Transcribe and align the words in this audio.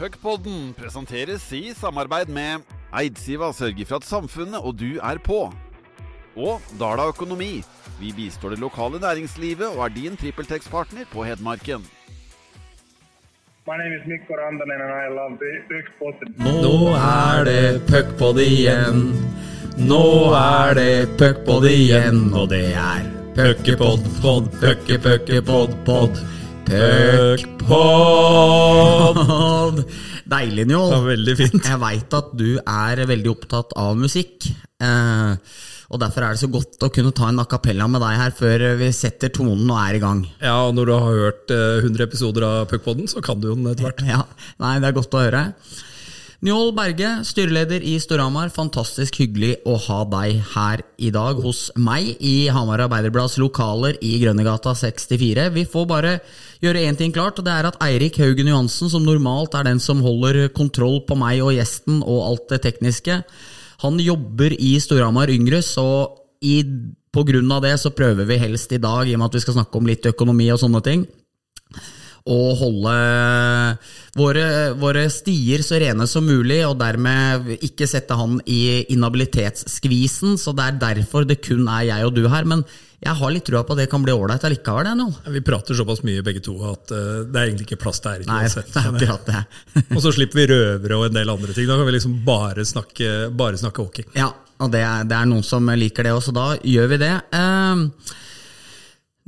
Puckpodden 0.00 0.70
presenteres 0.72 1.42
i 1.52 1.74
samarbeid 1.76 2.30
med 2.32 2.62
Eidsiva 2.96 3.50
sørger 3.52 3.84
for 3.84 4.00
at 4.00 4.06
samfunnet 4.08 4.56
og 4.64 4.78
du 4.80 4.96
er 4.96 5.18
på. 5.20 5.42
Og 6.40 6.70
Dala 6.80 7.04
Økonomi. 7.10 7.60
Vi 7.98 8.12
bistår 8.16 8.54
det 8.54 8.62
lokale 8.62 8.96
næringslivet 9.02 9.66
og 9.68 9.84
er 9.84 9.92
din 9.98 10.16
TrippelTex-partner 10.16 11.04
på 11.12 11.26
Hedmarken. 11.28 11.84
My 13.68 13.76
name 13.76 13.92
is 13.98 14.08
Mikko 14.08 14.40
Rantanen 14.40 14.80
and 14.80 14.96
I 15.04 15.12
love 15.12 15.36
Puckpodden. 15.68 16.32
Nå 16.64 16.96
er 16.96 17.44
det 17.44 17.84
puckpod 17.92 18.40
igjen. 18.40 19.04
Nå 19.84 20.04
er 20.32 20.74
det 20.80 21.18
puckpod 21.20 21.68
igjen, 21.68 22.32
og 22.32 22.48
det 22.48 22.72
er 22.72 23.04
puckepod, 23.36 24.08
pod, 24.24 24.48
pucke, 24.64 24.96
pucke, 24.96 25.44
pod, 25.44 25.76
pod. 25.84 26.24
Puckpod! 27.70 29.16
Deilig, 30.30 30.66
Njål. 30.70 30.92
Veldig 31.08 31.34
fint. 31.38 31.64
Jeg 31.66 31.80
veit 31.82 32.14
at 32.16 32.28
du 32.38 32.50
er 32.60 33.02
veldig 33.10 33.30
opptatt 33.32 33.72
av 33.80 33.96
musikk. 33.98 34.46
Eh, 34.80 35.32
og 35.90 35.98
Derfor 35.98 36.22
er 36.22 36.30
det 36.36 36.42
så 36.44 36.50
godt 36.52 36.78
å 36.86 36.90
kunne 36.94 37.10
ta 37.16 37.26
en 37.32 37.42
a 37.42 37.44
cappella 37.50 37.88
med 37.90 38.00
deg 38.04 38.14
her 38.20 38.32
før 38.38 38.58
vi 38.78 38.92
setter 38.94 39.28
tonen 39.34 39.66
og 39.66 39.78
er 39.82 39.94
i 39.98 40.02
gang. 40.02 40.20
Ja, 40.38 40.60
og 40.68 40.76
når 40.78 40.84
du 40.86 40.92
har 40.94 41.18
hørt 41.24 41.50
eh, 41.56 41.82
100 41.82 42.06
episoder 42.06 42.42
av 42.46 42.68
Puckpodden, 42.70 43.06
så 43.10 43.18
kan 43.24 43.40
du 43.42 43.46
jo 43.50 43.56
den 43.58 43.70
etter 43.72 43.84
hvert. 43.88 44.02
Ja, 44.14 44.22
nei, 44.62 44.76
Det 44.78 44.86
er 44.92 44.98
godt 45.00 45.16
å 45.18 45.24
høre. 45.24 45.42
Njål 46.40 46.70
Berge, 46.72 47.08
styreleder 47.28 47.82
i 47.84 47.98
Storhamar. 48.00 48.48
Fantastisk 48.48 49.18
hyggelig 49.20 49.58
å 49.68 49.74
ha 49.76 49.98
deg 50.08 50.38
her 50.54 50.80
i 50.96 51.10
dag 51.12 51.36
hos 51.44 51.66
meg 51.76 52.14
i 52.16 52.48
Hamar 52.48 52.80
Arbeiderblads 52.86 53.34
lokaler 53.42 53.98
i 54.00 54.14
Grønnegata 54.22 54.72
64. 54.72 55.50
Vi 55.52 55.66
får 55.68 55.84
bare 55.90 56.14
gjøre 56.64 56.86
én 56.88 56.96
ting 56.96 57.12
klart, 57.12 57.36
og 57.36 57.44
det 57.44 57.52
er 57.52 57.68
at 57.68 57.76
Eirik 57.84 58.16
Haugen 58.22 58.48
Johansen, 58.48 58.88
som 58.88 59.04
normalt 59.04 59.52
er 59.52 59.68
den 59.68 59.84
som 59.84 60.00
holder 60.00 60.46
kontroll 60.56 61.02
på 61.04 61.20
meg 61.20 61.44
og 61.44 61.52
gjesten 61.58 62.00
og 62.00 62.24
alt 62.30 62.48
det 62.54 62.62
tekniske, 62.70 63.20
han 63.84 64.00
jobber 64.00 64.56
i 64.56 64.78
Storhamar 64.80 65.28
Yngre, 65.28 65.60
så 65.60 65.84
i, 66.40 66.62
på 67.12 67.28
grunn 67.28 67.52
av 67.52 67.66
det 67.68 67.76
så 67.84 67.92
prøver 67.92 68.24
vi 68.24 68.40
helst 68.40 68.72
i 68.72 68.80
dag, 68.80 69.04
i 69.04 69.12
og 69.12 69.20
med 69.20 69.28
at 69.28 69.36
vi 69.36 69.44
skal 69.44 69.60
snakke 69.60 69.76
om 69.76 69.92
litt 69.92 70.08
økonomi 70.08 70.48
og 70.56 70.64
sånne 70.64 70.86
ting, 70.88 71.04
å 72.28 72.38
holde 72.58 72.94
våre, 74.18 74.44
våre 74.76 75.06
stier 75.12 75.64
så 75.64 75.80
rene 75.80 76.06
som 76.10 76.26
mulig, 76.26 76.60
og 76.66 76.76
dermed 76.80 77.48
ikke 77.64 77.88
sette 77.88 78.16
han 78.18 78.38
i 78.44 78.84
inhabilitetsskvisen. 78.92 80.36
Så 80.40 80.54
det 80.56 80.66
er 80.66 80.78
derfor 80.84 81.28
det 81.28 81.40
kun 81.44 81.68
er 81.70 81.88
jeg 81.88 82.06
og 82.06 82.16
du 82.18 82.26
her. 82.28 82.48
Men 82.48 82.64
jeg 83.00 83.16
har 83.16 83.32
litt 83.32 83.46
trua 83.48 83.62
på 83.64 83.72
at 83.72 83.80
det 83.80 83.88
kan 83.92 84.02
bli 84.04 84.12
ålreit 84.12 84.44
allikevel. 84.44 84.90
det 84.90 84.94
nå. 84.98 85.08
Vi 85.32 85.40
prater 85.44 85.78
såpass 85.78 86.02
mye 86.04 86.24
begge 86.26 86.42
to 86.44 86.58
at 86.68 86.92
uh, 86.92 87.22
det 87.24 87.40
er 87.40 87.48
egentlig 87.48 87.70
ikke 87.70 87.80
plass 87.86 88.02
til 88.04 88.12
ære 88.12 88.28
uansett. 88.28 88.76
og 89.96 90.02
så 90.04 90.12
slipper 90.12 90.42
vi 90.42 90.48
røvere 90.52 91.00
og 91.00 91.08
en 91.08 91.16
del 91.16 91.32
andre 91.32 91.56
ting. 91.56 91.68
Da 91.70 91.80
kan 91.80 91.88
vi 91.88 91.96
liksom 91.96 92.20
bare 92.26 92.66
snakke, 92.68 93.30
bare 93.32 93.60
snakke 93.60 93.86
hockey. 93.86 94.04
Ja, 94.18 94.28
og 94.60 94.72
det 94.74 94.84
er, 94.84 95.06
det 95.08 95.16
er 95.16 95.30
noen 95.30 95.46
som 95.46 95.72
liker 95.72 96.04
det 96.04 96.12
også, 96.12 96.36
da 96.36 96.50
gjør 96.60 96.92
vi 96.92 97.00
det. 97.00 97.14
Eh, 97.40 98.18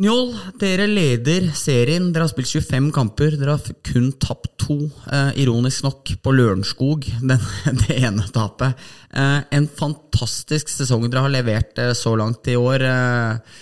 Njål, 0.03 0.33
dere 0.59 0.89
leder 0.91 1.45
serien. 1.55 2.09
Dere 2.11 2.25
har 2.25 2.31
spilt 2.33 2.51
25 2.51 2.89
kamper. 2.95 3.37
Dere 3.39 3.55
har 3.55 3.75
kun 3.87 4.09
tapt 4.19 4.51
to, 4.59 4.91
eh, 5.07 5.31
ironisk 5.45 5.85
nok, 5.87 6.15
på 6.25 6.33
Lørenskog. 6.35 7.07
Den, 7.31 7.45
det 7.85 7.99
ene 8.01 8.27
tapet. 8.35 8.81
Eh, 9.15 9.45
en 9.55 9.69
fantastisk 9.69 10.73
sesong 10.73 11.07
dere 11.07 11.23
har 11.23 11.31
levert 11.31 11.79
eh, 11.79 11.93
så 11.95 12.17
langt 12.19 12.51
i 12.51 12.57
år. 12.59 12.83
Eh, 12.83 13.61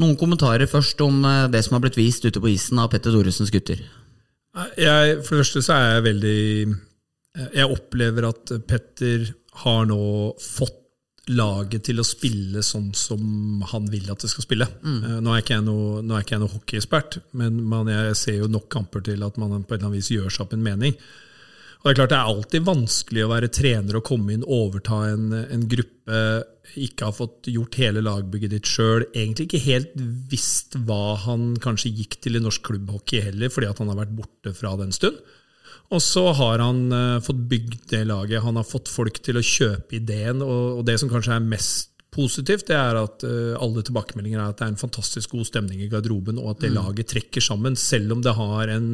noen 0.00 0.16
kommentarer 0.16 0.70
først 0.70 1.02
om 1.04 1.20
eh, 1.28 1.50
det 1.52 1.60
som 1.66 1.76
har 1.76 1.84
blitt 1.84 2.00
vist 2.00 2.24
ute 2.24 2.40
på 2.40 2.54
isen 2.54 2.80
av 2.80 2.88
Petter 2.94 3.12
Thoresens 3.12 3.52
gutter. 3.52 3.82
Jeg, 4.80 5.20
for 5.26 5.36
det 5.36 5.44
første 5.44 5.64
så 5.64 5.76
er 5.76 5.86
jeg 5.94 6.06
veldig 6.06 6.40
eh, 6.68 7.52
Jeg 7.56 7.68
opplever 7.68 8.30
at 8.32 8.56
Petter 8.68 9.28
har 9.64 9.84
nå 9.92 10.00
fått 10.40 10.81
laget 11.30 11.84
til 11.86 12.02
å 12.02 12.06
spille 12.06 12.64
sånn 12.66 12.88
som 12.98 13.62
han 13.70 13.84
vil 13.92 14.08
at 14.10 14.24
det 14.24 14.30
skal 14.32 14.46
spille. 14.46 14.66
Mm. 14.82 15.20
Nå 15.22 15.34
er 15.34 15.42
ikke 15.42 15.58
jeg 15.58 15.66
noe, 15.68 16.00
nå 16.02 16.18
ikke 16.18 16.34
jeg 16.34 16.42
noe 16.42 16.54
hockeyekspert, 16.56 17.18
men 17.38 17.60
man, 17.70 17.90
jeg 17.92 18.16
ser 18.18 18.40
jo 18.40 18.48
nok 18.50 18.66
kamper 18.72 19.04
til 19.06 19.22
at 19.22 19.38
man 19.38 19.62
på 19.62 19.74
et 19.74 19.78
eller 19.78 19.92
annet 19.92 20.00
vis 20.00 20.10
gjør 20.16 20.32
seg 20.32 20.46
opp 20.46 20.56
en 20.56 20.64
mening. 20.66 20.96
Og 21.82 21.88
Det 21.88 21.92
er 21.92 21.98
klart 21.98 22.12
det 22.12 22.18
er 22.18 22.30
alltid 22.30 22.66
vanskelig 22.66 23.22
å 23.24 23.30
være 23.32 23.50
trener 23.54 23.98
og 23.98 24.04
komme 24.06 24.34
inn, 24.34 24.42
overta 24.46 25.00
en, 25.10 25.30
en 25.34 25.64
gruppe, 25.70 26.18
ikke 26.78 27.08
ha 27.08 27.14
fått 27.14 27.50
gjort 27.50 27.78
hele 27.80 28.04
lagbygget 28.06 28.54
ditt 28.54 28.70
sjøl, 28.70 29.08
egentlig 29.10 29.48
ikke 29.48 29.62
helt 29.64 29.96
visst 30.30 30.78
hva 30.86 31.16
han 31.24 31.56
kanskje 31.62 31.90
gikk 31.98 32.20
til 32.22 32.38
i 32.38 32.42
norsk 32.42 32.62
klubbhockey 32.70 33.24
heller, 33.26 33.50
fordi 33.50 33.70
at 33.70 33.82
han 33.82 33.90
har 33.90 33.98
vært 33.98 34.14
borte 34.14 34.54
fra 34.54 34.76
den 34.78 34.94
stund. 34.94 35.18
Og 35.92 36.00
så 36.00 36.24
har 36.38 36.62
han 36.64 36.86
uh, 36.92 37.22
fått 37.24 37.40
bygd 37.50 37.88
det 37.92 38.04
laget. 38.08 38.42
Han 38.44 38.56
har 38.60 38.68
fått 38.68 38.90
folk 38.92 39.20
til 39.24 39.38
å 39.38 39.44
kjøpe 39.44 39.98
ideen. 39.98 40.40
Og, 40.44 40.78
og 40.80 40.86
det 40.88 40.98
som 41.02 41.10
kanskje 41.12 41.36
er 41.36 41.50
mest 41.52 41.90
positivt, 42.12 42.66
det 42.68 42.78
er 42.78 42.98
at 43.00 43.26
uh, 43.28 43.58
alle 43.60 43.84
tilbakemeldinger 43.84 44.40
er 44.40 44.48
at 44.52 44.60
det 44.60 44.66
er 44.66 44.72
en 44.74 44.80
fantastisk 44.80 45.36
god 45.36 45.48
stemning 45.48 45.84
i 45.84 45.90
garderoben, 45.92 46.40
og 46.40 46.54
at 46.54 46.64
det 46.64 46.72
laget 46.74 47.12
trekker 47.12 47.44
sammen, 47.44 47.76
selv 47.76 48.16
om 48.16 48.24
det 48.24 48.34
har 48.36 48.72
en 48.72 48.88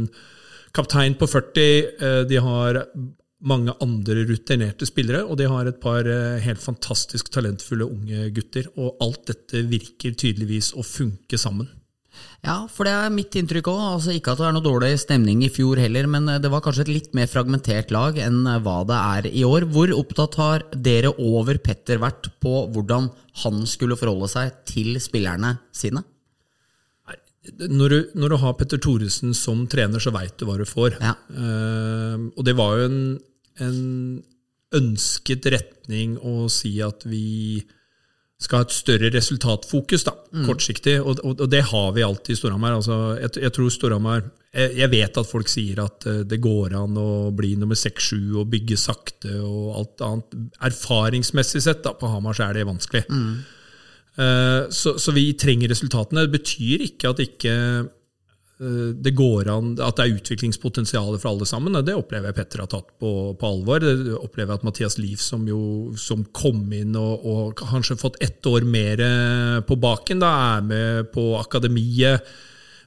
kaptein 0.77 1.17
på 1.19 1.27
40. 1.31 1.65
uh, 2.03 2.23
de 2.29 2.43
har 2.43 2.83
mange 3.47 3.73
andre 3.83 4.25
rutinerte 4.27 4.87
spillere, 4.89 5.23
og 5.25 5.39
de 5.39 5.47
har 5.51 5.69
et 5.69 5.79
par 5.81 6.07
eh, 6.07 6.41
helt 6.43 6.63
fantastisk 6.63 7.31
talentfulle 7.35 7.87
unge 7.87 8.31
gutter. 8.35 8.67
Og 8.77 8.99
alt 9.05 9.29
dette 9.31 9.63
virker 9.71 10.17
tydeligvis 10.19 10.73
å 10.75 10.87
funke 10.87 11.39
sammen. 11.39 11.69
Ja, 12.47 12.69
for 12.71 12.87
det 12.87 12.93
er 12.95 13.11
mitt 13.13 13.35
inntrykk 13.39 13.71
òg. 13.73 13.81
Altså, 13.97 14.13
ikke 14.15 14.33
at 14.33 14.41
det 14.41 14.47
er 14.49 14.55
noe 14.55 14.65
dårlig 14.65 14.93
stemning 15.03 15.43
i 15.43 15.51
fjor 15.53 15.81
heller, 15.83 16.07
men 16.11 16.29
eh, 16.31 16.41
det 16.43 16.51
var 16.53 16.63
kanskje 16.65 16.85
et 16.87 16.93
litt 16.93 17.17
mer 17.19 17.31
fragmentert 17.31 17.91
lag 17.95 18.19
enn 18.23 18.45
eh, 18.47 18.61
hva 18.63 18.77
det 18.89 18.99
er 18.99 19.31
i 19.33 19.43
år. 19.47 19.67
Hvor 19.75 19.95
opptatt 19.97 20.39
har 20.39 20.67
dere 20.73 21.13
over 21.17 21.59
Petter 21.63 21.99
vært 22.03 22.31
på 22.43 22.63
hvordan 22.75 23.11
han 23.43 23.67
skulle 23.71 23.99
forholde 23.99 24.31
seg 24.31 24.63
til 24.71 25.01
spillerne 25.03 25.57
sine? 25.75 26.05
Når 27.59 27.89
du, 27.89 27.99
når 28.21 28.35
du 28.35 28.37
har 28.43 28.57
Petter 28.59 28.81
Thoresen 28.83 29.33
som 29.35 29.63
trener, 29.71 30.03
så 30.03 30.13
veit 30.13 30.37
du 30.37 30.45
hva 30.45 30.59
du 30.61 30.67
får. 30.69 30.99
Ja. 31.01 31.15
Uh, 31.33 32.29
og 32.37 32.43
det 32.45 32.53
var 32.59 32.75
jo 32.77 32.89
en, 32.91 32.99
en 33.65 33.79
ønsket 34.77 35.49
retning 35.55 36.19
å 36.21 36.51
si 36.53 36.75
at 36.85 37.07
vi 37.09 37.63
skal 38.39 38.61
ha 38.61 38.67
et 38.69 38.75
større 38.75 39.11
resultatfokus, 39.11 40.05
da, 40.07 40.15
kortsiktig. 40.47 40.99
Og, 41.03 41.19
og, 41.27 41.41
og 41.43 41.49
det 41.51 41.65
har 41.73 41.89
vi 41.97 42.05
alltid 42.07 42.37
i 42.37 42.39
Storhamar. 42.39 42.77
Altså, 42.79 42.99
jeg, 43.19 43.33
jeg 43.43 43.55
tror 43.57 43.73
Storhamar 43.75 44.23
jeg, 44.55 44.77
jeg 44.79 44.91
vet 44.93 45.19
at 45.21 45.29
folk 45.29 45.51
sier 45.51 45.83
at 45.83 46.07
eh, 46.09 46.23
det 46.29 46.39
går 46.45 46.77
an 46.79 46.97
å 46.99 47.09
bli 47.37 47.55
nummer 47.59 47.79
seks-sju 47.79 48.39
og 48.39 48.49
bygge 48.53 48.79
sakte 48.81 49.35
og 49.43 49.75
alt 49.81 50.05
annet. 50.07 50.39
Erfaringsmessig 50.71 51.65
sett 51.67 51.83
da, 51.85 51.97
på 51.99 52.11
Hamar 52.11 52.39
så 52.39 52.47
er 52.47 52.61
det 52.61 52.69
vanskelig. 52.69 53.05
Eh, 54.19 54.63
så, 54.75 54.95
så 55.03 55.15
vi 55.17 55.33
trenger 55.39 55.75
resultatene. 55.75 56.27
Det 56.27 56.39
betyr 56.39 56.87
ikke 56.89 57.13
at 57.13 57.25
ikke 57.27 57.55
det 58.59 59.13
går 59.15 59.47
an, 59.53 59.69
at 59.79 60.01
det 60.01 60.05
er 60.05 60.17
utviklingspotensial 60.17 61.13
for 61.21 61.31
alle 61.31 61.47
sammen. 61.47 61.77
Det 61.87 61.95
opplever 61.95 62.33
jeg 62.33 62.39
Petter 62.41 62.65
har 62.65 62.71
tatt 62.73 62.89
på, 62.99 63.13
på 63.39 63.51
alvor. 63.53 63.85
Det 63.85 64.17
opplever 64.19 64.51
jeg 64.51 64.59
at 64.59 64.67
Mathias 64.67 64.99
Liv, 64.99 65.21
som, 65.23 65.45
jo, 65.47 65.61
som 66.01 66.25
kom 66.35 66.65
inn 66.75 66.97
og, 66.99 67.23
og 67.23 67.63
kanskje 67.63 67.99
fått 68.01 68.19
ett 68.25 68.51
år 68.51 68.67
mer 68.67 69.05
eh, 69.05 69.61
på 69.69 69.79
baken, 69.79 70.25
da 70.25 70.33
er 70.57 70.67
med 70.67 71.13
på 71.15 71.31
akademiet. 71.39 72.27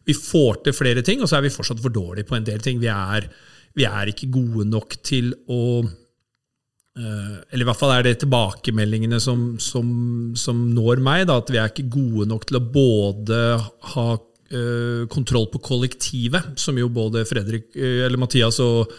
Vi 0.04 0.18
får 0.18 0.60
til 0.66 0.76
flere 0.76 1.06
ting, 1.08 1.24
og 1.24 1.32
så 1.32 1.40
er 1.40 1.48
vi 1.48 1.56
fortsatt 1.56 1.80
for 1.80 1.94
dårlige 1.94 2.28
på 2.28 2.36
en 2.36 2.52
del 2.52 2.60
ting. 2.64 2.82
Vi 2.84 2.92
er, 2.92 3.32
vi 3.78 3.88
er 3.88 4.12
ikke 4.12 4.32
gode 4.34 4.68
nok 4.68 5.00
til 5.08 5.32
å 5.48 5.64
Eh, 6.92 7.36
eller 7.54 7.64
i 7.64 7.68
hvert 7.70 7.80
fall 7.80 7.94
er 7.96 8.04
det 8.04 8.18
tilbakemeldingene 8.20 9.16
som, 9.24 9.54
som, 9.64 9.88
som 10.36 10.58
når 10.76 11.00
meg, 11.04 11.24
da, 11.30 11.38
at 11.40 11.52
vi 11.54 11.60
er 11.62 11.72
ikke 11.72 11.88
gode 11.94 12.26
nok 12.28 12.50
til 12.50 12.60
å 12.60 12.66
både 12.74 13.40
ha 13.94 14.08
eh, 14.18 14.26
kontroll 15.12 15.48
på 15.52 15.62
kollektivet, 15.64 16.54
som 16.60 16.78
jo 16.80 16.90
både 16.92 17.26
Fredrik, 17.28 17.70
eh, 17.76 18.06
eller 18.06 18.20
Mathias 18.22 18.60
og, 18.64 18.92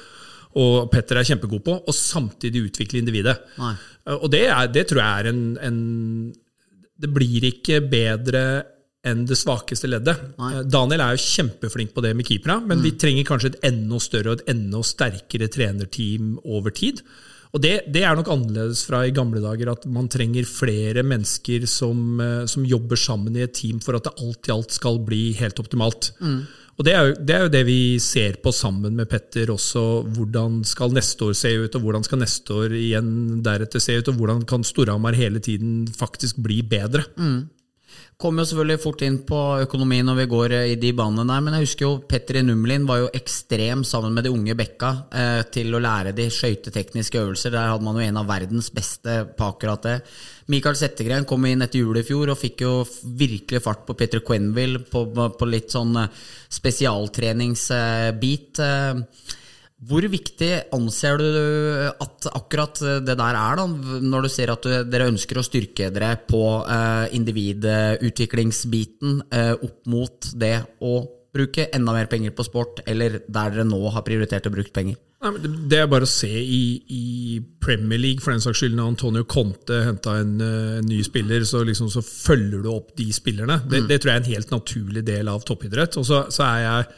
og 0.60 0.90
Petter 0.92 1.20
er 1.20 1.28
kjempegode 1.28 1.64
på, 1.66 1.78
og 1.80 1.96
samtidig 1.96 2.66
utvikle 2.68 3.00
individet. 3.02 3.38
Nei. 3.60 3.74
Eh, 4.06 4.18
og 4.18 4.30
det, 4.32 4.46
er, 4.50 4.70
det 4.72 4.86
tror 4.90 5.02
jeg 5.02 5.24
er 5.24 5.32
en, 5.32 5.42
en 5.62 5.80
Det 7.02 7.10
blir 7.10 7.48
ikke 7.48 7.80
bedre 7.90 8.44
enn 9.02 9.24
det 9.26 9.34
svakeste 9.38 9.90
leddet. 9.90 10.20
Nei. 10.38 10.52
Eh, 10.60 10.64
Daniel 10.70 11.02
er 11.02 11.16
jo 11.16 11.24
kjempeflink 11.24 11.94
på 11.94 12.04
det 12.04 12.14
med 12.18 12.28
keepera 12.28 12.60
men 12.62 12.84
vi 12.84 12.94
trenger 12.94 13.26
kanskje 13.26 13.54
et 13.54 13.60
enda 13.72 13.98
større 14.02 14.32
og 14.32 14.40
et 14.40 14.54
enda 14.54 14.82
sterkere 14.86 15.50
trenerteam 15.52 16.36
over 16.44 16.74
tid. 16.74 17.02
Og 17.52 17.60
det, 17.60 17.72
det 17.92 18.00
er 18.06 18.16
nok 18.16 18.30
annerledes 18.32 18.80
fra 18.88 19.02
i 19.04 19.12
gamle 19.12 19.42
dager, 19.44 19.74
at 19.74 19.84
man 19.92 20.08
trenger 20.12 20.48
flere 20.48 21.04
mennesker 21.04 21.66
som, 21.68 22.16
eh, 22.24 22.46
som 22.48 22.64
jobber 22.64 22.96
sammen 22.96 23.36
i 23.36 23.44
et 23.44 23.54
team 23.58 23.80
for 23.84 23.98
at 23.98 24.08
det 24.08 24.14
alt 24.24 24.48
i 24.48 24.54
alt 24.54 24.72
skal 24.72 25.00
bli 25.04 25.22
helt 25.36 25.60
optimalt. 25.60 26.14
Og 26.80 26.86
det 26.88 26.94
er, 26.96 27.10
jo, 27.10 27.16
det 27.20 27.34
er 27.36 27.42
jo 27.44 27.52
det 27.52 27.62
vi 27.68 27.80
ser 28.00 28.38
på 28.42 28.50
sammen 28.56 28.96
med 28.96 29.10
Petter 29.10 29.52
også. 29.52 29.82
Hvordan 30.16 30.62
skal 30.64 30.94
neste 30.96 31.28
år 31.28 31.36
se 31.36 31.52
ut, 31.60 31.74
og 31.76 31.84
hvordan 31.84 32.06
skal 32.06 32.22
neste 32.22 32.56
år 32.56 32.72
igjen 32.78 33.10
deretter 33.44 33.84
se 33.84 33.98
ut, 34.00 34.08
og 34.08 34.16
hvordan 34.16 34.40
kan 34.48 34.64
Storhamar 34.64 35.18
hele 35.18 35.42
tiden 35.44 35.84
faktisk 35.92 36.40
bli 36.42 36.62
bedre? 36.64 37.04
Kommer 38.20 38.44
jo 38.44 38.48
selvfølgelig 38.52 38.82
fort 38.82 39.02
inn 39.02 39.16
på 39.26 39.38
økonomi 39.64 39.98
når 40.06 40.16
vi 40.20 40.26
går 40.30 40.52
eh, 40.54 40.72
i 40.74 40.76
de 40.78 40.92
banene 40.94 41.24
der, 41.26 41.40
men 41.42 41.54
jeg 41.56 41.64
husker 41.64 41.84
jo 41.86 42.02
Petter 42.06 42.38
Numlin 42.44 42.84
var 42.86 42.98
jo 43.02 43.08
ekstrem 43.18 43.80
sammen 43.88 44.12
med 44.14 44.22
de 44.26 44.30
unge 44.30 44.54
Bekka 44.58 44.90
eh, 45.10 45.42
til 45.54 45.74
å 45.74 45.82
lære 45.82 46.12
de 46.14 46.26
skøytetekniske 46.30 47.18
øvelser. 47.18 47.50
Der 47.54 47.72
hadde 47.72 47.86
man 47.86 47.98
jo 47.98 48.04
en 48.06 48.20
av 48.20 48.30
verdens 48.30 48.68
beste 48.74 49.12
på 49.34 49.42
akkurat 49.48 49.82
det. 49.88 49.96
Michael 50.52 50.76
Settegren 50.78 51.26
kom 51.28 51.42
inn 51.48 51.62
etter 51.64 51.78
jul 51.82 51.96
i 51.98 52.06
fjor 52.06 52.30
og 52.30 52.38
fikk 52.38 52.56
jo 52.66 52.72
virkelig 53.18 53.60
fart 53.64 53.82
på 53.88 53.96
Petter 53.98 54.20
Quenville 54.26 54.78
på, 54.86 55.00
på 55.10 55.44
litt 55.50 55.70
sånn 55.74 55.96
eh, 56.04 56.10
spesialtreningsbit. 56.60 58.58
Eh, 58.62 58.94
hvor 59.82 60.04
viktig 60.06 60.70
anser 60.76 61.18
du 61.18 61.24
at 61.90 62.26
akkurat 62.30 62.78
det 63.02 63.16
der 63.18 63.34
er, 63.34 63.56
da, 63.58 63.66
når 64.02 64.26
du 64.26 64.30
ser 64.30 64.52
at 64.54 64.62
dere 64.86 65.08
ønsker 65.10 65.38
å 65.40 65.46
styrke 65.46 65.90
dere 65.94 66.16
på 66.28 66.42
eh, 66.62 67.06
individutviklingsbiten 67.18 69.22
eh, 69.26 69.54
opp 69.58 69.86
mot 69.90 70.30
det 70.38 70.62
å 70.86 71.02
bruke 71.32 71.66
enda 71.74 71.92
mer 71.96 72.06
penger 72.12 72.30
på 72.36 72.44
sport, 72.46 72.84
eller 72.86 73.18
der 73.24 73.50
dere 73.56 73.64
nå 73.66 73.80
har 73.90 74.04
prioritert 74.06 74.46
å 74.46 74.54
bruke 74.54 74.74
penger? 74.74 74.96
Det 75.22 75.78
er 75.78 75.86
bare 75.86 76.02
å 76.02 76.10
se 76.10 76.30
i, 76.30 76.64
i, 76.90 77.36
Premier 77.62 78.00
League, 78.00 78.18
for 78.24 78.34
den 78.34 78.42
saks 78.42 78.58
skyld, 78.58 78.74
når 78.74 78.88
Antonio 78.90 79.22
Conte 79.30 79.76
henta 79.86 80.16
en, 80.18 80.32
uh, 80.42 80.80
ny 80.82 80.98
spiller, 81.06 81.44
så, 81.46 81.60
liksom, 81.66 81.92
så, 81.94 82.02
følger 82.02 82.64
du 82.64 82.72
opp 82.72 82.90
de 82.98 83.06
spillerne. 83.14 83.60
Det, 83.62 83.84
mm. 83.84 83.86
det, 83.90 84.00
tror 84.02 84.10
jeg 84.10 84.18
er 84.18 84.24
en 84.24 84.32
helt 84.32 84.54
naturlig 84.54 85.04
del 85.06 85.30
av 85.30 85.44
toppidrett. 85.46 85.94
Og 86.00 86.08
så, 86.08 86.24
så 86.34 86.42
er 86.48 86.64
jeg 86.66 86.88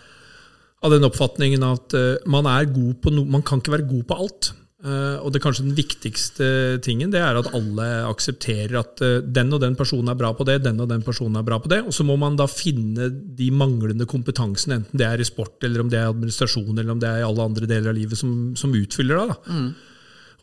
av 0.85 0.93
den 0.93 1.07
oppfatningen 1.07 1.65
at 1.67 1.97
uh, 1.97 2.21
man, 2.31 2.49
er 2.51 2.69
god 2.73 3.01
på 3.01 3.13
no 3.15 3.25
man 3.25 3.45
kan 3.47 3.63
ikke 3.63 3.79
være 3.79 3.89
god 3.89 4.05
på 4.11 4.21
alt. 4.27 4.51
Uh, 4.85 5.17
og 5.25 5.31
det 5.33 5.41
kanskje 5.41 5.63
den 5.65 5.77
viktigste 5.79 6.47
tingen 6.85 7.09
det 7.09 7.23
er 7.25 7.39
at 7.41 7.47
alle 7.57 7.87
aksepterer 8.05 8.75
at 8.83 9.01
uh, 9.01 9.23
den 9.25 9.55
og 9.57 9.63
den 9.63 9.79
personen 9.79 10.13
er 10.13 10.19
bra 10.21 10.35
på 10.37 10.45
det, 10.45 10.59
den 10.67 10.83
og 10.85 10.91
den 10.91 11.01
personen 11.07 11.41
er 11.41 11.47
bra 11.47 11.57
på 11.63 11.71
det. 11.73 11.81
Og 11.89 11.97
så 11.97 12.05
må 12.05 12.19
man 12.21 12.37
da 12.37 12.45
finne 12.51 13.09
de 13.09 13.49
manglende 13.49 14.05
kompetansene, 14.11 14.83
enten 14.83 15.01
det 15.01 15.09
er 15.09 15.25
i 15.25 15.29
sport, 15.29 15.57
eller 15.65 15.81
om 15.81 15.93
det 15.93 16.03
er 16.03 16.13
administrasjon, 16.13 16.77
eller 16.77 16.93
om 16.93 17.01
det 17.01 17.09
er 17.09 17.23
i 17.23 17.27
alle 17.31 17.49
andre 17.49 17.71
deler 17.71 17.95
av 17.95 17.97
livet, 17.97 18.21
som, 18.21 18.53
som 18.61 18.77
utfyller 18.77 19.23
det. 19.23 19.33
da. 19.33 19.57
Mm. 19.57 19.73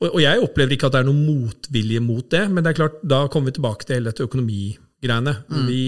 Og, 0.01 0.07
og, 0.09 0.19
jeg 0.23 0.41
opplever 0.41 0.73
ikke 0.73 0.89
at 0.89 0.95
det 0.95 1.03
er 1.03 1.09
noen 1.11 1.21
motvilje 1.27 2.01
mot 2.01 2.25
det, 2.33 2.41
men 2.49 2.65
det 2.65 2.71
er 2.71 2.79
klart, 2.81 2.97
da 3.05 3.27
kommer 3.29 3.51
vi 3.51 3.59
tilbake 3.59 3.85
til 3.85 3.99
hele 3.99 4.09
dette 4.09 4.25
økonomigreiene. 4.25 5.35
Mm. 5.53 5.67
Vi 5.69 5.85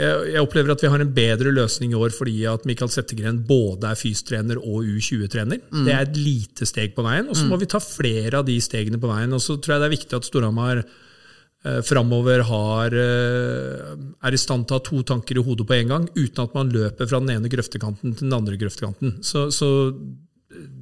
jeg 0.00 0.40
opplever 0.40 0.72
at 0.72 0.82
vi 0.82 0.88
har 0.92 1.02
en 1.02 1.12
bedre 1.12 1.52
løsning 1.52 1.92
i 1.92 1.98
år 1.98 2.14
fordi 2.14 2.38
at 2.48 2.64
Mikael 2.68 2.90
Settegren 2.92 3.42
både 3.46 3.90
er 3.90 3.98
fystrener 3.98 4.60
og 4.60 4.86
U20-trener. 4.86 5.60
Mm. 5.68 5.84
Det 5.84 5.94
er 5.94 6.06
et 6.06 6.18
lite 6.18 6.68
steg 6.68 6.94
på 6.96 7.04
veien. 7.04 7.28
Og 7.28 7.36
så 7.36 7.44
må 7.46 7.58
mm. 7.58 7.62
vi 7.64 7.70
ta 7.74 7.82
flere 7.84 8.40
av 8.40 8.48
de 8.48 8.56
stegene 8.64 9.00
på 9.00 9.10
veien. 9.10 9.36
Og 9.36 9.42
så 9.44 9.58
tror 9.58 9.76
jeg 9.76 9.82
det 9.82 9.88
er 9.90 9.96
viktig 9.96 10.18
at 10.18 10.28
Storhamar 10.28 10.82
eh, 10.82 11.80
framover 11.86 12.46
har, 12.48 12.96
eh, 12.96 13.92
er 14.24 14.36
i 14.36 14.40
stand 14.40 14.68
til 14.68 14.78
å 14.78 14.80
ha 14.80 14.86
to 14.88 15.02
tanker 15.12 15.40
i 15.40 15.44
hodet 15.44 15.68
på 15.68 15.76
en 15.76 15.94
gang, 15.94 16.08
uten 16.16 16.44
at 16.46 16.56
man 16.56 16.72
løper 16.72 17.10
fra 17.10 17.20
den 17.20 17.34
ene 17.36 17.52
grøftekanten 17.52 18.16
til 18.16 18.28
den 18.28 18.38
andre 18.38 18.60
grøftekanten. 18.60 19.18
Så, 19.26 19.48
så 19.52 19.70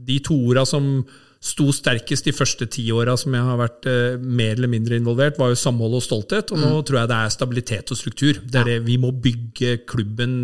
de 0.08 0.20
to 0.24 0.38
orda 0.48 0.64
som 0.68 1.02
sto 1.38 1.68
sterkest 1.74 2.26
de 2.26 2.34
første 2.34 2.66
ti 2.70 2.84
åra 2.94 3.14
som 3.18 3.34
jeg 3.36 3.46
har 3.46 3.58
vært 3.60 3.86
eh, 3.90 4.16
mer 4.18 4.56
eller 4.56 4.70
mindre 4.72 4.98
involvert, 4.98 5.38
var 5.38 5.52
jo 5.52 5.60
samhold 5.60 5.98
og 6.00 6.02
stolthet. 6.04 6.50
Og 6.54 6.58
nå 6.58 6.72
mm. 6.72 6.86
tror 6.88 7.00
jeg 7.00 7.10
det 7.12 7.18
er 7.18 7.34
stabilitet 7.34 7.92
og 7.94 8.00
struktur. 8.00 8.40
Det 8.42 8.62
er 8.62 8.72
det, 8.72 8.78
vi 8.88 8.98
må 9.00 9.12
bygge 9.14 9.78
klubben 9.88 10.34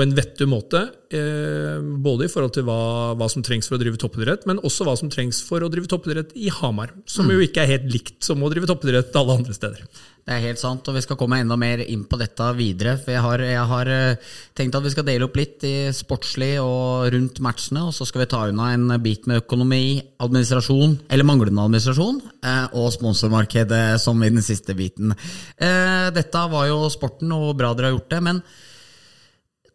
på 0.00 0.06
en 0.06 0.14
vettug 0.16 0.48
måte. 0.48 0.80
Eh, 1.12 1.80
både 2.00 2.24
i 2.24 2.30
forhold 2.32 2.54
til 2.56 2.64
hva, 2.64 3.12
hva, 3.18 3.26
som 3.28 3.44
trengs 3.44 3.68
for 3.68 3.76
å 3.76 3.82
drive 3.82 4.00
toppidrett, 4.00 4.46
men 4.48 4.62
også 4.64 4.86
hva 4.86 4.94
som 4.96 5.10
trengs 5.12 5.42
for 5.44 5.60
å 5.60 5.68
drive 5.72 5.90
toppidrett 5.90 6.32
i 6.40 6.48
Hamar. 6.60 6.94
Som 7.04 7.28
mm. 7.28 7.34
jo 7.34 7.44
ikke 7.44 7.64
er 7.64 7.74
helt 7.74 7.90
likt 7.92 8.24
som 8.24 8.40
å 8.40 8.48
drive 8.52 8.70
toppidrett 8.70 9.18
alle 9.20 9.36
andre 9.40 9.56
steder. 9.56 9.84
Det 10.20 10.36
er 10.36 10.44
helt 10.44 10.60
sant, 10.60 10.86
og 10.86 10.96
vi 10.96 11.02
skal 11.04 11.18
komme 11.18 11.40
enda 11.42 11.56
mer 11.58 11.82
inn 11.82 12.04
på 12.08 12.16
dette 12.20 12.46
videre. 12.56 12.94
For 13.00 13.12
jeg 13.12 13.24
har, 13.24 13.44
jeg 13.44 13.66
har, 13.72 13.90
eh, 13.92 14.30
tenkt 14.56 14.78
at 14.78 14.86
vi 14.86 14.94
skal 14.94 15.08
dele 15.08 15.28
opp 15.28 15.36
litt 15.36 15.66
i 15.68 15.74
sportslig 15.96 16.52
og 16.62 17.10
rundt 17.12 17.42
matchene, 17.44 17.84
og 17.90 17.92
så 17.96 18.08
skal 18.08 18.24
vi 18.24 18.30
ta 18.30 18.46
unna 18.48 18.70
en 18.76 18.96
bit 19.04 19.28
med 19.28 19.42
økonomi, 19.42 20.00
administrasjon, 20.22 20.96
eller 21.10 21.28
manglende 21.28 21.66
administrasjon, 21.66 22.22
eh, 22.40 22.66
og 22.72 22.88
sponsormarkedet 22.96 24.00
som 24.00 24.22
i 24.22 24.32
den 24.32 24.44
siste 24.46 24.78
biten. 24.78 25.12
Eh, 25.58 26.08
dette 26.16 26.48
var 26.54 26.70
jo 26.70 26.84
sporten, 26.88 27.34
og 27.36 27.56
bra 27.60 27.74
dere 27.74 27.90
har 27.90 27.98
gjort 27.98 28.12
det, 28.16 28.24
men 28.30 28.44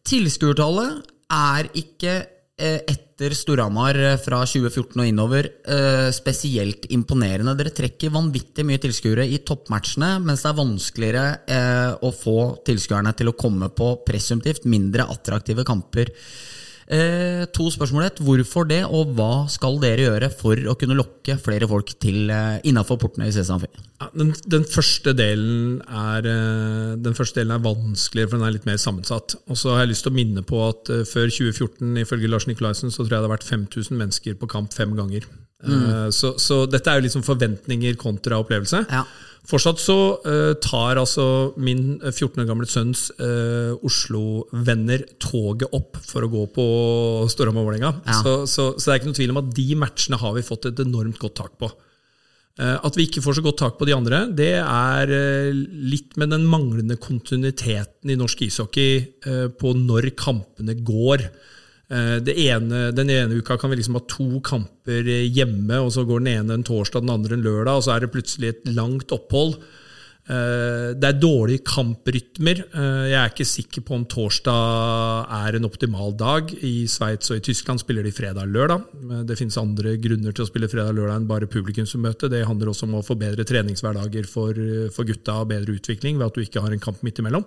tilskuertallet 0.06 1.12
er 1.34 1.70
ikke 1.76 2.16
etter 2.56 3.32
Storhamar 3.36 3.96
eh, 3.96 4.18
fra 4.20 4.42
2014 4.44 5.00
og 5.00 5.08
innover 5.08 5.48
eh, 5.48 6.10
spesielt 6.16 6.88
imponerende. 6.92 7.56
Dere 7.56 7.72
trekker 7.76 8.12
vanvittig 8.12 8.66
mye 8.68 8.80
tilskuere 8.84 9.24
i 9.28 9.42
toppmatchene, 9.48 10.18
mens 10.24 10.44
det 10.44 10.52
er 10.52 10.58
vanskeligere 10.60 11.26
eh, 11.48 11.92
å 11.96 12.12
få 12.16 12.38
tilskuerne 12.68 13.16
til 13.16 13.32
å 13.32 13.38
komme 13.40 13.72
på 13.76 13.94
presumptivt 14.08 14.68
mindre 14.72 15.08
attraktive 15.12 15.64
kamper. 15.68 16.12
Eh, 16.86 17.46
to 17.50 17.66
spørsmål. 17.74 18.06
Et. 18.06 18.20
Hvorfor 18.22 18.68
det, 18.70 18.84
og 18.86 19.16
hva 19.18 19.48
skal 19.50 19.80
dere 19.82 20.06
gjøre 20.06 20.30
for 20.30 20.60
å 20.70 20.76
kunne 20.78 20.98
lokke 20.98 21.38
flere 21.42 21.66
folk 21.70 21.96
til 22.02 22.30
eh, 22.30 22.60
innafor 22.70 23.00
portene 23.02 23.26
i 23.26 23.34
Sesamfi? 23.34 23.72
Ja, 24.02 24.12
den, 24.14 24.36
den, 24.46 24.68
første 24.70 25.16
delen 25.18 25.80
er, 25.88 26.28
eh, 26.30 26.92
den 27.02 27.18
første 27.18 27.42
delen 27.42 27.56
er 27.56 27.66
vanskeligere, 27.66 28.30
for 28.30 28.38
den 28.38 28.48
er 28.48 28.54
litt 28.54 28.70
mer 28.70 28.78
sammensatt. 28.82 29.38
Og 29.50 29.58
så 29.58 29.74
har 29.74 29.86
jeg 29.86 29.96
lyst 29.96 30.06
til 30.06 30.14
å 30.14 30.20
minne 30.20 30.46
på 30.46 30.62
at 30.68 30.94
uh, 30.94 31.02
før 31.10 31.32
2014, 31.32 31.96
ifølge 32.04 32.30
Lars 32.30 32.46
Nikolaisen, 32.50 32.94
så 32.94 33.02
tror 33.02 33.16
jeg 33.16 33.18
det 33.18 33.30
har 33.32 33.34
vært 33.34 33.50
5000 33.50 34.02
mennesker 34.04 34.38
på 34.38 34.52
kamp 34.52 34.76
fem 34.76 34.94
ganger. 34.98 35.26
Mm. 35.66 35.74
Uh, 35.74 36.10
så, 36.14 36.36
så, 36.42 36.66
dette 36.70 36.92
er 36.92 37.00
jo 37.00 37.08
liksom 37.08 37.26
forventninger 37.26 37.98
kontra 37.98 38.38
opplevelse. 38.44 38.86
Ja. 38.92 39.08
Fortsatt 39.46 39.82
så 39.82 39.98
uh, 40.26 40.54
tar 40.64 40.98
altså 40.98 41.54
min 41.62 42.00
14 42.02 42.42
år 42.42 42.48
gamle 42.50 42.68
sønns 42.70 43.08
uh, 43.20 43.78
Oslo-venner 43.86 45.06
toget 45.22 45.74
opp 45.76 46.00
for 46.02 46.26
å 46.26 46.30
gå 46.32 46.46
på 46.56 46.66
Storhamar-Vålerenga. 47.30 47.92
Ja. 48.08 48.20
Så, 48.24 48.36
så, 48.50 48.72
så, 48.78 48.88
det 48.88 48.94
er 48.94 49.02
ikke 49.02 49.12
noe 49.12 49.20
tvil 49.20 49.34
om 49.36 49.42
at 49.44 49.52
de 49.58 49.68
matchene 49.82 50.22
har 50.22 50.38
vi 50.38 50.46
fått 50.46 50.70
et 50.72 50.82
enormt 50.86 51.22
godt 51.22 51.38
tak 51.44 51.58
på. 51.62 51.70
Uh, 52.58 52.78
at 52.88 52.98
vi 52.98 53.06
ikke 53.06 53.22
får 53.22 53.38
så 53.38 53.46
godt 53.46 53.62
tak 53.62 53.78
på 53.78 53.88
de 53.90 53.94
andre, 53.94 54.24
det 54.34 54.56
er 54.64 55.14
litt 55.14 56.18
med 56.18 56.34
den 56.34 56.48
manglende 56.50 56.98
kontinuiteten 57.02 58.14
i 58.14 58.18
norsk 58.18 58.48
ishockey 58.48 59.04
på 59.60 59.76
når 59.78 60.14
kampene 60.18 60.78
går. 60.88 61.30
Eh, 61.86 62.18
ene, 62.48 62.90
den 62.98 63.12
ene 63.14 63.38
uka 63.38 63.60
kan 63.62 63.70
vi 63.70 63.78
liksom 63.78 64.00
ha 64.00 64.04
to 64.10 64.42
kamper 64.46 65.06
hjemme, 65.06 65.80
og 65.84 65.92
så 65.94 66.06
går 66.08 66.24
den 66.24 66.34
ene 66.34 66.58
en 66.58 66.66
torsdag, 66.66 67.06
den 67.06 67.14
andre 67.14 67.38
en 67.38 67.46
lørdag, 67.46 67.78
og 67.78 67.86
så 67.86 67.96
er 67.96 68.06
det 68.06 68.14
plutselig 68.16 68.54
et 68.54 68.72
langt 68.74 69.14
opphold. 69.14 69.60
Eh, 70.26 70.96
det 70.98 71.06
er 71.06 71.20
dårlige 71.22 71.62
kamprytmer. 71.70 72.64
Eh, 72.66 73.04
jeg 73.12 73.20
er 73.20 73.30
ikke 73.30 73.46
sikker 73.46 73.86
på 73.86 74.00
om 74.00 74.08
torsdag 74.10 75.30
er 75.38 75.60
en 75.60 75.70
optimal 75.70 76.18
dag. 76.18 76.50
I 76.66 76.88
Sveits 76.90 77.30
og 77.30 77.38
i 77.38 77.46
Tyskland 77.46 77.84
spiller 77.84 78.02
de 78.02 78.16
fredag 78.16 78.50
og 78.50 78.58
lørdag. 78.58 78.90
Det 79.30 79.38
finnes 79.38 79.62
andre 79.62 79.94
grunner 80.02 80.34
til 80.34 80.48
å 80.48 80.50
spille 80.50 80.72
fredag 80.72 80.96
og 80.96 81.04
lørdag 81.04 81.22
enn 81.22 81.30
bare 81.30 81.52
publikumsmøte. 81.54 82.32
Det 82.34 82.48
handler 82.50 82.74
også 82.74 82.90
om 82.90 82.98
å 82.98 83.06
få 83.06 83.14
bedre 83.22 83.46
treningshverdager 83.46 84.26
for, 84.26 84.58
for 84.90 85.06
gutta 85.06 85.38
og 85.44 85.54
bedre 85.54 85.78
utvikling 85.78 86.18
ved 86.18 86.32
at 86.32 86.34
du 86.34 86.42
ikke 86.42 86.66
har 86.66 86.74
en 86.74 86.82
kamp 86.82 87.06
midt 87.06 87.22
imellom. 87.22 87.46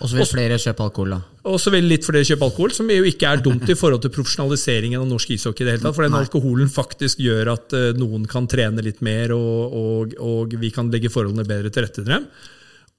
Og 0.00 0.08
så 0.08 0.16
vil 0.16 0.28
flere 0.28 0.56
kjøpe 0.60 0.84
alkohol, 0.86 1.10
da. 1.14 1.18
Og 1.50 1.58
så 1.60 1.72
vil 1.74 1.88
litt 1.88 2.06
flere 2.06 2.24
kjøpe 2.24 2.46
alkohol, 2.48 2.72
som 2.76 2.88
jo 2.92 3.08
ikke 3.08 3.28
er 3.28 3.42
dumt 3.44 3.68
i 3.68 3.76
forhold 3.76 4.00
til 4.04 4.12
profesjonaliseringen 4.14 5.00
av 5.00 5.08
norsk 5.08 5.34
ishockey. 5.36 5.64
i 5.64 5.68
det 5.68 5.74
hele 5.76 5.84
tatt, 5.84 5.96
For 5.98 6.06
den 6.06 6.16
alkoholen 6.16 6.72
faktisk 6.72 7.20
gjør 7.20 7.52
at 7.56 7.76
uh, 7.76 7.90
noen 7.98 8.24
kan 8.30 8.48
trene 8.48 8.84
litt 8.84 9.04
mer, 9.04 9.34
og, 9.36 9.76
og, 9.82 10.16
og, 10.16 10.56
vi 10.60 10.72
kan 10.72 10.90
legge 10.92 11.12
forholdene 11.12 11.44
bedre 11.48 11.72
til 11.72 11.84
rette 11.84 12.00
til 12.00 12.08
dem. 12.08 12.26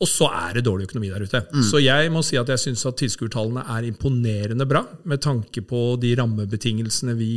Og 0.02 0.10
så 0.10 0.32
er 0.34 0.56
det 0.58 0.64
dårlig 0.66 0.88
økonomi 0.88 1.12
der 1.12 1.26
ute. 1.26 1.44
Mm. 1.54 1.66
Så 1.66 1.82
jeg 1.82 2.10
må 2.14 2.24
si 2.26 2.38
at 2.40 2.50
jeg 2.50 2.62
syns 2.64 2.88
at 2.90 2.98
tilskuertallene 2.98 3.68
er 3.70 3.86
imponerende 3.86 4.66
bra, 4.70 4.82
med 5.06 5.22
tanke 5.22 5.62
på 5.62 5.84
de 6.02 6.16
rammebetingelsene 6.18 7.14
vi, 7.20 7.36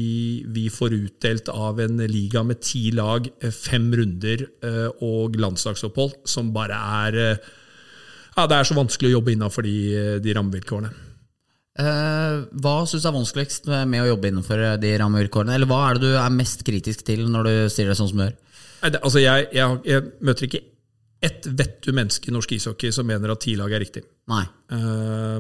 vi, 0.49 0.71
får 0.73 0.97
utdelt 0.97 1.51
av 1.53 1.83
en 1.85 2.01
liga 2.09 2.45
med 2.45 2.65
ti 2.65 2.89
lag, 2.97 3.29
eh, 3.41 3.53
fem 3.53 3.91
runder 3.93 4.49
uh, 4.65 4.89
og 5.05 5.37
landslagsopphold, 5.41 6.23
som 6.29 6.53
bare 6.57 6.81
er 7.05 7.21
ja, 8.35 8.47
det 8.51 8.59
er 8.59 8.69
så 8.69 8.77
vanskelig 8.77 9.13
å 9.13 9.17
jobbe 9.19 9.35
innenfor 9.35 9.67
de, 9.67 9.77
de 10.25 10.37
rammevilkårene. 10.37 10.93
Uh, 11.75 12.45
hva 12.63 12.75
syns 12.87 13.03
du 13.03 13.09
er 13.11 13.17
vanskeligst 13.17 13.67
med 13.67 13.99
å 13.99 14.11
jobbe 14.13 14.31
innenfor 14.31 14.63
de 14.83 14.93
rammevilkårene? 15.01 15.57
Eller 15.57 15.71
hva 15.71 15.81
er 15.89 15.99
det 15.99 16.13
du 16.13 16.21
er 16.21 16.37
mest 16.37 16.63
kritisk 16.67 17.03
til 17.07 17.27
når 17.31 17.49
du 17.49 17.55
sier 17.75 17.91
det 17.91 17.99
sånn 17.99 18.13
som 18.13 18.23
du 18.23 18.27
gjør? 18.29 18.39
Altså, 18.95 19.19
jeg, 19.23 19.49
jeg, 19.57 19.81
jeg 19.89 20.07
møter 20.23 20.47
ikke 20.47 20.63
ett 21.25 21.47
vettu 21.57 21.91
menneske 21.97 22.29
i 22.29 22.35
norsk 22.35 22.53
ishockey 22.53 22.93
som 22.93 23.07
mener 23.09 23.33
at 23.33 23.41
ti 23.43 23.55
lag 23.57 23.73
er 23.73 23.83
riktig. 23.83 24.05
Nei. 24.31 24.45
Uh, 24.71 25.39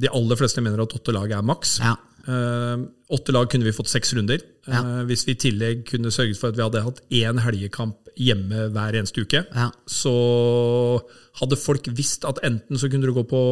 de 0.00 0.10
aller 0.10 0.40
fleste 0.40 0.64
mener 0.64 0.82
at 0.82 0.94
åtte 0.98 1.14
lag 1.14 1.30
er 1.36 1.44
maks. 1.46 1.78
Ja. 1.84 1.94
Uh, 2.28 2.84
åtte 3.14 3.32
lag 3.32 3.48
kunne 3.48 3.64
vi 3.64 3.72
fått 3.72 3.88
seks 3.88 4.12
runder. 4.16 4.42
Ja. 4.68 4.82
Uh, 4.84 5.02
hvis 5.08 5.24
vi 5.24 5.32
i 5.32 5.40
tillegg 5.46 5.86
kunne 5.88 6.12
sørget 6.12 6.40
for 6.40 6.52
at 6.52 6.58
vi 6.58 6.64
hadde 6.66 6.84
hatt 6.84 7.00
én 7.08 7.40
helgekamp 7.40 8.12
hjemme 8.18 8.68
hver 8.74 8.98
eneste 8.98 9.22
uke, 9.24 9.44
ja. 9.46 9.68
så 9.88 10.14
hadde 11.40 11.60
folk 11.60 11.88
visst 11.96 12.26
at 12.28 12.40
enten 12.46 12.80
så 12.80 12.90
kunne 12.90 13.08
du 13.08 13.14
gå 13.16 13.24
på 13.30 13.42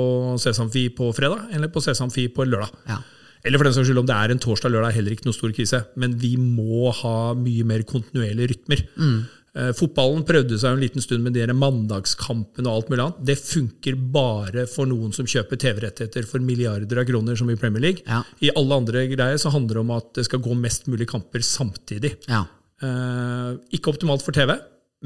Sesamfi 0.43 0.89
på 0.95 1.13
fredag, 1.17 1.47
eller 1.57 1.71
på 1.73 1.83
Sesamfi 1.85 2.27
på 2.35 2.45
lørdag. 2.49 2.75
Ja. 2.91 3.01
Eller 3.47 3.61
for 3.61 3.69
den 3.69 3.77
saks 3.77 3.87
skyld 3.87 4.01
om 4.03 4.09
det 4.09 4.17
er 4.17 4.33
en 4.35 4.43
torsdag-lørdag, 4.43 4.97
heller 4.97 5.15
ikke 5.15 5.29
noe 5.29 5.37
stor 5.37 5.53
krise. 5.55 5.83
Men 6.01 6.17
vi 6.19 6.33
må 6.41 6.91
ha 7.01 7.17
mye 7.39 7.67
mer 7.69 7.85
kontinuerlige 7.87 8.57
rytmer. 8.57 8.83
Mm. 8.99 9.21
Eh, 9.57 9.71
fotballen 9.73 10.25
prøvde 10.29 10.59
seg 10.61 10.75
en 10.75 10.83
liten 10.83 11.01
stund 11.01 11.25
med 11.25 11.33
de 11.37 11.47
mandagskampene 11.57 12.69
og 12.69 12.75
alt 12.75 12.91
mulig 12.93 13.05
annet. 13.07 13.21
Det 13.31 13.37
funker 13.41 13.97
bare 14.13 14.67
for 14.69 14.89
noen 14.91 15.15
som 15.17 15.29
kjøper 15.29 15.61
TV-rettigheter 15.63 16.29
for 16.29 16.45
milliarder 16.45 17.01
av 17.01 17.07
kroner, 17.09 17.39
som 17.41 17.49
i 17.49 17.57
Premier 17.57 17.87
League. 17.87 18.05
Ja. 18.05 18.21
I 18.45 18.53
alle 18.53 18.81
andre 18.83 19.07
greier 19.09 19.41
så 19.41 19.53
handler 19.55 19.79
det 19.79 19.85
om 19.87 19.95
at 19.97 20.11
det 20.19 20.27
skal 20.29 20.43
gå 20.45 20.57
mest 20.61 20.91
mulig 20.93 21.09
kamper 21.09 21.45
samtidig. 21.47 22.19
Ja. 22.29 22.45
Eh, 22.85 23.57
ikke 23.79 23.95
optimalt 23.95 24.27
for 24.27 24.37
TV, 24.37 24.59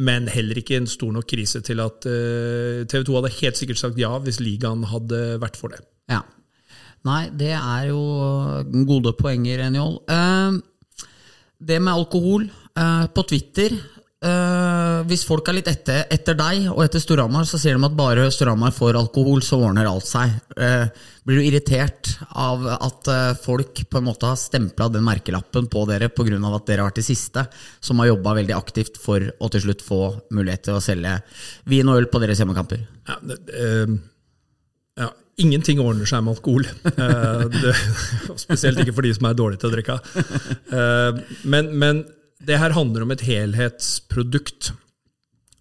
men 0.03 0.27
heller 0.33 0.59
ikke 0.59 0.81
en 0.81 0.91
stor 0.91 1.15
nok 1.15 1.29
krise 1.31 1.63
til 1.67 1.83
at 1.85 2.11
eh, 2.11 2.83
TV 2.91 3.07
2 3.07 3.17
hadde 3.21 3.33
helt 3.37 3.61
sikkert 3.61 3.83
sagt 3.83 4.03
ja 4.03 4.11
hvis 4.19 4.43
ligaen 4.43 4.83
hadde 4.91 5.23
vært 5.43 5.61
for 5.61 5.71
det. 5.71 5.85
Ja. 6.11 6.25
Nei, 7.07 7.31
det 7.33 7.55
er 7.55 7.87
jo 7.93 8.03
gode 8.89 9.15
poenger, 9.17 9.63
Enjol. 9.69 10.01
Eh, 10.11 10.59
det 11.71 11.79
med 11.79 11.95
alkohol 11.95 12.51
eh, 12.51 13.07
på 13.15 13.27
Twitter 13.31 13.79
eh, 14.27 14.99
Hvis 15.09 15.25
folk 15.29 15.49
er 15.49 15.57
litt 15.57 15.71
etter, 15.71 16.03
etter 16.13 16.37
deg 16.39 16.67
og 16.73 16.83
etter 16.85 17.03
Storhamar, 17.03 17.47
så 17.49 17.61
sier 17.61 17.79
de 17.79 17.87
at 17.87 17.97
bare 17.97 18.29
Storhamar 18.33 18.75
får 18.77 18.99
alkohol, 19.01 19.41
så 19.45 19.61
ordner 19.65 19.89
alt 19.89 20.09
seg. 20.09 20.35
Uh, 20.57 20.87
blir 21.25 21.41
du 21.41 21.47
irritert 21.47 22.13
av 22.37 22.67
at 22.75 23.11
uh, 23.11 23.33
folk 23.39 23.83
på 23.89 24.01
en 24.01 24.07
måte 24.09 24.29
har 24.29 24.39
stempla 24.41 24.91
den 24.93 25.07
merkelappen 25.07 25.71
på 25.73 25.87
dere 25.89 26.11
pga. 26.13 26.37
at 26.37 26.69
dere 26.69 26.85
har 26.85 26.91
vært 26.91 27.01
de 27.01 27.07
siste 27.07 27.47
som 27.81 28.03
har 28.03 28.13
jobba 28.13 28.37
veldig 28.43 28.57
aktivt 28.57 29.01
for 29.01 29.25
å 29.39 29.51
til 29.53 29.67
slutt 29.67 29.85
få 29.85 30.03
mulighet 30.31 30.69
til 30.69 30.77
å 30.77 30.85
selge 30.85 31.17
vin 31.65 31.89
og 31.89 32.03
øl 32.03 32.11
på 32.13 32.21
deres 32.23 32.41
hjemmekamper? 32.43 32.85
Ja, 33.09 33.19
ja, 35.01 35.09
ingenting 35.41 35.81
ordner 35.81 36.05
seg 36.05 36.25
med 36.27 36.37
alkohol. 36.37 36.67
Det, 36.85 37.75
spesielt 38.45 38.83
ikke 38.83 38.97
for 38.99 39.07
de 39.07 39.15
som 39.17 39.31
er 39.31 39.39
dårlige 39.39 39.63
til 39.63 39.71
å 39.71 39.77
drikke. 39.79 39.97
Men, 41.49 41.71
men 41.81 42.03
det 42.47 42.59
her 42.61 42.73
handler 42.77 43.05
om 43.05 43.13
et 43.15 43.25
helhetsprodukt. 43.27 44.73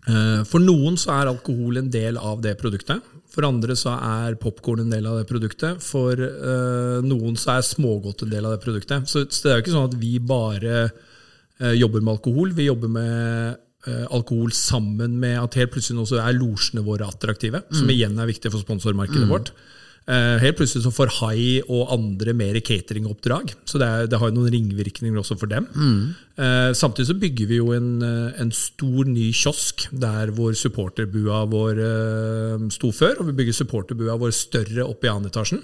Eh, 0.08 0.42
For 0.48 0.64
noen 0.64 0.98
så 1.00 1.14
er 1.18 1.32
alkohol 1.32 1.82
en 1.82 1.92
del 1.94 2.18
av 2.18 2.42
det 2.46 2.56
produktet. 2.62 3.04
For 3.30 3.46
andre 3.46 3.76
så 3.78 3.94
er 3.94 4.40
popkorn 4.42 4.86
en 4.86 4.94
del 4.94 5.06
av 5.06 5.20
det 5.20 5.28
produktet. 5.30 5.84
For 5.86 6.18
eh, 6.18 7.00
noen 7.06 7.38
så 7.40 7.58
er 7.58 7.68
smågodt 7.68 8.26
en 8.26 8.34
del 8.34 8.48
av 8.48 8.56
det 8.56 8.64
produktet. 8.64 9.10
Så, 9.12 9.26
det 9.28 9.52
er 9.52 9.60
jo 9.60 9.66
ikke 9.66 9.76
sånn 9.76 9.90
at 9.92 9.98
vi 10.02 10.14
bare 10.20 10.78
eh, 10.88 11.76
jobber 11.78 12.02
med 12.04 12.16
alkohol. 12.18 12.56
Vi 12.58 12.70
jobber 12.70 12.96
med 13.00 13.66
alkohol 14.12 14.52
sammen 14.52 15.14
med 15.22 15.38
at 15.40 15.56
helt 15.56 15.72
plutselig 15.72 15.96
nå 15.96 16.04
så 16.06 16.18
er 16.20 16.36
losjene 16.36 16.82
våre 16.84 17.06
attraktive, 17.08 17.62
som 17.72 17.88
igjen 17.90 18.18
er 18.20 18.28
viktig 18.28 18.52
for 18.52 18.60
sponsormarkedet 18.60 19.30
vårt. 19.32 19.54
Eh, 20.10 20.40
helt 20.42 20.58
plutselig 20.58 20.82
så 20.88 20.92
får 20.94 21.12
Hai 21.20 21.60
og 21.70 21.92
andre 21.94 22.34
mer 22.34 22.58
cateringoppdrag, 22.66 23.52
så 23.70 23.78
det, 23.78 23.88
er, 23.88 24.08
det 24.10 24.18
har 24.18 24.32
noen 24.34 24.50
ringvirkninger 24.56 25.20
også 25.22 25.38
for 25.38 25.52
dem. 25.52 25.68
Eh, 26.42 26.72
samtidig 26.74 27.12
så 27.12 27.18
bygger 27.22 27.50
vi 27.52 27.60
jo 27.60 27.70
en, 27.76 27.92
eh, 28.02 28.40
en 28.42 28.50
stor 28.56 29.06
ny 29.06 29.28
kiosk 29.30 29.86
der 29.94 30.34
hvor 30.34 30.58
supporterbua 30.58 31.44
vår 31.52 31.84
sto 32.74 32.90
før, 32.96 33.22
og 33.22 33.30
vi 33.30 33.38
bygger 33.44 33.60
supporterbua 33.60 34.18
vår 34.18 34.34
større 34.34 34.88
opp 34.88 35.06
i 35.06 35.12
annen 35.12 35.30
etasjen. 35.30 35.62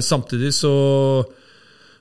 Samtidig 0.00 0.54
så 0.56 0.70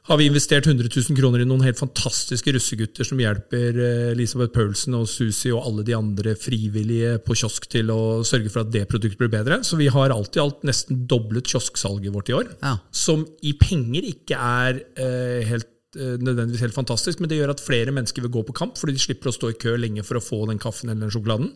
har 0.10 0.18
vi 0.18 0.26
investert 0.26 0.66
100 0.66 0.90
000 0.90 1.18
kroner 1.18 1.44
i 1.44 1.46
noen 1.48 1.62
helt 1.62 1.78
fantastiske 1.78 2.54
russegutter 2.56 3.06
som 3.06 3.20
hjelper 3.22 3.78
eh, 3.78 4.06
Elisabeth 4.16 4.56
Paulsen 4.56 4.98
og 4.98 5.06
Susi 5.10 5.52
og 5.54 5.68
alle 5.70 5.86
de 5.86 5.94
andre 5.94 6.34
frivillige 6.40 7.20
på 7.26 7.38
kiosk 7.38 7.68
til 7.70 7.92
å 7.94 8.00
sørge 8.26 8.50
for 8.50 8.64
at 8.64 8.72
det 8.74 8.88
produktet 8.90 9.22
blir 9.22 9.32
bedre. 9.34 9.60
Så 9.66 9.78
vi 9.78 9.90
har 9.94 10.16
alt 10.16 10.38
i 10.38 10.42
alt 10.42 10.66
nesten 10.66 11.04
doblet 11.10 11.52
kiosksalget 11.52 12.16
vårt 12.16 12.32
i 12.32 12.38
år. 12.40 12.50
Ja. 12.64 12.80
Som 12.90 13.28
i 13.46 13.54
penger 13.62 14.08
ikke 14.10 14.40
er 14.40 14.82
eh, 14.98 15.46
helt 15.52 15.70
eh, 16.00 16.18
nødvendigvis 16.18 16.66
helt 16.66 16.80
fantastisk, 16.80 17.22
men 17.22 17.30
det 17.30 17.38
gjør 17.38 17.54
at 17.54 17.64
flere 17.64 17.94
mennesker 17.94 18.26
vil 18.26 18.34
gå 18.34 18.46
på 18.50 18.58
kamp, 18.64 18.82
fordi 18.82 18.98
de 18.98 19.06
slipper 19.06 19.30
å 19.30 19.38
stå 19.38 19.54
i 19.54 19.60
kø 19.62 19.78
lenge 19.78 20.08
for 20.08 20.18
å 20.18 20.26
få 20.26 20.42
den 20.50 20.62
kaffen 20.62 20.90
eller 20.90 21.06
den 21.06 21.14
sjokoladen. 21.14 21.54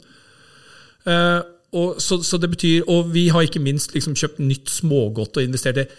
Eh, 1.09 1.41
og, 1.73 1.97
så, 1.97 2.21
så 2.21 2.37
det 2.37 2.53
betyr, 2.53 2.85
og 2.85 3.09
vi 3.17 3.31
har 3.33 3.49
ikke 3.49 3.65
minst 3.65 3.97
liksom 3.97 4.13
kjøpt 4.13 4.45
nytt 4.45 4.69
smågodt 4.69 5.41
og 5.41 5.49
investert 5.49 5.81
i 5.81 5.89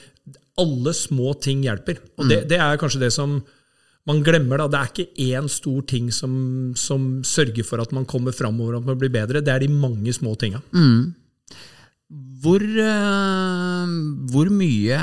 Alle 0.60 0.94
små 0.94 1.34
ting 1.42 1.64
hjelper. 1.66 1.98
Og 2.18 2.28
det, 2.30 2.44
det 2.50 2.60
er 2.62 2.78
kanskje 2.78 3.02
det 3.02 3.12
som 3.14 3.40
man 4.06 4.22
glemmer. 4.22 4.60
da, 4.60 4.68
Det 4.68 4.78
er 4.80 4.92
ikke 4.92 5.26
én 5.32 5.48
stor 5.50 5.82
ting 5.88 6.12
som, 6.12 6.72
som 6.76 7.22
sørger 7.24 7.64
for 7.64 7.80
at 7.82 7.92
man 7.96 8.04
kommer 8.04 8.32
framover 8.36 8.76
og 8.76 8.82
at 8.82 8.90
man 8.92 8.98
blir 9.00 9.12
bedre. 9.12 9.42
Det 9.42 9.52
er 9.52 9.64
de 9.64 9.68
mange 9.72 10.12
små 10.12 10.34
tinga. 10.38 10.60
Hvor, 12.44 12.60
eh, 12.60 13.94
hvor 14.30 14.50
mye 14.52 14.98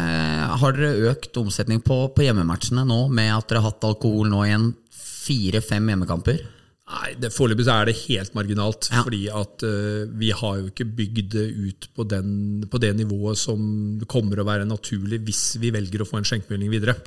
har 0.61 0.77
dere 0.77 1.09
økt 1.11 1.35
omsetning 1.41 1.81
på, 1.83 1.97
på 2.15 2.23
hjemmematchene 2.23 2.85
nå, 2.87 3.07
med 3.09 3.33
at 3.33 3.49
dere 3.49 3.63
har 3.63 3.71
hatt 3.73 3.87
alkohol 3.89 4.29
nå 4.31 4.45
i 4.45 4.53
en 4.55 4.69
fire-fem 4.93 5.89
hjemmekamper? 5.91 6.43
Nei, 6.91 7.13
det 7.19 7.31
Foreløpig 7.31 7.67
er 7.71 7.87
det 7.87 7.95
helt 8.03 8.33
marginalt. 8.35 8.89
Ja. 8.91 9.03
fordi 9.05 9.21
at 9.31 9.63
uh, 9.63 10.03
vi 10.19 10.31
har 10.35 10.57
jo 10.59 10.67
ikke 10.71 10.89
bygd 10.97 11.31
det 11.37 11.45
ut 11.55 11.87
på, 11.95 12.05
den, 12.09 12.33
på 12.71 12.81
det 12.83 12.91
nivået 12.99 13.39
som 13.39 13.61
kommer 14.11 14.41
å 14.41 14.47
være 14.47 14.67
naturlig 14.67 15.21
hvis 15.27 15.45
vi 15.61 15.71
velger 15.73 16.03
å 16.03 16.09
få 16.09 16.19
en 16.19 16.27
skjenkebevilgning 16.27 16.73
videre. 16.73 16.97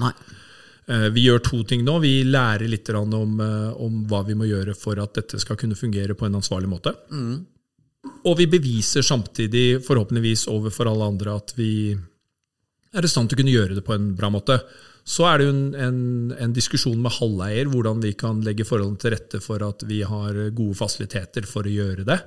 Eh, 0.88 1.08
Vi 1.12 1.26
gjør 1.26 1.42
to 1.44 1.62
ting 1.68 1.84
nå. 1.84 1.98
Vi 2.00 2.22
lærer 2.28 2.68
litt 2.68 2.88
om, 2.96 3.36
uh, 3.40 3.72
om 3.80 4.04
hva 4.08 4.22
vi 4.28 4.36
må 4.38 4.48
gjøre 4.48 4.76
for 4.78 5.00
at 5.02 5.20
dette 5.20 5.40
skal 5.42 5.60
kunne 5.60 5.78
fungere 5.78 6.16
på 6.16 6.28
en 6.28 6.40
ansvarlig 6.40 6.70
måte. 6.70 6.94
Og 8.24 8.34
vi 8.40 8.48
beviser 8.48 9.04
samtidig, 9.04 9.82
forhåpentligvis 9.84 10.46
overfor 10.52 10.88
alle 10.90 11.12
andre, 11.12 11.36
at 11.36 11.54
vi 11.56 11.92
er 12.94 13.04
i 13.04 13.10
stand 13.10 13.30
til 13.30 13.36
å 13.38 13.42
kunne 13.42 13.54
gjøre 13.54 13.78
det 13.78 13.84
på 13.84 13.94
en 13.96 14.12
bra 14.16 14.30
måte. 14.32 14.58
Så 15.04 15.26
er 15.28 15.38
det 15.38 15.46
jo 15.46 15.52
en, 15.52 15.66
en, 15.76 15.98
en 16.40 16.54
diskusjon 16.56 16.96
med 17.00 17.12
halveier 17.18 17.68
hvordan 17.68 18.00
vi 18.00 18.14
kan 18.16 18.40
legge 18.44 18.64
forholdene 18.64 19.00
til 19.02 19.12
rette 19.12 19.40
for 19.44 19.60
at 19.66 19.84
vi 19.84 20.00
har 20.06 20.38
gode 20.56 20.78
fasiliteter 20.78 21.44
for 21.48 21.68
å 21.68 21.74
gjøre 21.74 22.06
det 22.08 22.18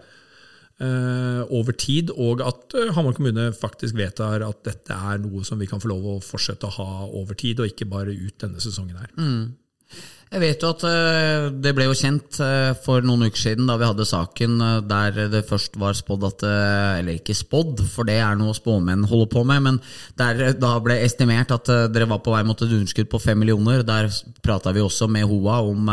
eh, 0.84 1.42
over 1.58 1.74
tid, 1.78 2.14
og 2.14 2.44
at 2.46 2.78
eh, 2.78 2.92
Hamar 2.96 3.18
kommune 3.18 3.50
faktisk 3.58 3.98
vedtar 3.98 4.46
at 4.46 4.62
dette 4.68 4.94
er 4.94 5.22
noe 5.24 5.42
som 5.48 5.58
vi 5.62 5.70
kan 5.70 5.82
få 5.82 5.92
lov 5.94 6.06
å 6.12 6.18
fortsette 6.24 6.70
å 6.70 6.76
ha 6.78 6.92
over 7.08 7.38
tid, 7.40 7.62
og 7.62 7.72
ikke 7.72 7.90
bare 7.90 8.14
ut 8.14 8.38
denne 8.44 8.62
sesongen 8.64 9.00
her. 9.02 9.10
Jeg 10.28 10.42
vet 10.44 10.64
jo 10.64 10.70
at 10.74 10.84
eh, 10.84 11.46
det 11.64 11.72
ble 11.76 11.86
jo 11.88 11.96
kjent 11.96 12.40
eh, 12.44 12.74
for 12.84 13.06
noen 13.06 13.30
uker 13.30 13.40
siden 13.40 13.70
da 13.70 13.78
vi 13.80 13.88
hadde 13.88 14.08
saken 14.08 14.58
eh, 14.60 14.82
der 14.84 15.30
det 15.32 15.46
først 15.48 15.78
var 15.80 15.96
spådd 15.96 16.26
at 16.28 16.44
Eller 16.48 17.16
ikke 17.16 17.36
spådd, 17.38 17.86
for 17.88 18.08
det 18.08 18.18
er 18.20 18.36
noe 18.36 18.56
spåmenn 18.58 19.08
holder 19.08 19.32
på 19.32 19.46
med, 19.48 19.64
men 19.64 19.80
der 20.20 20.58
da 20.60 20.74
ble 20.84 21.00
estimert 21.06 21.54
at 21.56 21.72
dere 21.94 22.10
var 22.12 22.20
på 22.26 22.34
vei 22.36 22.44
mot 22.48 22.60
et 22.60 22.68
underskudd 22.68 23.10
på 23.12 23.22
fem 23.24 23.40
millioner. 23.40 23.86
Der 23.88 24.12
prata 24.44 24.74
vi 24.76 24.84
også 24.84 25.08
med 25.12 25.28
HOA 25.30 25.62
om 25.70 25.92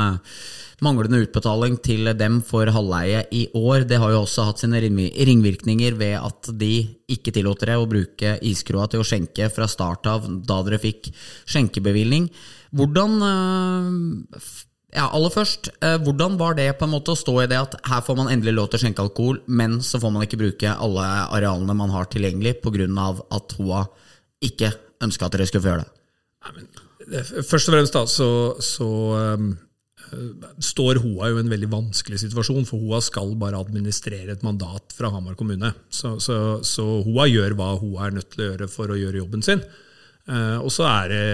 manglende 0.82 1.22
utbetaling 1.22 1.76
til 1.84 2.10
dem 2.18 2.40
for 2.46 2.70
halvleie 2.74 3.24
i 3.34 3.46
år. 3.54 3.86
Det 3.88 4.00
har 4.02 4.14
jo 4.14 4.24
også 4.24 4.48
hatt 4.48 4.62
sine 4.62 4.80
ringvirkninger 4.82 5.96
ved 6.00 6.18
at 6.18 6.50
de 6.58 6.74
ikke 7.14 7.34
tillot 7.34 7.62
dere 7.62 7.78
å 7.78 7.88
bruke 7.90 8.36
iskroa 8.42 8.88
til 8.90 9.04
å 9.04 9.06
skjenke 9.06 9.50
fra 9.54 9.68
start 9.70 10.08
av 10.10 10.28
da 10.46 10.60
dere 10.66 10.82
fikk 10.82 11.10
skjenkebevilgning. 11.46 12.30
Hvordan 12.74 13.18
eh, 13.30 14.38
ja, 14.94 15.08
aller 15.08 15.32
først, 15.34 15.70
eh, 15.82 15.96
hvordan 16.02 16.38
var 16.38 16.54
det 16.58 16.68
på 16.78 16.86
en 16.86 16.94
måte 16.94 17.14
å 17.14 17.18
stå 17.18 17.36
i 17.42 17.48
det 17.50 17.58
at 17.58 17.76
her 17.90 18.02
får 18.06 18.18
man 18.18 18.30
endelig 18.32 18.54
lov 18.54 18.70
til 18.70 18.78
å 18.78 18.84
skjenke 18.84 19.04
alkohol, 19.04 19.40
men 19.46 19.80
så 19.82 20.00
får 20.02 20.14
man 20.14 20.26
ikke 20.26 20.40
bruke 20.40 20.70
alle 20.74 21.06
arealene 21.34 21.76
man 21.76 21.94
har 21.94 22.10
tilgjengelig 22.10 22.60
pga. 22.62 23.08
at 23.30 23.52
HOA 23.58 23.86
ikke 24.42 24.72
ønska 25.02 25.26
at 25.26 25.32
dere 25.32 25.46
skulle 25.46 25.62
få 25.62 25.72
gjøre 25.72 25.84
det? 25.84 25.92
Først 27.44 27.68
og 27.68 27.74
fremst 27.74 27.96
da, 27.96 28.04
så, 28.06 28.28
så 28.62 28.88
eh, 29.18 29.48
står 30.62 31.00
HOA 31.02 31.30
jo 31.30 31.38
i 31.38 31.44
en 31.44 31.52
veldig 31.52 31.70
vanskelig 31.72 32.20
situasjon, 32.22 32.66
for 32.68 32.82
HOA 32.82 33.00
skal 33.04 33.34
bare 33.40 33.60
administrere 33.60 34.34
et 34.34 34.44
mandat 34.46 34.94
fra 34.96 35.10
Hamar 35.14 35.36
kommune. 35.38 35.72
Så, 35.88 36.16
så, 36.22 36.36
så 36.66 36.84
HOA 37.06 37.26
gjør 37.30 37.56
hva 37.58 37.72
HOA 37.80 38.08
er 38.08 38.16
nødt 38.18 38.30
til 38.34 38.44
å 38.44 38.48
gjøre 38.52 38.70
for 38.72 38.92
å 38.92 38.98
gjøre 39.00 39.20
jobben 39.22 39.44
sin. 39.46 39.64
Uh, 40.24 40.56
og 40.64 40.70
så 40.72 40.86
er, 40.88 41.10
det, 41.12 41.24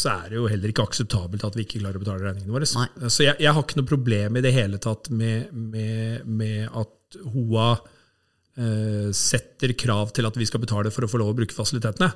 så 0.00 0.14
er 0.14 0.30
det 0.30 0.38
jo 0.38 0.46
heller 0.48 0.70
ikke 0.72 0.86
akseptabelt 0.86 1.42
at 1.44 1.56
vi 1.58 1.66
ikke 1.66 1.82
klarer 1.82 1.98
å 2.00 2.04
betale 2.04 2.24
regningene 2.24 2.54
våre. 2.54 2.68
Nei. 2.78 3.10
Så 3.12 3.26
jeg, 3.26 3.36
jeg 3.44 3.52
har 3.52 3.64
ikke 3.64 3.80
noe 3.82 3.90
problem 3.90 4.38
i 4.38 4.44
det 4.44 4.54
hele 4.56 4.80
tatt 4.80 5.10
med, 5.12 5.50
med, 5.52 6.22
med 6.24 6.70
at 6.70 7.18
HOA 7.34 7.66
uh, 7.76 9.10
setter 9.16 9.74
krav 9.76 10.14
til 10.16 10.28
at 10.28 10.38
vi 10.40 10.48
skal 10.48 10.62
betale 10.64 10.94
for 10.94 11.04
å 11.04 11.10
få 11.12 11.20
lov 11.20 11.34
å 11.34 11.38
bruke 11.42 11.56
fasilitetene. 11.56 12.08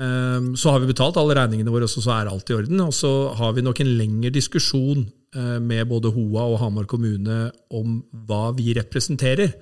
Um, 0.00 0.54
Så 0.56 0.72
har 0.72 0.80
vi 0.80 0.88
betalt 0.88 1.18
alle 1.20 1.34
regningene 1.36 1.72
våre, 1.72 1.84
og 1.84 1.92
så 1.92 2.14
er 2.14 2.30
alt 2.30 2.48
i 2.48 2.56
orden. 2.56 2.80
Og 2.80 2.94
så 2.96 3.34
har 3.36 3.52
vi 3.52 3.64
nok 3.66 3.80
en 3.82 3.94
lengre 3.98 4.30
diskusjon 4.32 5.02
eh, 5.36 5.58
med 5.60 5.88
både 5.90 6.12
HOA 6.14 6.44
og 6.54 6.60
Hamar 6.62 6.86
kommune 6.88 7.50
om 7.76 7.98
hva 8.26 8.50
vi 8.56 8.72
representerer. 8.78 9.58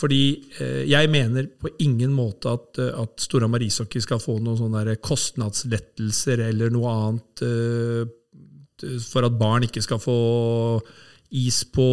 Fordi 0.00 0.24
eh, 0.58 0.82
jeg 0.90 1.10
mener 1.10 1.46
på 1.60 1.70
ingen 1.86 2.10
måte 2.14 2.50
at, 2.50 2.80
eh, 2.82 2.90
at 2.98 3.22
Storhamar 3.22 3.62
ishockey 3.62 4.02
skal 4.02 4.18
få 4.22 4.40
noen 4.40 4.58
sånne 4.58 4.96
kostnadslettelser 4.98 6.42
eller 6.48 6.74
noe 6.74 6.96
annet 6.96 7.44
for 9.04 9.26
at 9.26 9.36
barn 9.36 9.66
ikke 9.66 9.82
skal 9.84 10.00
få 10.00 10.80
is 11.36 11.60
på, 11.68 11.86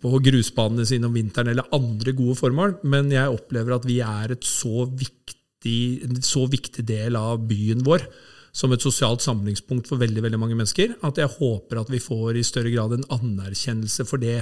på 0.00 0.20
grusbanene 0.24 0.86
sine 0.88 1.08
om 1.08 1.16
vinteren, 1.16 1.50
eller 1.50 1.68
andre 1.76 2.14
gode 2.16 2.38
formål. 2.38 2.78
Men 2.88 3.10
jeg 3.12 3.28
opplever 3.34 3.76
at 3.76 3.84
vi 3.88 3.98
er 4.00 4.32
et 4.32 4.46
så 4.48 4.86
viktig, 4.86 5.39
en 5.68 6.20
så 6.24 6.46
viktig 6.48 6.84
del 6.88 7.16
av 7.16 7.40
byen 7.48 7.84
vår. 7.84 8.06
som 8.52 8.72
et 8.72 8.82
sosialt 8.82 9.22
samlingspunkt 9.22 9.86
for 9.86 10.00
veldig 10.00 10.24
veldig 10.24 10.38
mange 10.42 10.56
mennesker. 10.58 10.96
At 11.06 11.20
jeg 11.22 11.30
håper 11.38 11.78
at 11.78 11.90
vi 11.90 12.00
får 12.02 12.34
i 12.34 12.42
større 12.42 12.72
grad 12.74 12.96
en 12.96 13.04
anerkjennelse 13.14 14.02
for 14.08 14.18
det. 14.18 14.40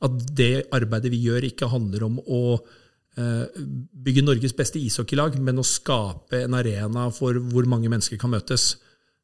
At 0.00 0.14
det 0.32 0.68
arbeidet 0.72 1.12
vi 1.12 1.20
gjør, 1.26 1.44
ikke 1.44 1.68
handler 1.68 2.06
om 2.06 2.16
å 2.24 2.56
eh, 2.56 3.60
bygge 3.92 4.24
Norges 4.24 4.56
beste 4.56 4.80
ishockeylag, 4.80 5.36
men 5.36 5.60
å 5.60 5.66
skape 5.66 6.40
en 6.46 6.56
arena 6.56 7.10
for 7.12 7.36
hvor 7.52 7.68
mange 7.68 7.92
mennesker 7.92 8.16
kan 8.16 8.32
møtes. 8.32 8.78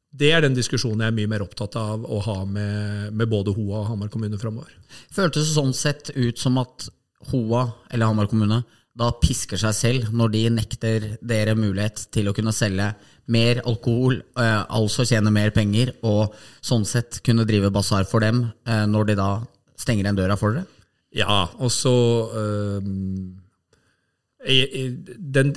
Det 0.09 0.31
er 0.33 0.41
den 0.41 0.57
diskusjonen 0.57 1.03
jeg 1.03 1.11
er 1.11 1.17
mye 1.19 1.29
mer 1.29 1.45
opptatt 1.45 1.75
av 1.77 2.05
å 2.05 2.21
ha 2.25 2.39
med, 2.45 3.13
med 3.13 3.29
både 3.29 3.53
Hoa 3.53 3.83
og 3.83 3.89
Hamar 3.91 4.09
kommune 4.13 4.39
framover. 4.41 4.71
Føltes 5.13 5.49
det 5.49 5.57
sånn 5.57 5.75
sett 5.77 6.13
ut 6.15 6.37
som 6.41 6.57
at 6.61 6.87
Hoa, 7.29 7.67
eller 7.91 8.09
Hamar 8.09 8.29
kommune, 8.31 8.63
da 8.99 9.09
pisker 9.21 9.59
seg 9.61 9.75
selv 9.77 10.11
når 10.15 10.33
de 10.35 10.43
nekter 10.57 11.07
dere 11.25 11.55
mulighet 11.57 12.07
til 12.13 12.29
å 12.29 12.35
kunne 12.35 12.53
selge 12.55 12.91
mer 13.29 13.61
alkohol, 13.69 14.19
eh, 14.41 14.61
altså 14.73 15.05
tjene 15.07 15.31
mer 15.33 15.53
penger, 15.55 15.93
og 16.07 16.33
sånn 16.65 16.87
sett 16.87 17.21
kunne 17.25 17.47
drive 17.47 17.71
basar 17.73 18.07
for 18.09 18.25
dem 18.25 18.47
eh, 18.65 18.85
når 18.89 19.11
de 19.11 19.19
da 19.19 19.29
stenger 19.79 20.07
igjen 20.07 20.19
døra 20.19 20.39
for 20.39 20.57
dere? 20.57 20.67
Ja, 21.15 21.45
og 21.57 21.71
så 21.73 21.93
øh, 22.37 22.89
jeg, 24.45 24.91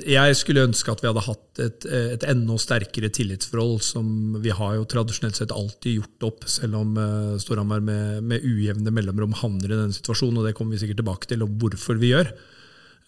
jeg, 0.09 0.35
skulle 0.35 0.65
ønske 0.67 0.91
at 0.91 1.03
vi 1.03 1.07
hadde 1.07 1.23
hatt 1.23 1.61
et, 1.63 1.85
et 1.87 2.25
enda 2.27 2.57
sterkere 2.59 3.11
tillitsforhold. 3.13 3.77
som 3.85 4.07
Vi 4.43 4.51
har 4.51 4.75
jo 4.75 4.87
tradisjonelt 4.89 5.39
sett 5.39 5.53
alltid 5.55 6.01
gjort 6.01 6.27
opp, 6.27 6.47
selv 6.51 6.81
om 6.81 6.97
uh, 6.99 7.37
Storhamar 7.39 7.79
med, 7.85 8.25
med, 8.27 8.43
ujevne 8.43 8.91
mellomrom 8.91 9.37
havner 9.39 9.69
i 9.69 9.77
denne 9.77 9.95
situasjonen. 9.95 10.41
og 10.41 10.49
Det 10.49 10.55
kommer 10.57 10.75
vi 10.75 10.83
sikkert 10.83 10.99
tilbake 10.99 11.31
til, 11.31 11.45
og 11.45 11.55
hvorfor 11.61 12.01
vi 12.01 12.11
gjør. 12.11 12.33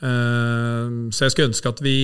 Eh, 0.03 0.87
så 1.15 1.25
jeg 1.25 1.33
skulle 1.33 1.51
ønske 1.51 1.71
at, 1.71 1.83
vi, 1.83 1.97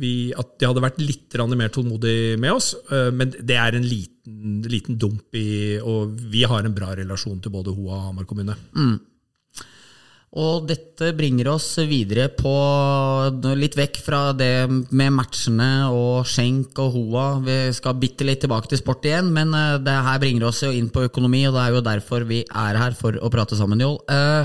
vi, 0.00 0.12
at 0.32 0.54
de 0.56 0.70
hadde 0.70 0.84
vært 0.84 1.02
litt 1.02 1.36
mer 1.56 1.72
tålmodige 1.74 2.38
med 2.40 2.54
oss. 2.56 2.72
Eh, 2.90 3.10
men 3.12 3.34
det 3.36 3.58
er 3.60 3.76
en 3.76 3.86
liten, 3.86 4.62
liten, 4.66 4.96
dump 4.98 5.36
i 5.36 5.78
Og 5.82 6.16
vi 6.32 6.46
har 6.48 6.64
en 6.64 6.74
bra 6.74 6.94
relasjon 6.96 7.42
til 7.42 7.52
både 7.52 7.74
Hoa 7.76 8.00
og 8.00 8.08
Hamar 8.08 8.28
kommune. 8.28 8.56
Mm. 8.76 8.96
Og 10.36 10.66
dette 10.68 11.14
bringer 11.16 11.48
oss 11.48 11.68
videre 11.88 12.26
på 12.34 12.52
litt 13.56 13.76
vekk 13.78 14.00
fra 14.04 14.20
det 14.36 14.66
med 14.68 15.14
matchene 15.16 15.86
og 15.88 16.26
Schenk 16.28 16.76
og 16.82 16.96
Hoa. 16.96 17.26
Vi 17.46 17.56
skal 17.76 17.96
bitte 18.00 18.26
litt 18.26 18.42
tilbake 18.44 18.68
til 18.68 18.82
sport 18.82 19.06
igjen, 19.08 19.30
men 19.32 19.54
eh, 19.56 19.78
det 19.84 19.94
her 20.08 20.20
bringer 20.20 20.50
oss 20.50 20.64
jo 20.66 20.72
inn 20.74 20.90
på 20.92 21.06
økonomi, 21.08 21.46
og 21.48 21.56
det 21.56 21.62
er 21.62 21.76
jo 21.76 21.86
derfor 21.92 22.26
vi 22.28 22.42
er 22.44 22.80
her 22.82 22.98
for 22.98 23.16
å 23.16 23.32
prate 23.32 23.56
sammen, 23.56 23.80
Joll. 23.80 24.00
Uh, 24.10 24.44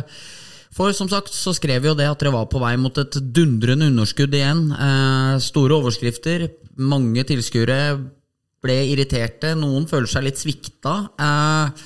for 0.71 0.93
som 0.95 1.09
sagt 1.11 1.33
så 1.35 1.53
skrev 1.55 1.83
vi 1.83 1.89
jo 1.89 1.97
det 1.97 2.07
at 2.07 2.21
dere 2.21 2.33
var 2.35 2.47
på 2.51 2.61
vei 2.61 2.73
mot 2.79 2.95
et 3.01 3.17
dundrende 3.35 3.89
underskudd 3.91 4.33
igjen. 4.37 4.69
Eh, 4.71 5.35
store 5.43 5.77
overskrifter, 5.81 6.47
mange 6.79 7.25
tilskuere 7.27 7.81
ble 8.61 8.77
irriterte, 8.93 9.55
noen 9.57 9.87
føler 9.89 10.09
seg 10.09 10.25
litt 10.27 10.39
svikta. 10.39 10.95
Eh, 11.19 11.83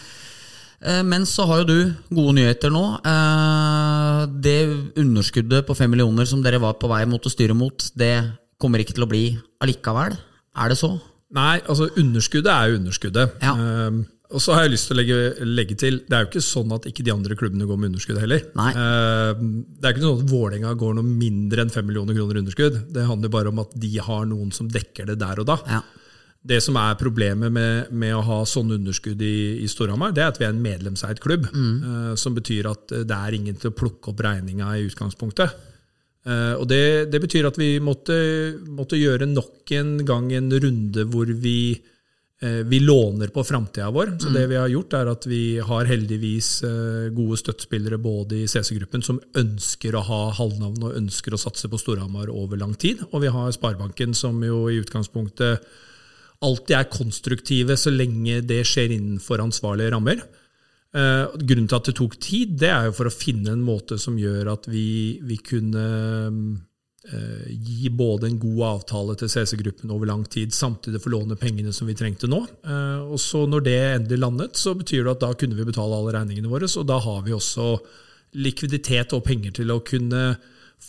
eh, 0.86 1.01
men 1.08 1.25
så 1.30 1.48
har 1.50 1.63
jo 1.63 1.70
du 1.72 1.80
gode 2.13 2.38
nyheter 2.38 2.74
nå. 2.74 2.86
Eh, 3.00 4.22
det 4.46 4.60
underskuddet 5.01 5.65
på 5.65 5.77
fem 5.77 5.89
millioner 5.92 6.30
som 6.30 6.44
dere 6.46 6.62
var 6.62 6.77
på 6.77 6.92
vei 6.92 7.04
mot 7.10 7.25
å 7.25 7.34
styre 7.34 7.58
mot, 7.58 7.89
det 7.98 8.15
kommer 8.62 8.84
ikke 8.84 9.00
til 9.00 9.08
å 9.08 9.12
bli 9.12 9.25
allikevel. 9.63 10.18
Er 10.56 10.72
det 10.72 10.80
så? 10.80 10.94
Nei, 11.36 11.58
altså 11.65 11.89
underskuddet 12.00 12.51
er 12.54 12.70
jo 12.70 12.84
underskuddet. 12.84 13.39
Ja. 13.42 13.56
Eh, 13.56 14.04
og 14.36 14.44
så 14.44 14.56
har 14.56 14.65
jeg 14.65 14.74
lyst 14.74 14.89
til 14.89 14.96
å 14.96 15.00
legge, 15.00 15.18
legge, 15.48 15.75
til 15.80 16.01
Det 16.04 16.15
er 16.15 16.25
jo 16.25 16.30
ikke 16.30 16.44
sånn 16.44 16.74
at 16.75 16.88
ikke 16.89 17.06
de 17.08 17.13
andre 17.13 17.38
klubbene 17.39 17.68
går 17.70 17.77
med 17.80 17.94
underskudd 17.94 18.20
heller. 18.20 18.44
Nei. 18.60 18.72
Eh, 18.75 19.44
det 19.80 19.88
er 19.88 19.96
ikke 19.96 20.04
sånn 20.04 20.24
at 20.24 20.32
Vålerenga 20.32 20.74
går 20.80 20.98
noe 20.98 21.08
mindre 21.08 21.63
enn 21.63 21.72
5 21.72 21.88
millioner 21.88 22.18
kroner 22.18 22.42
underskudd. 22.42 22.82
Det 22.96 23.06
handler 23.08 23.32
bare 23.32 23.54
om 23.54 23.62
at 23.63 23.77
de 23.80 23.94
har 24.04 24.27
noen 24.27 24.51
som 24.56 24.68
dekker 24.72 25.08
det 25.12 25.15
der 25.24 25.39
og 25.44 25.48
da. 25.54 25.58
Ja. 25.77 25.80
Det 26.46 26.60
som 26.62 26.75
er 26.77 27.00
problemet 27.00 27.54
med, 27.54 27.94
med 27.96 28.18
å 28.18 28.25
ha 28.27 28.42
sånne 28.46 28.75
underskudd 28.77 29.24
i, 29.25 29.63
i 29.63 29.70
Storhamar, 29.72 30.12
det 30.13 30.25
er 30.25 30.34
at 30.34 30.42
vi 30.42 30.46
er 30.46 30.54
en 30.54 30.62
medlemseid 30.62 31.24
klubb. 31.24 31.48
Mm. 31.56 31.72
Uh, 31.86 32.12
som 32.20 32.36
betyr 32.36 32.70
at 32.70 32.92
det 32.92 33.15
er 33.15 33.39
ingen 33.39 33.58
til 33.58 33.72
å 33.72 33.77
plukke 33.77 34.12
opp 34.12 34.22
regninga 34.22 34.75
i 34.75 34.84
utgangspunktet. 34.86 35.56
Uh, 36.25 36.54
og 36.60 36.68
det, 36.70 36.84
det, 37.13 37.24
betyr 37.24 37.48
at 37.50 37.58
vi 37.58 37.75
måtte, 37.82 38.20
måtte, 38.68 39.00
gjøre 39.00 39.30
nok 39.32 39.74
en 39.80 39.98
gang 40.06 40.32
en 40.38 40.54
runde 40.54 41.08
hvor 41.10 41.34
vi 41.34 41.58
Eh, 41.74 41.92
vi 42.44 42.80
låner 42.80 43.27
på 43.27 43.44
framtida 43.44 43.89
vår. 43.92 44.18
Så 44.20 44.30
det 44.30 44.44
mm. 44.44 44.50
vi 44.50 44.56
har 44.56 44.68
gjort, 44.68 44.94
er 44.94 45.12
at 45.12 45.25
vi 45.25 45.42
har 45.63 45.88
heldigvis 45.88 46.50
eh, 46.68 47.08
gode 47.15 47.39
støttespillere 47.39 48.00
både 48.01 48.42
i 48.42 48.48
CC-gruppen 48.51 49.05
som 49.05 49.22
ønsker 49.40 49.96
å 49.96 50.03
ha 50.03 50.22
halvnavn 50.36 50.83
og 50.83 50.98
ønsker 51.00 51.36
å 51.36 51.40
satse 51.40 51.72
på 51.72 51.79
Storhamar 51.79 52.29
over 52.33 52.60
lang 52.60 52.75
tid. 52.75 53.05
Og 53.12 53.24
vi 53.24 53.31
har 53.31 53.55
Sparebanken 53.55 54.14
som 54.18 54.44
jo 54.44 54.66
i 54.68 54.81
utgangspunktet 54.83 55.64
alltid 56.46 56.75
er 56.77 56.92
konstruktive 56.92 57.79
så 57.79 57.94
lenge 57.94 58.42
det 58.44 58.62
skjer 58.68 58.98
innenfor 58.98 59.42
ansvarlige 59.46 59.96
rammer. 59.96 60.22
Eh, 60.96 61.25
grunnen 61.40 61.72
til 61.72 61.79
at 61.79 61.90
det 61.90 61.98
tok 61.98 62.20
tid, 62.20 62.60
det 62.60 62.72
er 62.75 62.90
jo 62.90 63.00
for 63.00 63.07
å 63.07 63.16
finne 63.16 63.55
en 63.55 63.64
måte 63.64 63.98
som 64.01 64.20
gjør 64.20 64.51
at 64.57 64.68
vi, 64.72 65.18
vi 65.24 65.40
kunne 65.40 65.86
Eh, 65.86 66.75
gi 67.05 67.89
både 67.94 68.27
en 68.27 68.39
god 68.39 68.61
avtale 68.70 69.15
til 69.20 69.29
CC-gruppen 69.29 69.91
over 69.94 70.09
lang 70.09 70.24
tid, 70.25 70.53
samtidig 70.53 71.01
få 71.03 71.11
låne 71.13 71.37
pengene 71.37 71.74
som 71.74 71.87
vi 71.89 71.96
trengte 71.98 72.29
nå. 72.31 72.41
Eh, 72.65 73.03
og 73.05 73.20
så 73.22 73.46
Når 73.46 73.61
det 73.65 73.77
endelig 73.79 74.20
landet, 74.20 74.57
så 74.57 74.74
betyr 74.74 75.03
det 75.03 75.11
at 75.11 75.22
da 75.22 75.33
kunne 75.33 75.55
vi 75.55 75.68
betale 75.68 75.96
alle 75.96 76.15
regningene 76.18 76.50
våre. 76.50 76.65
Og 76.65 76.87
da 76.87 76.98
har 77.00 77.22
vi 77.25 77.35
også 77.35 77.77
likviditet 78.35 79.13
og 79.13 79.24
penger 79.24 79.51
til 79.51 79.72
å 79.72 79.83
kunne 79.85 80.35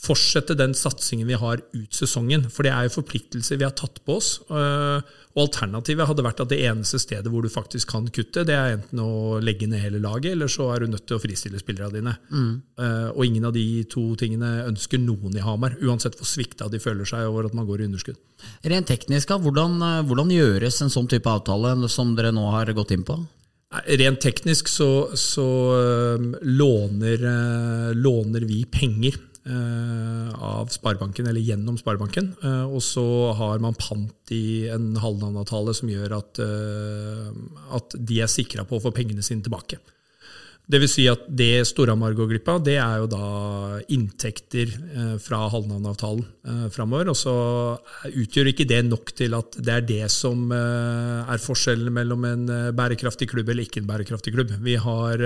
fortsette 0.06 0.56
den 0.58 0.74
satsingen 0.76 1.28
vi 1.28 1.36
har 1.38 1.60
ut 1.72 1.94
sesongen. 1.94 2.46
For 2.52 2.66
det 2.66 2.72
er 2.74 2.86
jo 2.86 2.96
forpliktelser 2.98 3.58
vi 3.60 3.66
har 3.66 3.74
tatt 3.76 4.00
på 4.06 4.18
oss. 4.18 4.36
Eh, 4.50 5.14
og 5.36 5.42
Alternativet 5.42 6.08
hadde 6.08 6.24
vært 6.24 6.40
at 6.44 6.50
det 6.52 6.62
eneste 6.64 7.00
stedet 7.02 7.30
hvor 7.32 7.44
du 7.44 7.50
faktisk 7.52 7.90
kan 7.92 8.06
kutte, 8.08 8.46
det 8.48 8.54
er 8.56 8.76
enten 8.78 9.02
å 9.02 9.36
legge 9.44 9.68
ned 9.68 9.82
hele 9.84 10.00
laget, 10.00 10.32
eller 10.32 10.48
så 10.52 10.70
er 10.72 10.82
du 10.82 10.94
nødt 10.94 11.04
til 11.08 11.18
å 11.18 11.22
fristille 11.22 11.60
spillerne 11.60 11.92
dine. 11.92 12.14
Mm. 12.30 12.54
Uh, 12.80 13.08
og 13.12 13.26
ingen 13.26 13.44
av 13.44 13.52
de 13.56 13.84
to 13.92 14.06
tingene 14.16 14.64
ønsker 14.64 15.02
noen 15.02 15.36
i 15.36 15.44
Hamar, 15.44 15.76
uansett 15.84 16.16
hvor 16.16 16.28
svikta 16.30 16.70
de 16.72 16.80
føler 16.80 17.08
seg 17.08 17.28
over 17.28 17.50
at 17.50 17.56
man 17.56 17.68
går 17.68 17.84
i 17.84 17.90
underskudd. 17.90 18.16
Rent 18.64 18.88
teknisk, 18.88 19.36
hvordan, 19.44 19.76
eh, 19.84 20.02
hvordan 20.08 20.32
gjøres 20.32 20.80
en 20.84 20.92
sånn 20.92 21.08
type 21.12 21.28
avtale 21.28 21.76
som 21.92 22.16
dere 22.16 22.32
nå 22.32 22.48
har 22.56 22.72
gått 22.76 22.96
inn 22.96 23.04
på? 23.04 23.20
Rent 24.00 24.22
teknisk 24.24 24.70
så, 24.72 24.90
så 25.20 25.46
låner, 26.40 27.24
låner, 27.92 28.44
vi 28.48 28.62
penger 28.72 29.18
Eh, 29.18 29.35
av 29.46 30.70
Sparebanken, 30.72 31.26
eller 31.26 31.40
gjennom 31.40 31.78
Sparebanken. 31.78 32.32
Eh, 32.42 32.64
og 32.66 32.82
så 32.82 33.06
har 33.38 33.60
man 33.62 33.76
pant 33.78 34.32
i 34.34 34.68
en 34.72 34.94
halvnavnavtale 35.00 35.74
som 35.76 35.90
gjør 35.90 36.16
at, 36.18 36.40
eh, 36.42 37.28
at 37.76 37.98
de 37.98 38.22
er 38.22 38.32
sikra 38.32 38.66
på 38.66 38.78
å 38.78 38.82
få 38.86 38.94
pengene 38.94 39.22
sine 39.22 39.44
tilbake. 39.44 39.78
Det 40.66 40.80
vil 40.82 40.90
si 40.90 41.04
at 41.06 41.22
det 41.30 41.62
Storhamar 41.68 42.16
går 42.18 42.26
glipp 42.26 42.48
av, 42.50 42.64
det 42.66 42.74
er 42.82 42.96
jo 42.98 43.06
da 43.06 43.26
inntekter 43.94 44.72
fra 45.22 45.44
halvnavnavtalen 45.52 46.24
eh, 46.26 46.64
framover. 46.74 47.12
Og 47.12 47.16
så 47.20 47.36
utgjør 48.10 48.50
ikke 48.50 48.66
det 48.66 48.82
nok 48.88 49.14
til 49.14 49.38
at 49.38 49.54
det 49.62 49.76
er 49.76 49.86
det 49.86 50.10
som 50.10 50.50
er 50.50 51.38
forskjellen 51.38 51.94
mellom 51.94 52.26
en 52.26 52.44
bærekraftig 52.74 53.30
klubb 53.30 53.54
eller 53.54 53.62
ikke 53.62 53.84
en 53.84 53.90
bærekraftig 53.92 54.34
klubb. 54.34 54.56
Vi 54.66 54.74
har 54.74 55.22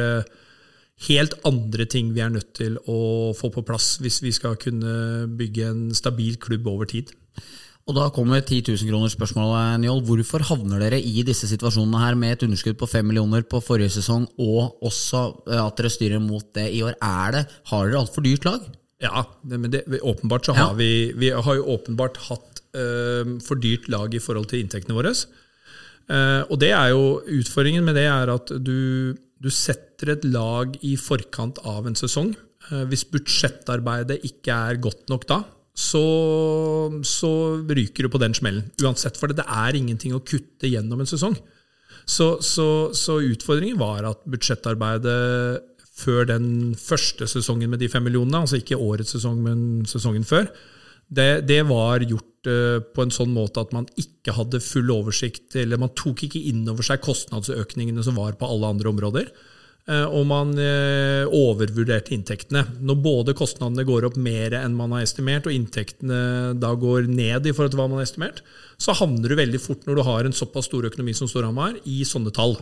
helt 1.09 1.37
andre 1.49 1.87
ting 1.89 2.13
vi 2.17 2.23
er 2.25 2.33
nødt 2.33 2.53
til 2.59 2.77
å 2.91 3.33
få 3.37 3.49
på 3.55 3.65
plass 3.67 3.95
hvis 4.03 4.21
vi 4.25 4.33
skal 4.37 4.59
kunne 4.61 5.27
bygge 5.39 5.71
en 5.71 5.83
stabil 5.97 6.37
klubb 6.43 6.69
over 6.69 6.91
tid. 6.91 7.15
Og 7.89 7.97
Da 7.97 8.07
kommer 8.15 8.39
10 8.39 8.69
000 8.69 8.87
kroner 8.87 9.11
spørsmålet, 9.11 9.81
Njål. 9.83 10.03
Hvorfor 10.07 10.45
havner 10.47 10.83
dere 10.85 11.01
i 11.01 11.25
disse 11.27 11.49
situasjonene 11.51 12.03
her 12.03 12.15
med 12.15 12.37
et 12.37 12.45
underskudd 12.47 12.77
på 12.79 12.87
5 12.87 13.09
millioner 13.09 13.43
på 13.43 13.59
forrige 13.65 13.97
sesong, 13.97 14.29
og 14.39 14.85
også 14.87 15.23
eh, 15.49 15.59
at 15.59 15.81
dere 15.81 15.91
styrer 15.91 16.23
mot 16.23 16.45
det 16.55 16.69
i 16.77 16.85
år? 16.87 16.95
Er 17.03 17.35
det, 17.35 17.43
Har 17.73 17.89
dere 17.89 18.05
altfor 18.05 18.23
dyrt 18.23 18.47
lag? 18.47 18.69
Ja, 19.01 19.25
men 19.49 19.73
det, 19.73 19.87
åpenbart 20.05 20.47
så 20.47 20.53
har 20.53 20.71
ja. 20.71 20.79
vi 20.79 21.13
Vi 21.17 21.33
har 21.33 21.55
jo 21.57 21.67
åpenbart 21.73 22.21
hatt 22.29 22.61
øh, 22.77 23.41
for 23.41 23.57
dyrt 23.57 23.89
lag 23.89 24.15
i 24.15 24.21
forhold 24.21 24.47
til 24.53 24.61
inntektene 24.61 24.95
våre. 24.95 25.17
Uh, 26.11 26.43
og 26.51 26.59
det 26.59 26.73
er 26.75 26.89
jo 26.91 27.23
utfordringen 27.23 27.85
med 27.87 27.95
det 27.95 28.09
er 28.11 28.33
at 28.35 28.51
du 28.51 29.15
du 29.41 29.49
setter 29.49 29.90
et 30.09 30.25
lag 30.25 30.77
i 30.87 30.97
forkant 30.97 31.61
av 31.69 31.87
en 31.87 31.99
sesong. 31.99 32.33
Eh, 32.71 32.85
hvis 32.89 33.05
budsjettarbeidet 33.13 34.23
ikke 34.25 34.57
er 34.71 34.81
godt 34.81 35.11
nok 35.13 35.27
da, 35.29 35.43
så, 35.77 36.05
så 37.07 37.33
ryker 37.69 38.07
du 38.07 38.13
på 38.13 38.21
den 38.21 38.35
smellen. 38.37 38.71
Uansett, 38.83 39.21
for 39.21 39.33
det 39.33 39.45
er 39.45 39.77
ingenting 39.77 40.17
å 40.17 40.25
kutte 40.25 40.69
gjennom 40.71 41.01
en 41.05 41.11
sesong. 41.11 41.37
Så, 42.09 42.41
så, 42.43 42.91
så 42.97 43.21
utfordringen 43.23 43.79
var 43.81 44.09
at 44.09 44.25
budsjettarbeidet 44.29 45.67
før 46.01 46.27
den 46.31 46.75
første 46.81 47.29
sesongen 47.29 47.71
med 47.71 47.83
de 47.83 47.89
fem 47.93 48.05
millionene, 48.07 48.43
altså 48.43 48.61
ikke 48.61 48.79
årets 48.81 49.13
sesong, 49.17 49.41
men 49.45 49.87
sesongen 49.89 50.25
før, 50.25 50.49
det, 51.11 51.45
det, 51.49 51.61
var 51.67 52.05
gjort 52.07 52.49
uh, 52.49 52.79
på 52.95 53.05
en 53.05 53.13
sånn 53.15 53.33
måte 53.35 53.63
at 53.63 53.73
man 53.75 53.89
ikke 53.99 54.35
hadde 54.37 54.63
full 54.63 54.93
oversikt, 54.95 55.57
eller 55.59 55.81
man 55.83 55.93
tok 55.99 56.25
ikke 56.27 56.43
inn 56.53 56.63
over 56.71 56.87
seg 56.87 57.03
kostnadsøkningene 57.05 58.05
som 58.07 58.19
var 58.21 58.39
på 58.39 58.49
alle 58.49 58.71
andre 58.77 58.93
områder. 58.93 59.33
Eh, 59.89 60.05
og 60.05 60.27
man 60.31 60.53
eh, 60.59 61.25
overvurderte 61.27 62.15
inntektene. 62.17 62.65
Når 62.81 62.99
både 63.05 63.37
kostnadene 63.39 63.87
går 63.89 64.09
opp 64.09 64.19
mer 64.21 64.57
enn 64.59 64.77
man 64.79 64.93
har 64.97 65.07
estimert, 65.07 65.47
og 65.49 65.55
inntektene 65.57 66.57
da 66.61 66.75
går 66.75 67.09
ned 67.11 67.47
i 67.47 67.55
forhold 67.55 67.73
til 67.75 67.81
hva 67.83 67.89
man 67.89 68.01
har 68.03 68.09
estimert, 68.09 68.43
så 68.81 68.97
havner 68.97 69.33
du 69.33 69.39
veldig 69.39 69.63
fort, 69.63 69.87
når 69.87 70.01
du 70.01 70.05
har 70.09 70.27
en 70.27 70.37
såpass 70.37 70.69
stor 70.71 70.89
økonomi 70.89 71.15
som 71.17 71.31
Storhamar, 71.31 71.79
i 71.85 72.03
sånne 72.09 72.33
tall. 72.35 72.59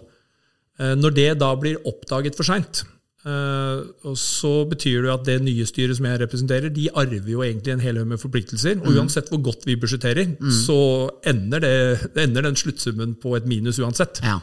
Eh, 0.78 0.94
Når 0.98 1.16
det 1.16 1.32
da 1.42 1.54
blir 1.58 1.82
oppdaget 1.88 2.38
for 2.38 2.46
seint, 2.48 2.84
så 3.28 4.50
betyr 4.70 5.02
det 5.04 5.10
at 5.12 5.24
det 5.26 5.34
nye 5.42 5.64
styret 5.68 5.98
som 5.98 6.06
jeg 6.06 6.20
representerer, 6.22 6.70
de 6.72 6.86
arver 6.96 7.26
jo 7.28 7.42
egentlig 7.44 7.74
en 7.74 7.82
hel 7.82 7.98
haug 7.98 8.06
med 8.08 8.20
forpliktelser. 8.22 8.78
Og 8.78 8.94
uansett 8.94 9.28
hvor 9.28 9.42
godt 9.50 9.66
vi 9.68 9.74
budsjetterer, 9.76 10.30
så 10.64 11.10
ender, 11.26 11.60
det, 11.60 12.22
ender 12.22 12.46
den 12.46 12.56
sluttsummen 12.56 13.16
på 13.20 13.34
et 13.36 13.44
minus 13.50 13.80
uansett. 13.82 14.22
Ja. 14.24 14.38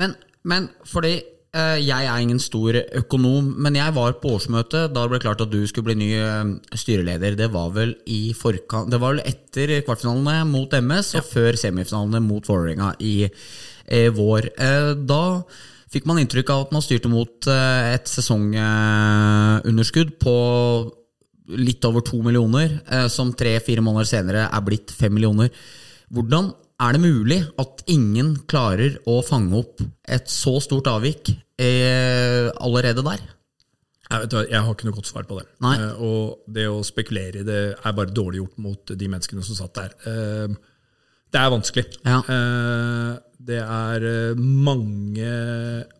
Men, 0.00 0.14
men 0.48 0.70
fordi 0.86 1.18
jeg 1.56 2.04
er 2.04 2.20
ingen 2.20 2.38
stor 2.38 2.76
økonom, 2.76 3.54
men 3.56 3.76
jeg 3.78 3.94
var 3.96 4.18
på 4.20 4.34
årsmøtet 4.36 4.92
da 4.92 5.00
det 5.00 5.10
ble 5.14 5.20
klart 5.22 5.40
at 5.40 5.52
du 5.52 5.66
skulle 5.66 5.88
bli 5.88 5.96
ny 5.96 6.10
eh, 6.20 6.44
styreleder. 6.76 7.38
Det 7.38 7.48
var 7.54 7.72
vel 7.72 7.96
i 8.06 8.34
forkant 8.36 8.90
Det 8.92 9.00
var 9.00 9.16
vel 9.16 9.24
etter 9.24 9.80
kvartfinalene 9.86 10.44
mot 10.50 10.68
MS 10.76 11.14
og 11.18 11.24
før 11.30 11.56
semifinalene 11.56 12.20
mot 12.20 12.44
Vålerenga 12.44 12.92
i 13.00 13.24
eh, 13.24 14.12
vår. 14.12 14.52
Eh, 14.60 14.92
da 15.08 15.40
fikk 15.88 16.04
man 16.08 16.20
inntrykk 16.20 16.52
av 16.52 16.66
at 16.66 16.74
man 16.76 16.84
styrte 16.84 17.08
mot 17.10 17.48
eh, 17.48 17.94
et 17.94 18.12
sesongunderskudd 18.12 20.18
på 20.20 20.36
litt 21.56 21.84
over 21.88 22.04
to 22.04 22.20
millioner, 22.24 22.80
eh, 22.92 23.06
som 23.08 23.32
tre-fire 23.32 23.84
måneder 23.84 24.08
senere 24.08 24.48
er 24.52 24.66
blitt 24.66 24.92
fem 24.92 25.14
millioner. 25.16 25.48
Hvordan 26.12 26.52
er 26.78 26.94
det 26.94 27.02
mulig 27.02 27.40
at 27.58 27.82
ingen 27.90 28.36
klarer 28.50 29.00
å 29.10 29.18
fange 29.26 29.56
opp 29.58 29.82
et 30.06 30.30
så 30.30 30.58
stort 30.62 30.90
avvik 30.90 31.32
eh, 31.58 32.46
allerede 32.62 33.02
der? 33.06 33.24
Jeg, 34.08 34.24
vet, 34.24 34.36
jeg 34.48 34.64
har 34.64 34.72
ikke 34.72 34.88
noe 34.88 34.96
godt 34.96 35.10
svar 35.10 35.26
på 35.28 35.36
det. 35.40 35.46
Nei. 35.64 35.74
Eh, 35.76 36.02
og 36.04 36.52
det 36.54 36.68
å 36.70 36.80
spekulere 36.86 37.42
i 37.42 37.46
det 37.46 37.62
er 37.76 37.96
bare 37.96 38.14
dårlig 38.14 38.40
gjort 38.40 38.60
mot 38.64 38.92
de 38.96 39.08
menneskene 39.10 39.44
som 39.44 39.58
satt 39.58 39.80
der. 39.80 39.96
Eh, 40.08 40.54
det 41.28 41.40
er 41.40 41.50
vanskelig. 41.52 41.84
Ja. 42.06 42.20
Eh, 42.24 43.16
det 43.48 43.58
er 43.62 44.04
mange, 44.38 45.32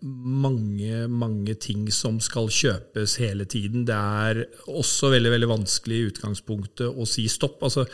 mange, 0.02 1.02
mange 1.08 1.54
ting 1.60 1.84
som 1.94 2.16
skal 2.20 2.48
kjøpes 2.52 3.18
hele 3.22 3.46
tiden. 3.48 3.84
Det 3.88 3.98
er 3.98 4.42
også 4.68 5.12
veldig 5.12 5.34
veldig 5.36 5.50
vanskelig 5.52 5.98
i 5.98 6.08
utgangspunktet 6.12 6.88
å 6.88 7.06
si 7.08 7.26
stopp. 7.30 7.62
Altså, 7.66 7.86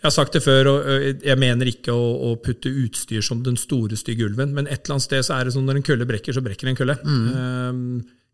jeg 0.00 0.06
har 0.08 0.14
sagt 0.14 0.32
det 0.32 0.40
før, 0.44 0.68
og 0.72 0.86
jeg 1.28 1.36
mener 1.38 1.68
ikke 1.68 1.92
å, 1.92 2.06
å 2.30 2.36
putte 2.40 2.70
utstyr 2.72 3.20
som 3.24 3.42
den 3.44 3.58
store, 3.60 3.98
stygge 4.00 4.24
ulven, 4.30 4.54
men 4.56 4.66
et 4.66 4.80
eller 4.86 4.96
annet 4.96 5.04
sted 5.06 5.26
så 5.26 5.36
er 5.36 5.44
det 5.44 5.52
sånn 5.56 5.66
når 5.68 5.82
en 5.82 5.86
kølle 5.90 6.08
brekker, 6.08 6.32
så 6.36 6.40
brekker 6.44 6.70
en 6.72 6.78
kølle. 6.78 6.96
Um, 7.04 7.82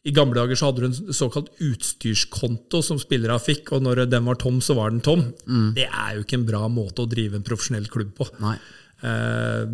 I 0.07 0.13
gamle 0.15 0.39
dager 0.39 0.55
så 0.61 0.69
hadde 0.71 0.85
du 0.85 0.89
en 0.93 1.15
såkalt 1.19 1.51
utstyrskonto 1.67 2.83
som 2.87 3.01
spillere 3.03 3.39
fikk, 3.43 3.73
og 3.75 3.83
når 3.83 4.05
den 4.07 4.27
var 4.31 4.39
tom, 4.39 4.61
så 4.63 4.77
var 4.79 4.95
den 4.95 5.03
tom. 5.03 5.25
Det 5.75 5.89
er 5.91 6.17
jo 6.21 6.23
ikke 6.27 6.39
en 6.39 6.47
bra 6.53 6.67
måte 6.71 7.03
å 7.03 7.11
drive 7.11 7.41
en 7.41 7.47
profesjonell 7.47 7.89
klubb 7.91 8.15
på. 8.21 8.29
Nei. 8.45 8.55
Eh, 9.03 9.65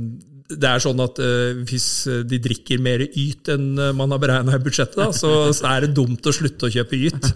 Det 0.52 0.68
er 0.68 0.81
sånn 0.85 0.98
at 1.00 1.16
hvis 1.64 1.85
de 2.28 2.38
drikker 2.44 2.81
mer 2.83 3.00
yt 3.07 3.48
enn 3.55 3.70
man 3.96 4.11
har 4.12 4.18
beregna 4.20 4.57
i 4.59 4.61
budsjettet, 4.61 4.98
da, 4.98 5.07
så, 5.16 5.31
så 5.57 5.68
er 5.70 5.87
det 5.87 5.94
dumt 5.96 6.26
å 6.28 6.33
slutte 6.35 6.68
å 6.68 6.72
kjøpe 6.74 6.98
yt. 7.09 7.28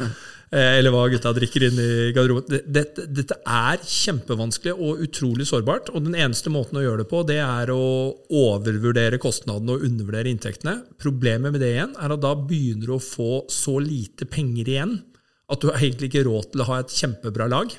Eh, 0.54 0.78
Eller 0.78 0.92
hva 0.94 1.08
gutta 1.10 1.32
drikker 1.34 1.64
inn 1.66 1.78
i 1.82 1.88
garderoben. 2.14 2.60
Dette, 2.70 3.06
dette 3.10 3.38
er 3.42 3.80
kjempevanskelig 3.82 4.76
og 4.76 5.02
utrolig 5.06 5.48
sårbart. 5.48 5.90
Og 5.90 6.04
den 6.06 6.14
eneste 6.14 6.52
måten 6.54 6.78
å 6.78 6.84
gjøre 6.84 7.02
det 7.02 7.10
på, 7.10 7.24
det 7.26 7.40
er 7.42 7.72
å 7.74 8.14
overvurdere 8.30 9.18
kostnadene 9.22 9.74
og 9.74 9.88
undervurdere 9.88 10.30
inntektene. 10.30 10.78
Problemet 11.02 11.54
med 11.54 11.64
det 11.64 11.72
igjen 11.74 11.96
er 11.98 12.14
at 12.14 12.22
da 12.22 12.36
begynner 12.38 12.92
du 12.92 12.96
å 12.98 13.02
få 13.02 13.42
så 13.50 13.80
lite 13.82 14.28
penger 14.30 14.70
igjen 14.70 14.96
at 15.50 15.62
du 15.62 15.70
egentlig 15.70 16.10
ikke 16.10 16.26
råd 16.26 16.52
til 16.52 16.62
å 16.62 16.70
ha 16.70 16.80
et 16.82 16.94
kjempebra 16.94 17.50
lag. 17.50 17.74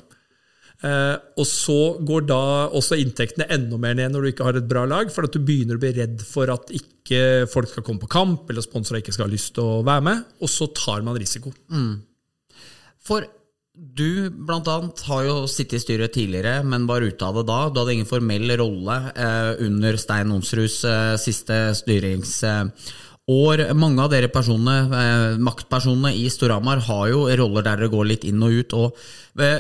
Uh, 0.78 1.18
og 1.42 1.48
så 1.50 1.98
går 2.06 2.28
da 2.30 2.42
også 2.78 3.00
inntektene 3.02 3.48
enda 3.50 3.80
mer 3.82 3.96
ned 3.98 4.14
når 4.14 4.24
du 4.24 4.30
ikke 4.30 4.46
har 4.46 4.60
et 4.60 4.68
bra 4.70 4.84
lag, 4.86 5.10
for 5.10 5.26
at 5.26 5.34
du 5.34 5.42
begynner 5.42 5.80
å 5.80 5.82
bli 5.82 5.90
redd 5.96 6.22
for 6.22 6.52
at 6.54 6.70
ikke 6.70 7.48
folk 7.50 7.72
skal 7.72 7.86
komme 7.88 8.04
på 8.04 8.12
kamp, 8.14 8.46
eller 8.52 8.62
sponsorer 8.62 9.02
ikke 9.02 9.16
skal 9.16 9.26
ha 9.26 9.34
lyst 9.34 9.56
til 9.56 9.66
å 9.66 9.82
være 9.88 10.06
med, 10.06 10.22
og 10.38 10.54
så 10.54 10.70
tar 10.78 11.02
man 11.08 11.18
risiko. 11.18 11.56
For 13.08 13.26
du 13.78 14.30
blant 14.34 14.68
annet 14.72 15.02
har 15.06 15.26
jo 15.28 15.36
sittet 15.50 15.78
i 15.78 15.84
styret 15.84 16.16
tidligere, 16.16 16.64
men 16.66 16.88
var 16.90 17.06
ute 17.06 17.26
av 17.26 17.38
det 17.38 17.46
da. 17.50 17.60
Du 17.70 17.80
hadde 17.80 17.94
ingen 17.94 18.10
formell 18.10 18.50
rolle 18.58 18.96
eh, 19.14 19.52
under 19.68 19.98
Stein 20.02 20.34
Onsruds 20.34 20.80
eh, 20.88 21.16
siste 21.22 21.60
styringsår. 21.78 23.64
Mange 23.78 24.02
av 24.02 24.10
dere 24.14 24.32
personene, 24.34 24.78
eh, 24.88 25.36
maktpersonene 25.44 26.16
i 26.18 26.26
Storhamar 26.34 26.82
har 26.88 27.12
jo 27.12 27.28
roller 27.28 27.66
der 27.68 27.84
dere 27.84 27.94
går 27.94 28.10
litt 28.14 28.26
inn 28.26 28.42
og 28.44 28.56
ut. 28.64 28.74
Og, 28.80 29.04
eh, 29.46 29.60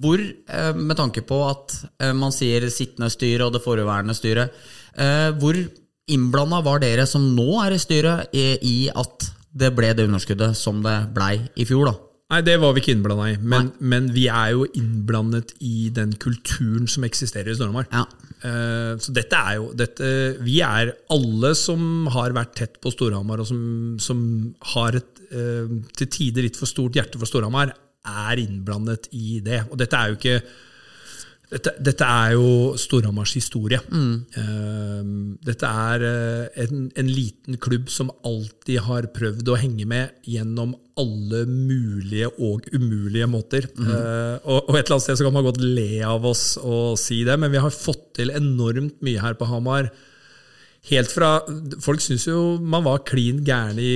hvor, 0.00 0.18
eh, 0.18 0.72
med 0.74 0.96
tanke 0.98 1.22
på 1.22 1.38
at 1.46 1.76
eh, 2.00 2.14
man 2.16 2.34
sier 2.34 2.66
sittende 2.72 3.10
styre 3.12 3.46
og 3.46 3.54
det 3.54 3.62
forhenværende 3.62 4.16
styret, 4.18 4.50
eh, 4.96 5.30
hvor 5.38 5.54
innblanda 6.10 6.58
var 6.64 6.82
dere 6.82 7.06
som 7.06 7.36
nå 7.36 7.62
er 7.62 7.76
i 7.76 7.80
styret, 7.80 8.34
i 8.34 8.90
at 8.90 9.30
det 9.54 9.70
ble 9.76 9.92
det 9.94 10.08
underskuddet 10.08 10.58
som 10.58 10.82
det 10.82 10.96
blei 11.14 11.38
i 11.54 11.64
fjor, 11.68 11.92
da? 11.92 12.13
Nei, 12.32 12.40
det 12.40 12.54
var 12.56 12.72
vi 12.72 12.80
ikke 12.80 12.94
innblanda 12.94 13.26
i, 13.28 13.34
men, 13.44 13.66
men 13.84 14.06
vi 14.14 14.24
er 14.32 14.54
jo 14.54 14.64
innblandet 14.80 15.52
i 15.60 15.90
den 15.94 16.14
kulturen 16.16 16.86
som 16.88 17.04
eksisterer 17.04 17.52
i 17.52 17.56
Storhamar. 17.58 17.84
Ja. 17.92 18.06
Eh, 18.40 18.92
Så 19.04 19.12
dette 19.14 19.36
er 19.36 19.58
jo 19.58 19.66
dette, 19.76 20.08
Vi 20.40 20.56
er 20.64 20.94
alle 21.12 21.50
som 21.58 22.06
har 22.14 22.32
vært 22.36 22.54
tett 22.56 22.78
på 22.80 22.90
Storhamar, 22.94 23.42
og 23.44 23.50
som, 23.50 23.60
som 24.00 24.22
har 24.72 24.96
et 24.96 25.20
eh, 25.36 25.68
til 26.00 26.08
tider 26.16 26.46
litt 26.48 26.56
for 26.56 26.70
stort 26.70 26.96
hjerte 26.96 27.20
for 27.20 27.28
Storhamar, 27.28 27.74
er 28.04 28.40
innblandet 28.40 29.10
i 29.16 29.38
det. 29.44 29.62
Og 29.70 29.76
dette 29.80 29.96
er 30.00 30.10
jo 30.12 30.16
ikke 30.18 30.38
dette, 31.54 31.74
dette 31.86 32.08
er 32.08 32.32
jo 32.38 32.48
Storhamars 32.80 33.36
historie. 33.36 33.78
Eh, 33.92 35.04
dette 35.44 35.74
er 35.92 36.06
en, 36.64 36.88
en 36.88 37.12
liten 37.12 37.60
klubb 37.60 37.92
som 37.92 38.08
alltid 38.24 38.80
har 38.88 39.12
prøvd 39.12 39.52
å 39.52 39.60
henge 39.60 39.86
med 39.92 40.24
gjennom 40.24 40.72
alle 41.00 41.42
mulige 41.50 42.28
og 42.38 42.68
umulige 42.74 43.26
måter. 43.30 43.66
Eh, 43.66 44.36
og, 44.46 44.68
og 44.68 44.76
et 44.76 44.84
eller 44.84 44.96
annet 44.96 45.06
sted 45.06 45.18
så 45.18 45.26
kan 45.26 45.34
man 45.34 45.46
godt 45.46 45.62
le 45.62 46.02
av 46.06 46.26
oss 46.28 46.54
og 46.60 46.98
si 47.00 47.22
det, 47.26 47.36
men 47.40 47.52
vi 47.54 47.62
har 47.62 47.74
fått 47.74 48.12
til 48.20 48.34
enormt 48.34 49.00
mye 49.04 49.22
her 49.22 49.38
på 49.38 49.48
Hamar. 49.50 49.90
Helt 50.84 51.08
fra, 51.14 51.38
Folk 51.80 52.02
syns 52.04 52.26
jo 52.28 52.58
man 52.60 52.84
var 52.84 53.00
klin 53.08 53.38
gæren 53.46 53.78
i, 53.80 53.92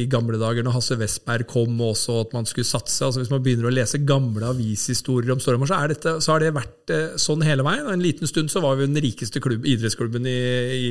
i 0.00 0.06
gamle 0.10 0.40
dager 0.40 0.64
når 0.66 0.74
Hasse 0.74 0.96
Westberg 0.98 1.46
kom, 1.46 1.76
og 1.78 1.92
også 1.92 2.16
at 2.24 2.34
man 2.34 2.48
skulle 2.50 2.66
satse. 2.66 2.98
altså 3.04 3.22
Hvis 3.22 3.30
man 3.30 3.44
begynner 3.44 3.68
å 3.70 3.74
lese 3.74 4.02
gamle 4.02 4.48
avishistorier 4.50 5.30
om 5.36 5.42
Storhamar, 5.42 5.70
så, 5.70 6.16
så 6.18 6.34
har 6.34 6.42
det 6.42 6.50
vært 6.56 6.94
eh, 6.94 7.14
sånn 7.22 7.46
hele 7.46 7.62
veien. 7.66 7.86
En 7.92 8.02
liten 8.02 8.26
stund 8.26 8.50
så 8.50 8.64
var 8.64 8.74
vi 8.74 8.88
den 8.88 9.02
rikeste 9.04 9.42
klubb, 9.44 9.68
idrettsklubben 9.70 10.26
i, 10.26 10.36
i, 10.74 10.90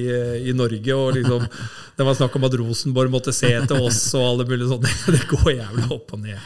i 0.51 0.55
Norge. 0.55 0.95
og 0.95 1.19
liksom, 1.19 1.43
Det 1.99 2.07
var 2.07 2.15
snakk 2.15 2.39
om 2.39 2.47
at 2.47 2.57
Rosenborg 2.63 3.11
måtte 3.11 3.35
se 3.35 3.51
etter 3.59 3.83
oss 3.83 4.05
og 4.15 4.31
alle 4.31 4.47
mulige 4.47 4.71
sånne. 4.71 4.95
Det 5.17 5.27
går 5.35 5.51
jævlig 5.57 5.91
opp 5.99 6.15
og 6.15 6.23
ned. 6.23 6.39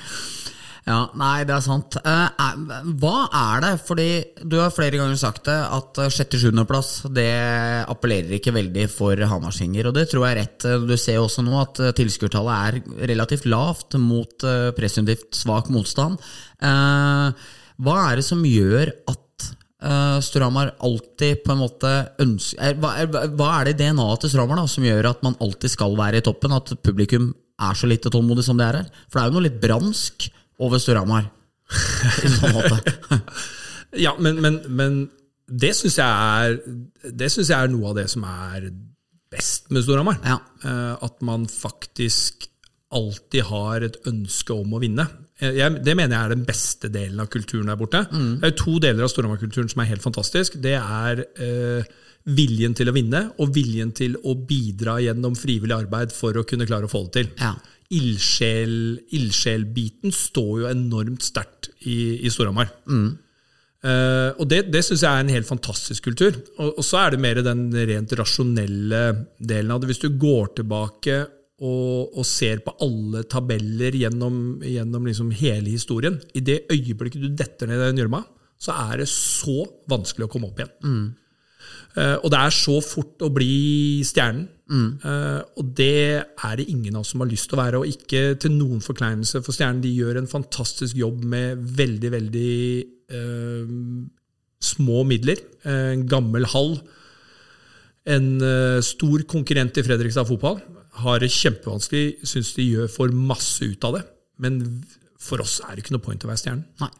Ja, 0.89 1.03
nei, 1.21 1.43
det 1.45 1.53
er 1.53 1.61
sant. 1.61 1.99
Eh, 2.01 2.29
er- 2.41 2.85
hva 2.97 3.27
er 3.29 3.61
det? 3.61 3.73
Fordi 3.85 4.07
du 4.41 4.55
har 4.57 4.71
flere 4.73 4.97
ganger 4.97 5.19
sagt 5.21 5.43
det, 5.45 5.53
at 5.53 5.99
sjette-sjuendeplass 6.09 7.03
det 7.13 7.27
appellerer 7.85 8.33
ikke 8.39 8.55
veldig 8.55 8.87
for 8.89 9.13
Hamarsinger, 9.29 9.85
og 9.91 9.93
det 9.99 10.07
tror 10.09 10.25
jeg 10.25 10.33
er 10.33 10.41
rett. 10.41 10.87
Du 10.89 10.95
ser 10.97 11.19
jo 11.19 11.27
også 11.27 11.45
nå 11.45 11.53
at 11.61 11.79
eh, 11.85 11.93
tilskuertallet 11.99 12.57
er 12.57 13.07
relativt 13.13 13.45
lavt 13.45 13.99
mot 14.01 14.43
eh, 14.49 14.71
presumptivt 14.73 15.37
svak 15.37 15.69
motstand. 15.69 16.17
Eh, 16.57 17.31
Hva 17.79 17.97
er 18.09 18.17
det 18.19 18.25
som 18.27 18.41
gjør 18.43 18.89
at 19.07 19.45
uh, 19.85 20.17
Storhamar 20.19 20.73
alltid 20.83 21.43
på 21.45 21.53
en 21.53 21.61
måte 21.61 21.91
ønsker 22.19 22.59
er, 22.59 22.73
hva, 22.81 22.89
hva 23.39 23.51
er 23.61 23.69
det 23.69 23.75
i 23.77 23.85
DNA-et 23.85 24.25
til 24.25 24.33
Storhamar 24.33 24.65
som 24.67 24.83
gjør 24.83 25.07
at 25.13 25.21
man 25.23 25.37
alltid 25.39 25.71
skal 25.71 25.95
være 25.95 26.19
i 26.19 26.25
toppen? 26.25 26.51
At 26.57 26.73
publikum 26.83 27.29
er 27.61 27.77
så 27.79 27.87
lite 27.87 28.11
tålmodig 28.11 28.43
som 28.43 28.59
det 28.59 28.67
er 28.67 28.81
her? 28.81 28.89
For 29.07 29.15
det 29.15 29.23
er 29.23 29.31
jo 29.31 29.37
noe 29.37 29.45
litt 29.47 29.61
bransk 29.63 30.27
over 30.59 30.81
Storhamar. 30.81 31.29
I 32.25 32.33
sånn 32.35 32.55
måte. 32.57 33.19
Ja, 33.97 34.11
men, 34.21 34.37
men, 34.37 34.59
men 34.69 34.97
det 35.49 35.71
syns 35.73 35.95
jeg, 35.97 36.57
jeg 37.17 37.49
er 37.55 37.71
noe 37.73 37.87
av 37.89 37.95
det 37.97 38.03
som 38.11 38.21
er 38.29 38.67
best 39.33 39.71
med 39.73 39.81
Storhamar. 39.81 40.19
Ja. 40.21 40.35
Eh, 40.61 40.91
At 41.07 41.23
man 41.25 41.47
faktisk 41.49 42.45
alltid 42.93 43.47
har 43.49 43.81
et 43.85 43.97
ønske 44.09 44.53
om 44.53 44.75
å 44.77 44.81
vinne. 44.81 45.07
Eh, 45.41 45.55
Jeg, 45.57 45.79
det 45.85 45.95
mener 45.97 46.15
jeg 46.15 46.21
er 46.29 46.35
den 46.35 46.45
beste 46.45 46.91
delen 46.93 47.21
av 47.23 47.31
kulturen 47.33 47.69
der 47.69 47.79
borte. 47.81 48.03
Det 48.13 48.45
er 48.45 48.53
jo 48.53 48.59
to 48.61 48.75
deler 48.85 49.07
av 49.07 49.11
Storhamar-kulturen 49.13 49.73
som 49.73 49.81
er 49.81 49.89
helt 49.89 50.05
fantastisk. 50.05 50.59
Det 50.61 50.75
er 50.77 51.23
eh, 51.41 51.89
viljen 52.29 52.77
til 52.77 52.89
å 52.91 52.93
vinne, 52.93 53.23
og 53.41 53.55
viljen 53.57 53.89
til 53.97 54.19
å 54.21 54.35
bidra 54.37 54.99
gjennom 55.01 55.33
frivillig 55.39 55.79
arbeid 55.81 56.13
for 56.13 56.37
å 56.37 56.45
kunne 56.45 56.69
klare 56.69 56.85
å 56.85 56.93
få 56.93 57.07
det 57.07 57.15
til. 57.23 57.33
Ja. 57.41 57.55
Ildsjel- 57.95 58.99
Ildsjelbiten 59.17 60.13
står 60.13 60.51
jo 60.61 60.69
enormt 60.69 61.25
sterkt 61.25 61.71
i, 61.89 62.19
i 62.21 62.29
Storhamar. 62.29 62.69
Eh, 63.79 64.29
og 64.35 64.45
det, 64.51 64.65
det 64.73 64.81
syns 64.85 65.05
jeg 65.05 65.09
er 65.09 65.23
en 65.23 65.31
helt 65.33 65.47
fantastisk 65.47 66.09
kultur. 66.09 66.35
Og, 66.59 66.77
og 66.81 66.85
så 66.85 66.99
er 67.01 67.15
det 67.15 67.21
mer 67.23 67.41
den 67.45 67.67
rent 67.73 68.13
rasjonelle 68.19 69.03
delen 69.39 69.71
av 69.73 69.81
det. 69.81 69.89
Hvis 69.93 70.03
du 70.03 70.09
går 70.21 70.51
tilbake 70.59 71.21
og, 71.59 72.13
og 72.19 72.25
ser 72.27 72.61
på 72.63 72.75
alle 72.85 73.23
tabeller 73.31 73.97
gjennom, 73.99 74.59
gjennom 74.63 75.07
liksom 75.09 75.31
hele 75.39 75.73
historien, 75.73 76.19
i 76.37 76.43
det 76.45 76.61
øyeblikket 76.71 77.25
du 77.25 77.31
detter 77.33 77.67
ned 77.71 77.81
i 77.81 77.87
den 77.89 78.03
gjørma, 78.03 78.21
så 78.59 78.75
er 78.91 79.01
det 79.01 79.09
så 79.11 79.63
vanskelig 79.89 80.27
å 80.27 80.31
komme 80.31 80.51
opp 80.51 80.59
igjen. 80.61 80.71
Eh, 80.83 81.25
og 81.99 82.27
det 82.31 82.39
er 82.39 82.53
så 82.53 82.77
fort 82.85 83.25
å 83.25 83.31
bli 83.33 83.99
stjernen. 84.07 84.47
Mm. 84.69 85.01
og 85.57 85.69
det 85.73 86.21
er 86.21 86.59
det 86.59 86.67
ingen 86.69 86.93
av 86.93 87.01
oss 87.01 87.15
som 87.15 87.23
har 87.23 87.29
lyst 87.31 87.49
til 87.49 87.57
å 87.57 87.61
være. 87.63 87.79
Og 87.81 87.89
ikke 87.89 88.35
til 88.39 88.53
noen 88.53 88.83
forkleinelse 88.85 89.41
for 89.41 89.55
stjernen. 89.55 89.81
De 89.81 89.89
gjør 89.89 90.19
en 90.21 90.29
fantastisk 90.29 90.99
jobb 90.99 91.23
med 91.25 91.63
veldig, 91.79 92.11
veldig 92.13 92.53
eh, 93.17 93.73
små 94.59 95.03
midler. 95.07 95.41
Eh, 95.63 95.91
En 95.95 96.05
gammel 96.07 96.45
hall. 96.53 96.77
En 98.09 98.29
eh, 98.43 98.79
stor 98.85 99.25
konkurrent 99.29 99.77
i 99.79 99.85
Fredrikstad 99.85 100.27
fotball. 100.29 100.61
Har 100.99 101.21
det 101.21 101.31
kjempevanskelig, 101.31 102.19
syns 102.27 102.53
de 102.57 102.65
gjør 102.67 102.89
for 102.91 103.13
masse 103.13 103.63
ut 103.63 103.83
av 103.87 103.99
det. 103.99 104.05
Men 104.43 104.61
for 105.19 105.41
oss 105.43 105.59
er 105.65 105.75
det 105.75 105.85
ikke 105.85 105.97
noe 105.97 106.03
point 106.05 106.25
å 106.25 106.31
være 106.31 106.43
stjernen. 106.43 106.65
Nei. 106.83 106.91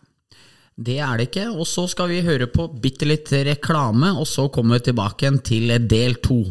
Det 0.79 0.95
er 1.03 1.19
det 1.19 1.27
ikke. 1.29 1.49
Og 1.51 1.67
så 1.67 1.83
skal 1.91 2.07
vi 2.13 2.23
høre 2.23 2.47
på 2.47 2.69
bitte 2.71 3.07
litt 3.07 3.31
reklame, 3.49 4.13
og 4.15 4.27
så 4.29 4.47
kommer 4.47 4.79
vi 4.79 4.89
tilbake 4.89 5.25
igjen 5.25 5.39
til 5.43 5.75
del 5.91 6.15
to. 6.23 6.43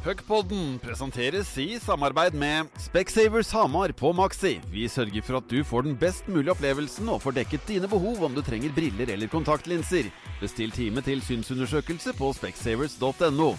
Puckpodden 0.00 0.78
presenteres 0.80 1.50
i 1.60 1.74
samarbeid 1.80 2.32
med 2.32 2.68
Specsavers 2.80 3.50
Hamar 3.52 3.92
på 3.92 4.14
Maxi. 4.16 4.54
Vi 4.72 4.86
sørger 4.88 5.24
for 5.26 5.40
at 5.40 5.50
du 5.52 5.58
får 5.64 5.84
den 5.84 5.98
best 6.00 6.28
mulige 6.28 6.54
opplevelsen 6.54 7.08
og 7.12 7.20
får 7.20 7.36
dekket 7.36 7.66
dine 7.68 7.88
behov 7.88 8.22
om 8.24 8.36
du 8.36 8.40
trenger 8.44 8.72
briller 8.72 9.12
eller 9.12 9.28
kontaktlinser. 9.28 10.08
Bestill 10.40 10.72
time 10.72 11.04
til 11.04 11.20
synsundersøkelse 11.24 12.16
på 12.16 12.32
specsavers.no. 12.38 13.50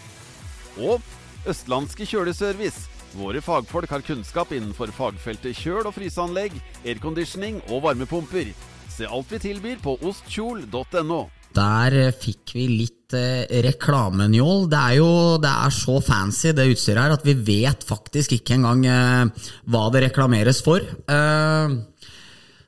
Og 0.81 1.13
Østlandske 1.49 2.09
kjøleservice. 2.09 2.89
Våre 3.17 3.41
fagfolk 3.43 3.93
har 3.93 4.05
kunnskap 4.05 4.53
innenfor 4.55 4.93
fagfeltet 4.97 5.57
kjøl- 5.57 5.89
og 5.89 5.93
fryseanlegg, 5.93 6.57
airconditioning 6.85 7.61
og 7.69 7.85
varmepumper. 7.85 8.53
Se 9.01 9.07
alt 9.09 9.31
vi 9.33 9.37
tilbyr 9.41 9.79
på 9.81 9.95
ostkjol.no. 10.05 11.23
Der 11.57 11.93
eh, 11.97 12.11
fikk 12.13 12.51
vi 12.53 12.67
litt 12.69 13.15
eh, 13.17 13.49
reklamenjål. 13.65 14.67
Det 14.69 14.77
er 14.77 14.97
jo 14.99 15.07
det 15.41 15.49
er 15.49 15.73
så 15.73 15.95
fancy, 16.05 16.51
det 16.53 16.67
utstyret 16.69 17.01
her, 17.01 17.15
at 17.15 17.25
vi 17.25 17.33
vet 17.33 17.81
faktisk 17.87 18.35
ikke 18.35 18.59
engang 18.59 18.83
eh, 18.85 19.47
hva 19.73 19.87
det 19.95 20.03
reklameres 20.05 20.59
for. 20.61 20.85
Eh, 20.85 21.73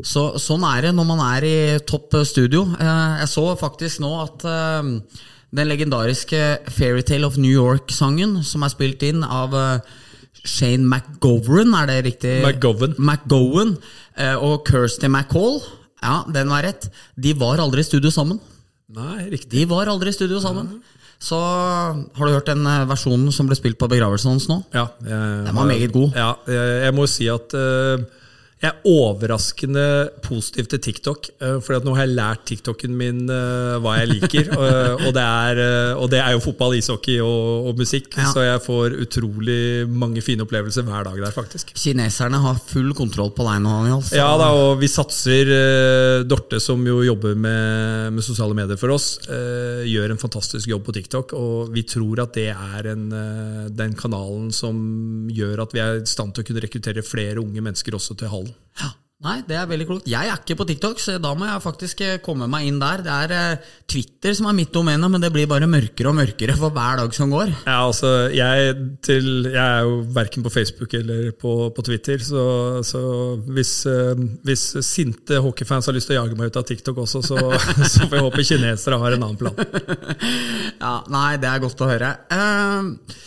så, 0.01 0.23
sånn 0.41 0.65
er 0.71 0.87
det 0.87 0.95
når 0.97 1.07
man 1.11 1.21
er 1.27 1.45
i 1.45 1.53
topp 1.85 2.17
studio. 2.25 2.65
Eh, 2.81 3.13
jeg 3.21 3.29
så 3.35 3.45
faktisk 3.61 4.01
nå 4.01 4.15
at 4.23 4.47
eh, 4.49 4.89
den 5.53 5.69
legendariske 5.69 6.41
Fairytale 6.79 7.29
of 7.29 7.37
New 7.37 7.53
York-sangen, 7.53 8.39
som 8.41 8.65
er 8.65 8.73
spilt 8.73 9.05
inn 9.05 9.21
av 9.21 9.53
eh, 9.53 9.93
Shane 10.41 10.81
McGovern, 10.81 11.77
er 11.77 11.93
det 11.93 12.01
riktig? 12.09 12.35
McGowan. 12.41 12.97
McGowan 12.97 13.77
eh, 14.17 14.33
og 14.33 14.65
Kirsty 14.65 15.13
McCall. 15.13 15.61
Ja, 16.03 16.17
den 16.35 16.51
var 16.51 16.65
rett. 16.67 16.89
De 17.15 17.33
var 17.39 17.61
aldri 17.63 17.83
i 17.83 17.87
studio 17.87 18.11
sammen. 18.13 18.41
Nei, 18.93 19.29
riktig. 19.31 19.53
De 19.55 19.63
var 19.71 19.89
aldri 19.89 20.11
i 20.11 20.15
studio 20.15 20.41
sammen. 20.43 20.75
Så 21.23 21.37
har 21.39 22.27
du 22.27 22.33
hørt 22.35 22.49
den 22.51 22.65
eh, 22.67 22.83
versjonen 22.89 23.31
som 23.31 23.47
ble 23.47 23.55
spilt 23.55 23.79
på 23.79 23.87
begravelsen 23.91 24.33
hans 24.33 24.49
nå? 24.51 24.59
Ja, 24.75 24.89
jeg, 25.07 25.45
Den 25.47 25.55
var 25.55 25.69
meget 25.69 25.93
god. 25.95 26.17
Ja, 26.19 26.33
jeg, 26.51 26.73
jeg 26.83 26.95
må 26.97 27.07
si 27.07 27.29
at 27.31 27.55
eh, 27.55 28.03
jeg 28.63 28.71
er 28.71 28.87
overraskende 28.87 29.85
positiv 30.23 30.69
til 30.71 30.79
TikTok. 30.79 31.27
Uh, 31.41 31.57
for 31.63 31.75
nå 31.83 31.95
har 31.97 32.07
jeg 32.07 32.15
lært 32.15 32.45
TikToken 32.47 32.93
min 32.95 33.23
eh, 33.31 33.75
hva 33.83 33.97
jeg 33.99 34.09
liker. 34.11 34.51
og, 35.05 35.09
det 35.15 35.23
er, 35.23 35.59
eh, 35.59 35.99
og 35.99 36.09
det 36.11 36.19
er 36.23 36.33
jo 36.35 36.41
fotball, 36.43 36.77
ishockey 36.77 37.17
og, 37.23 37.69
og 37.69 37.79
musikk. 37.79 38.13
Ja. 38.15 38.29
Så 38.31 38.45
jeg 38.45 38.61
får 38.63 38.95
utrolig 39.03 39.57
mange 39.89 40.23
fine 40.23 40.45
opplevelser 40.45 40.85
hver 40.87 41.07
dag 41.09 41.19
der, 41.19 41.33
faktisk. 41.35 41.73
Kineserne 41.77 42.39
har 42.43 42.61
full 42.69 42.93
kontroll 42.97 43.33
på 43.35 43.47
deg 43.47 43.61
nå, 43.63 43.73
Daniel. 43.81 44.03
Ja 44.15 44.29
da, 44.39 44.51
og 44.55 44.79
vi 44.81 44.91
satser. 44.91 45.51
eh, 45.57 46.23
Dorte, 46.29 46.61
som 46.63 46.83
jo 46.87 47.01
jobber 47.03 47.35
med, 47.35 48.13
med 48.15 48.25
sosiale 48.25 48.55
medier 48.57 48.79
for 48.79 48.95
oss, 48.95 49.17
eh, 49.27 49.83
gjør 49.89 50.13
en 50.13 50.21
fantastisk 50.21 50.71
jobb 50.71 50.87
på 50.87 50.95
TikTok. 50.99 51.35
Og 51.35 51.73
vi 51.75 51.85
tror 51.87 52.23
at 52.23 52.35
det 52.39 52.49
er 52.53 52.91
en, 52.93 53.07
eh, 53.11 53.69
den 53.75 53.97
kanalen 53.99 54.51
som 54.55 55.27
gjør 55.33 55.65
at 55.65 55.75
vi 55.75 55.83
er 55.83 56.01
i 56.01 56.09
stand 56.09 56.35
til 56.35 56.45
å 56.45 56.51
kunne 56.51 56.63
rekruttere 56.63 57.05
flere 57.05 57.43
unge 57.43 57.63
mennesker 57.63 57.99
også 57.99 58.17
til 58.19 58.31
hallen. 58.53 58.59
Ja. 58.81 58.93
Nei, 59.23 59.37
det 59.47 59.55
er 59.55 59.67
veldig 59.69 59.85
klokt. 59.87 60.07
Jeg 60.11 60.27
er 60.27 60.35
ikke 60.35 60.57
på 60.59 60.65
TikTok, 60.67 60.99
så 60.99 61.13
da 61.21 61.29
må 61.37 61.45
jeg 61.47 61.63
faktisk 61.63 62.01
eh, 62.03 62.17
komme 62.23 62.43
meg 62.51 62.65
inn 62.67 62.79
der. 62.81 62.99
Det 63.05 63.13
er 63.13 63.33
eh, 63.37 63.69
Twitter 63.87 64.35
som 64.35 64.49
er 64.49 64.57
mitt 64.57 64.73
domene, 64.75 65.07
men 65.07 65.23
det 65.23 65.29
blir 65.31 65.47
bare 65.47 65.69
mørkere 65.69 66.11
og 66.11 66.17
mørkere 66.17 66.57
for 66.59 66.75
hver 66.75 66.99
dag 66.99 67.15
som 67.15 67.31
går. 67.31 67.53
Ja, 67.63 67.77
altså, 67.85 68.11
jeg, 68.35 68.73
til, 69.05 69.47
jeg 69.47 69.63
er 69.63 69.87
jo 69.87 70.01
verken 70.17 70.43
på 70.43 70.51
Facebook 70.51 70.97
eller 70.99 71.31
på, 71.39 71.55
på 71.71 71.85
Twitter, 71.87 72.19
så, 72.19 72.43
så 72.83 73.03
hvis, 73.55 73.71
eh, 73.87 74.25
hvis 74.43 74.65
sinte 74.83 75.39
hockeyfans 75.45 75.87
har 75.87 75.95
lyst 75.95 76.11
til 76.11 76.17
å 76.17 76.25
jage 76.25 76.39
meg 76.39 76.51
ut 76.51 76.59
av 76.59 76.67
TikTok 76.67 76.99
også, 77.05 77.23
så, 77.23 77.39
så 77.93 78.09
får 78.09 78.19
jeg 78.19 78.27
håpe 78.27 78.47
kinesere 78.51 78.99
har 78.99 79.15
en 79.15 79.29
annen 79.29 79.39
plan. 79.39 79.55
Ja, 80.83 80.97
Nei, 81.07 81.37
det 81.39 81.47
er 81.47 81.61
godt 81.63 81.79
å 81.79 81.87
høre. 81.87 82.09
Uh, 82.27 83.23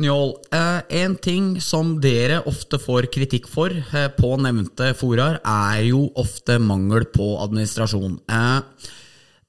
Njål, 0.00 0.30
eh, 0.56 0.80
en 1.02 1.14
ting 1.20 1.60
som 1.60 1.98
dere 2.00 2.38
ofte 2.48 2.78
får 2.80 3.10
kritikk 3.12 3.48
for 3.50 3.68
eh, 3.68 4.08
på 4.16 4.30
nevnte 4.40 4.94
foraer, 4.96 5.40
er 5.44 5.82
jo 5.90 6.06
ofte 6.20 6.56
mangel 6.62 7.04
på 7.12 7.34
administrasjon. 7.42 8.16
Eh, 8.24 8.88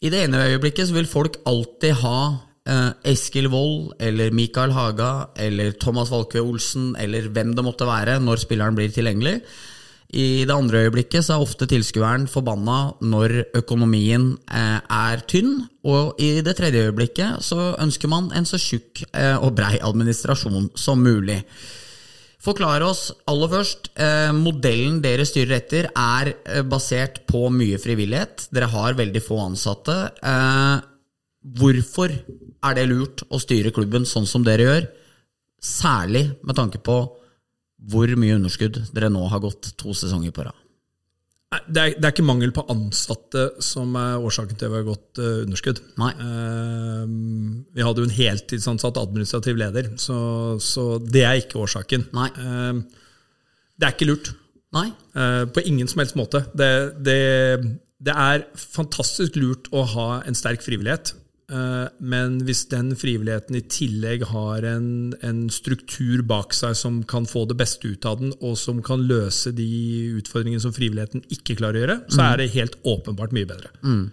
I 0.02 0.12
det 0.12 0.26
ene 0.26 0.44
øyeblikket 0.50 0.90
så 0.90 0.98
vil 0.98 1.08
folk 1.10 1.40
alltid 1.48 2.02
ha 2.04 2.22
Eskil 3.10 3.48
Wold 3.50 3.96
eller 4.06 4.30
Mikael 4.38 4.70
Haga 4.72 5.32
eller 5.36 5.74
Thomas 5.82 6.12
Valkve 6.14 6.44
Olsen 6.46 6.92
eller 6.94 7.26
hvem 7.34 7.56
det 7.58 7.64
måtte 7.66 7.88
være 7.90 8.20
når 8.22 8.44
spilleren 8.44 8.78
blir 8.78 8.94
tilgjengelig. 8.94 9.40
I 10.12 10.44
det 10.44 10.52
andre 10.52 10.84
øyeblikket 10.86 11.24
så 11.24 11.38
er 11.38 11.44
ofte 11.46 11.68
tilskueren 11.72 12.26
forbanna 12.28 12.98
når 13.00 13.38
økonomien 13.62 14.34
eh, 14.52 14.80
er 14.84 15.22
tynn, 15.32 15.62
og 15.88 16.20
i 16.20 16.42
det 16.44 16.58
tredje 16.58 16.90
øyeblikket 16.90 17.40
så 17.48 17.72
ønsker 17.80 18.12
man 18.12 18.28
en 18.36 18.48
så 18.48 18.60
tjukk 18.60 19.06
eh, 19.08 19.38
og 19.40 19.56
brei 19.56 19.78
administrasjon 19.80 20.74
som 20.76 21.00
mulig. 21.00 21.40
Forklar 22.42 22.82
oss 22.84 23.12
aller 23.30 23.52
først. 23.52 23.92
Eh, 24.02 24.32
modellen 24.34 25.00
dere 25.04 25.28
styrer 25.30 25.60
etter, 25.60 25.88
er 25.94 26.34
eh, 26.34 26.64
basert 26.66 27.22
på 27.30 27.46
mye 27.54 27.80
frivillighet. 27.80 28.48
Dere 28.52 28.72
har 28.72 28.98
veldig 28.98 29.22
få 29.24 29.38
ansatte. 29.46 29.98
Eh, 30.26 30.82
hvorfor 31.62 32.12
er 32.68 32.78
det 32.78 32.88
lurt 32.90 33.24
å 33.30 33.40
styre 33.42 33.72
klubben 33.74 34.10
sånn 34.10 34.28
som 34.28 34.44
dere 34.44 34.68
gjør? 34.68 34.90
Særlig 35.62 36.26
med 36.42 36.58
tanke 36.58 36.82
på 36.82 37.04
hvor 37.90 38.12
mye 38.20 38.38
underskudd 38.38 38.82
dere 38.94 39.10
nå 39.10 39.24
har 39.32 39.42
gått 39.44 39.72
to 39.80 39.96
sesonger 39.98 40.34
på 40.36 40.46
rad. 40.48 40.58
Det 41.68 41.82
er, 41.82 41.96
det 41.98 42.08
er 42.08 42.14
ikke 42.14 42.24
mangel 42.24 42.54
på 42.56 42.64
ansatte 42.72 43.50
som 43.60 43.96
er 44.00 44.24
årsaken 44.24 44.56
til 44.56 44.70
at 44.70 44.72
vi 44.72 44.78
har 44.80 44.86
gått 44.88 45.20
uh, 45.20 45.42
underskudd. 45.44 45.82
Nei. 46.00 46.12
Uh, 46.16 47.04
vi 47.76 47.84
hadde 47.84 48.04
jo 48.04 48.08
en 48.08 48.16
heltidsansatt 48.16 49.00
administrativ 49.02 49.60
leder, 49.60 49.90
så, 50.00 50.16
så 50.64 50.86
det 51.04 51.26
er 51.28 51.42
ikke 51.42 51.60
årsaken. 51.66 52.08
Nei. 52.16 52.30
Uh, 52.40 53.02
det 53.82 53.90
er 53.90 53.98
ikke 53.98 54.08
lurt. 54.08 54.32
Nei? 54.76 54.88
Eh, 55.16 55.46
på 55.52 55.64
ingen 55.68 55.90
som 55.92 56.00
helst 56.04 56.18
måte. 56.20 56.46
Det, 56.56 56.70
det, 57.04 57.18
det 58.00 58.14
er 58.16 58.46
fantastisk 58.56 59.40
lurt 59.40 59.68
å 59.76 59.84
ha 59.96 60.08
en 60.28 60.38
sterk 60.38 60.64
frivillighet. 60.64 61.14
Eh, 61.52 61.88
Men 62.00 62.40
hvis 62.48 62.64
den 62.72 62.94
frivilligheten 62.96 63.58
i 63.60 63.64
tillegg 63.68 64.24
har 64.32 64.64
en, 64.68 65.14
en 65.26 65.44
struktur 65.52 66.24
bak 66.28 66.56
seg 66.56 66.78
som 66.80 67.02
kan 67.04 67.28
få 67.28 67.44
det 67.50 67.58
beste 67.60 67.92
ut 67.92 68.08
av 68.08 68.22
den, 68.22 68.32
og 68.40 68.56
som 68.60 68.80
kan 68.86 69.04
løse 69.10 69.52
de 69.56 69.68
utfordringene 70.22 70.64
som 70.64 70.76
frivilligheten 70.76 71.26
ikke 71.34 71.58
klarer 71.60 71.80
å 71.80 71.84
gjøre, 71.84 72.00
så 72.14 72.24
er 72.30 72.42
det 72.42 72.54
helt 72.56 72.80
åpenbart 72.88 73.36
mye 73.36 73.50
bedre. 73.50 73.74
Mm. 73.84 74.06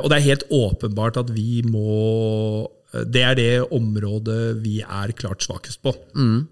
Og 0.00 0.06
det 0.10 0.18
er 0.18 0.28
helt 0.28 0.46
åpenbart 0.54 1.16
at 1.18 1.32
vi 1.34 1.64
må 1.66 2.68
eh, 2.92 3.04
Det 3.08 3.22
er 3.26 3.36
det 3.38 3.52
området 3.72 4.40
vi 4.62 4.80
er 4.84 5.16
klart 5.16 5.46
svakest 5.46 5.82
på. 5.82 5.94
Mm. 6.14 6.48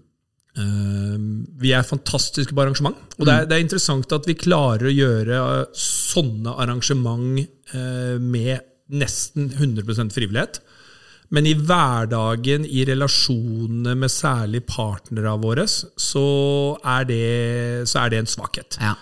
Vi 1.61 1.69
er 1.71 1.85
fantastiske 1.87 2.51
på 2.51 2.61
arrangement, 2.63 2.97
og 3.15 3.27
det 3.27 3.33
er, 3.33 3.45
det 3.47 3.55
er 3.55 3.61
interessant 3.63 4.11
at 4.11 4.25
vi 4.27 4.33
klarer 4.35 4.89
å 4.89 4.91
gjøre 4.91 5.37
eh, 5.37 5.77
sånne 5.77 6.55
arrangement 6.65 7.37
eh, 7.39 8.17
med 8.19 8.65
nesten 8.89 9.49
100% 9.53 10.15
frivillighet. 10.15 10.61
Men 11.29 11.45
i 11.45 11.53
hverdagen, 11.53 12.65
i 12.65 12.83
relasjonene 12.89 13.93
med 13.99 14.09
særlig 14.09 14.63
partnere 14.69 15.35
våre, 15.41 15.67
så 15.69 16.25
er 16.81 17.05
det, 17.09 17.23
så 17.89 18.03
er 18.03 18.13
det 18.13 18.23
en 18.23 18.31
svakhet. 18.33 18.79
Ja. 18.81 18.95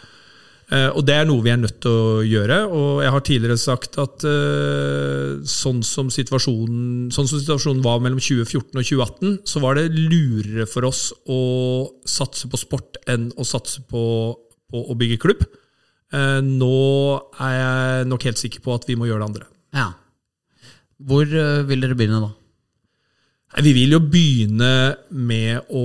Uh, 0.67 0.91
Og 0.99 1.05
det 1.07 1.13
er 1.15 1.27
noe 1.29 1.39
vi 1.45 1.51
er 1.53 1.59
nødt 1.61 1.77
til 1.79 1.93
å 1.95 2.23
gjøre. 2.27 2.57
Og 2.67 2.99
jeg 3.05 3.13
har 3.15 3.23
tidligere 3.23 3.61
sagt 3.61 3.95
at 4.03 4.25
uh, 4.27 5.39
sånn, 5.47 5.79
som 5.87 6.11
sånn 6.11 7.13
som 7.15 7.29
situasjonen 7.31 7.85
var 7.85 8.01
mellom 8.03 8.19
2014 8.19 8.75
og 8.75 8.83
2018, 8.83 9.37
så 9.47 9.63
var 9.63 9.79
det 9.79 9.87
lurere 9.95 10.67
for 10.67 10.89
oss 10.89 11.13
å 11.31 11.39
satse 12.03 12.51
på 12.51 12.59
sport 12.59 12.99
enn 13.07 13.29
å 13.39 13.47
satse 13.47 13.85
på, 13.87 14.03
på 14.67 14.83
å 14.83 14.99
bygge 14.99 15.21
klubb. 15.23 15.47
Uh, 16.11 16.43
Nå 16.43 16.75
er 17.39 17.55
jeg 17.55 18.11
nok 18.11 18.27
helt 18.27 18.43
sikker 18.43 18.67
på 18.67 18.75
at 18.75 18.91
vi 18.91 18.99
må 18.99 19.07
gjøre 19.07 19.23
det 19.23 19.31
andre. 19.31 19.47
Ja. 19.77 19.87
Hvor 20.97 21.29
eh, 21.29 21.63
vil 21.69 21.83
dere 21.83 21.97
begynne, 21.97 22.21
da? 22.25 22.33
Vi 23.63 23.71
vil 23.73 23.95
jo 23.95 24.01
begynne 24.03 24.71
med 25.15 25.69
å, 25.73 25.83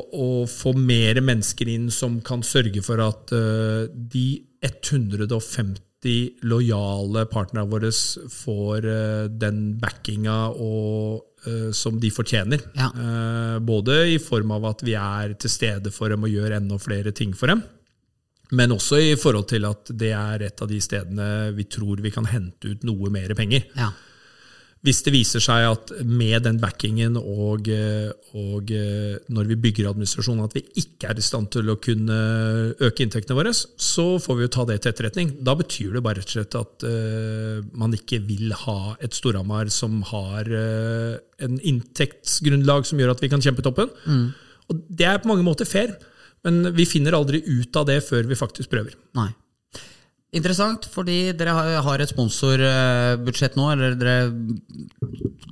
å 0.00 0.28
få 0.48 0.72
mer 0.74 1.20
mennesker 1.22 1.68
inn 1.70 1.90
som 1.92 2.16
kan 2.24 2.40
sørge 2.46 2.82
for 2.82 3.02
at 3.04 3.34
uh, 3.36 3.84
de 3.92 4.40
150 4.64 6.48
lojale 6.48 7.26
partnerne 7.30 7.68
våre 7.70 7.92
får 7.92 8.88
uh, 8.88 9.28
den 9.28 9.76
backinga 9.82 10.38
og, 10.56 11.28
som 11.74 11.96
de 11.98 12.06
fortjener. 12.14 12.60
Ja. 12.78 12.86
Både 13.66 13.96
i 14.12 14.18
form 14.22 14.52
av 14.54 14.68
at 14.68 14.84
vi 14.86 14.92
er 14.94 15.32
til 15.42 15.50
stede 15.50 15.90
for 15.90 16.14
dem 16.14 16.22
og 16.22 16.30
gjør 16.30 16.54
enda 16.60 16.78
flere 16.78 17.10
ting 17.18 17.32
for 17.34 17.50
dem. 17.50 17.64
Men 18.52 18.74
også 18.74 19.00
i 19.00 19.12
forhold 19.16 19.48
til 19.52 19.66
at 19.68 19.92
det 19.96 20.12
er 20.16 20.46
et 20.48 20.64
av 20.64 20.70
de 20.70 20.80
stedene 20.84 21.26
vi 21.56 21.68
tror 21.72 22.02
vi 22.04 22.12
kan 22.14 22.28
hente 22.28 22.74
ut 22.74 22.88
noe 22.88 23.12
mer 23.12 23.32
penger. 23.38 23.68
Ja. 23.78 23.92
Hvis 24.82 25.04
det 25.06 25.12
viser 25.14 25.38
seg 25.38 25.62
at 25.62 25.92
med 26.02 26.42
den 26.42 26.56
backingen 26.58 27.14
og, 27.20 27.68
og 28.34 28.72
når 29.30 29.50
vi 29.52 29.58
bygger 29.62 29.92
administrasjonen 29.92 30.42
at 30.48 30.56
vi 30.56 30.64
ikke 30.82 31.12
er 31.12 31.20
i 31.20 31.22
stand 31.22 31.52
til 31.54 31.70
å 31.70 31.76
kunne 31.78 32.16
øke 32.82 33.06
inntektene 33.06 33.38
våre, 33.38 33.52
så 33.54 34.06
får 34.18 34.40
vi 34.40 34.48
jo 34.48 34.52
ta 34.56 34.66
det 34.66 34.80
til 34.82 34.90
etterretning. 34.90 35.30
Da 35.38 35.54
betyr 35.54 35.94
det 35.94 36.02
bare 36.02 36.18
rett 36.18 36.32
og 36.32 36.34
slett 36.34 36.58
at 36.58 36.86
uh, 36.90 37.62
man 37.78 37.94
ikke 37.94 38.18
vil 38.26 38.50
ha 38.64 38.96
et 38.98 39.14
Storhamar 39.14 39.70
som 39.70 40.02
har 40.10 40.50
uh, 40.50 41.14
en 41.46 41.60
inntektsgrunnlag 41.62 42.90
som 42.90 42.98
gjør 42.98 43.14
at 43.14 43.22
vi 43.22 43.30
kan 43.30 43.44
kjempe 43.44 43.62
toppen. 43.62 43.94
Og 44.66 44.82
det 44.90 45.06
er 45.06 45.22
på 45.22 45.30
mange 45.30 45.46
måter 45.46 45.68
fair, 45.68 45.94
men 46.44 46.72
vi 46.74 46.86
finner 46.88 47.12
aldri 47.16 47.42
ut 47.46 47.76
av 47.76 47.86
det 47.86 48.00
før 48.06 48.26
vi 48.28 48.38
faktisk 48.38 48.70
prøver. 48.72 48.94
Nei. 49.14 49.28
Interessant, 50.32 50.86
fordi 50.88 51.32
dere 51.36 51.52
har- 51.52 52.00
et 52.00 52.08
sponsorbudsjett 52.08 53.54
nå, 53.54 53.66
eller 53.72 53.94
dere 53.94 54.32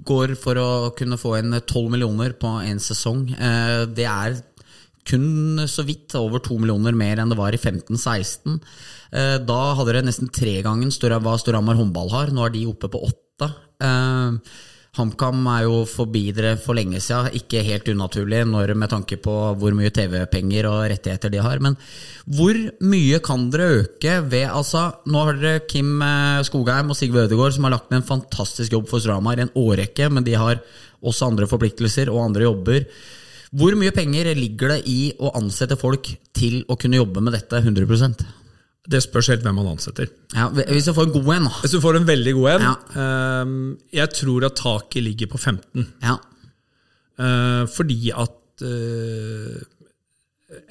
går 0.08 0.34
for 0.40 0.54
å 0.56 0.68
kunne 0.96 1.18
få 1.20 1.38
inn 1.38 1.52
12 1.52 1.90
millioner 1.90 2.32
på 2.32 2.54
én 2.64 2.80
sesong. 2.80 3.28
Eh, 3.38 3.84
Det 3.86 4.06
er 4.06 4.42
kun 5.04 5.58
så 5.66 5.84
vidt 5.84 6.14
over 6.14 6.38
to 6.38 6.56
millioner 6.58 6.92
mer 6.94 7.16
enn 7.16 7.28
det 7.28 7.36
var 7.36 7.52
i 7.52 7.58
15-16. 7.58 8.60
Eh, 9.12 9.38
Da 9.38 9.74
hadde 9.74 9.92
dere 9.92 10.02
nesten 10.06 10.32
tre 10.32 10.62
ganger 10.62 10.88
hva 11.20 11.38
Storhamar 11.38 11.76
håndball 11.76 12.10
har. 12.10 12.26
Nå 12.28 12.46
er 12.46 12.50
de 12.50 12.66
oppe 12.66 12.88
på 12.88 13.04
åtte. 13.10 13.52
HamKam 14.98 15.44
er 15.52 15.68
jo 15.68 15.84
forbi 15.86 16.22
dere 16.34 16.56
for 16.58 16.74
lenge 16.74 16.98
siden. 17.02 17.30
Ikke 17.38 17.62
helt 17.62 17.86
unaturlig 17.92 18.40
når, 18.48 18.72
med 18.74 18.90
tanke 18.90 19.20
på 19.22 19.34
hvor 19.60 19.76
mye 19.76 19.92
TV-penger 19.94 20.66
og 20.66 20.80
rettigheter 20.90 21.30
de 21.30 21.38
har. 21.44 21.62
Men 21.62 21.76
hvor 22.26 22.58
mye 22.82 23.20
kan 23.22 23.46
dere 23.54 23.84
øke 23.84 24.16
ved 24.32 24.48
altså, 24.50 24.88
Nå 25.06 25.22
har 25.28 25.38
dere 25.38 25.62
Kim 25.70 26.02
eh, 26.02 26.42
Skogheim 26.46 26.90
og 26.90 26.98
Sigve 26.98 27.22
Ødegaard 27.28 27.54
som 27.54 27.68
har 27.68 27.76
lagt 27.76 27.92
ned 27.92 28.02
en 28.02 28.10
fantastisk 28.10 28.74
jobb 28.74 28.90
for 28.90 29.02
Storhamar 29.02 29.38
i 29.38 29.46
en 29.46 29.54
årrekke, 29.54 30.10
men 30.10 30.26
de 30.26 30.34
har 30.34 30.58
også 31.00 31.30
andre 31.30 31.46
forpliktelser 31.50 32.10
og 32.10 32.24
andre 32.26 32.48
jobber. 32.48 32.84
Hvor 33.54 33.74
mye 33.78 33.94
penger 33.94 34.34
ligger 34.38 34.74
det 34.74 34.82
i 34.90 35.00
å 35.18 35.32
ansette 35.38 35.78
folk 35.78 36.10
til 36.34 36.64
å 36.70 36.76
kunne 36.78 36.98
jobbe 36.98 37.22
med 37.22 37.34
dette 37.38 37.62
100 37.62 38.39
Det 38.90 39.00
spørs 39.04 39.28
helt 39.30 39.44
hvem 39.46 39.54
man 39.60 39.68
ansetter. 39.70 40.08
ja, 40.34 40.48
Hvis 40.50 40.88
du 40.88 40.92
får 40.96 41.06
en 41.08 41.12
god 41.14 41.28
en, 41.36 41.44
da. 41.46 41.52
Hvis 41.62 41.74
du 41.76 41.80
får 41.84 41.96
en 42.00 42.08
veldig 42.08 42.32
god 42.34 42.48
en 42.56 42.64
Ja. 42.66 42.74
ehm, 43.04 43.78
Jeg 43.94 44.10
tror 44.18 44.46
at 44.48 44.56
taket 44.58 45.02
ligger 45.06 45.26
på 45.30 45.38
15. 45.38 45.86
Ja, 46.02 46.16
Eh, 47.20 47.66
fordi 47.68 48.10
at 48.16 48.62
eh, 48.64 49.60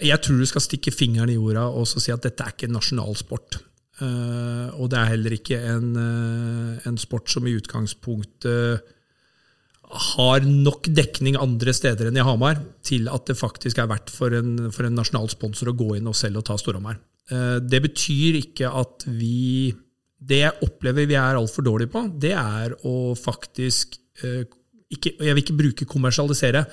Jeg 0.01 0.17
tror 0.25 0.39
du 0.39 0.45
skal 0.49 0.62
stikke 0.65 0.91
fingeren 0.91 1.29
i 1.29 1.36
jorda 1.38 1.67
og 1.69 1.86
så 1.88 2.01
si 2.01 2.12
at 2.12 2.23
dette 2.25 2.41
er 2.43 2.55
ikke 2.55 2.65
en 2.67 2.73
nasjonal 2.73 3.13
sport. 3.15 3.60
Eh, 4.01 4.69
og 4.79 4.89
det 4.89 4.97
er 4.97 5.12
heller 5.13 5.36
ikke 5.38 5.60
en, 5.62 5.91
en 6.89 6.97
sport 6.97 7.29
som 7.29 7.45
i 7.47 7.53
utgangspunktet 7.60 8.82
har 9.89 10.39
nok 10.45 10.86
dekning 10.93 11.38
andre 11.39 11.73
steder 11.73 12.10
enn 12.10 12.17
i 12.19 12.25
Hamar 12.25 12.60
til 12.86 13.08
at 13.10 13.25
det 13.29 13.38
faktisk 13.39 13.79
er 13.82 13.88
verdt 13.89 14.10
for 14.13 14.34
en, 14.38 14.71
for 14.71 14.86
en 14.86 14.97
nasjonal 14.99 15.29
sponsor 15.32 15.71
å 15.71 15.77
gå 15.77 15.95
inn 15.97 16.10
og 16.10 16.17
selv 16.17 16.41
og 16.41 16.45
ta 16.49 16.58
Storhamar. 16.62 16.99
Eh, 17.31 17.57
Det 17.61 17.81
betyr 17.83 18.39
ikke 18.43 18.69
at 18.69 19.05
vi 19.07 19.73
Det 20.19 20.41
jeg 20.41 20.63
opplever 20.65 21.07
vi 21.07 21.15
er 21.15 21.37
altfor 21.39 21.63
dårlige 21.63 21.93
på, 21.93 22.01
det 22.19 22.33
er 22.35 22.73
å 22.83 23.15
faktisk 23.15 23.95
eh, 24.23 24.43
ikke, 24.91 25.13
Jeg 25.19 25.35
vil 25.35 25.43
ikke 25.43 25.59
bruke 25.61 25.85
kommersialisere, 25.85 26.65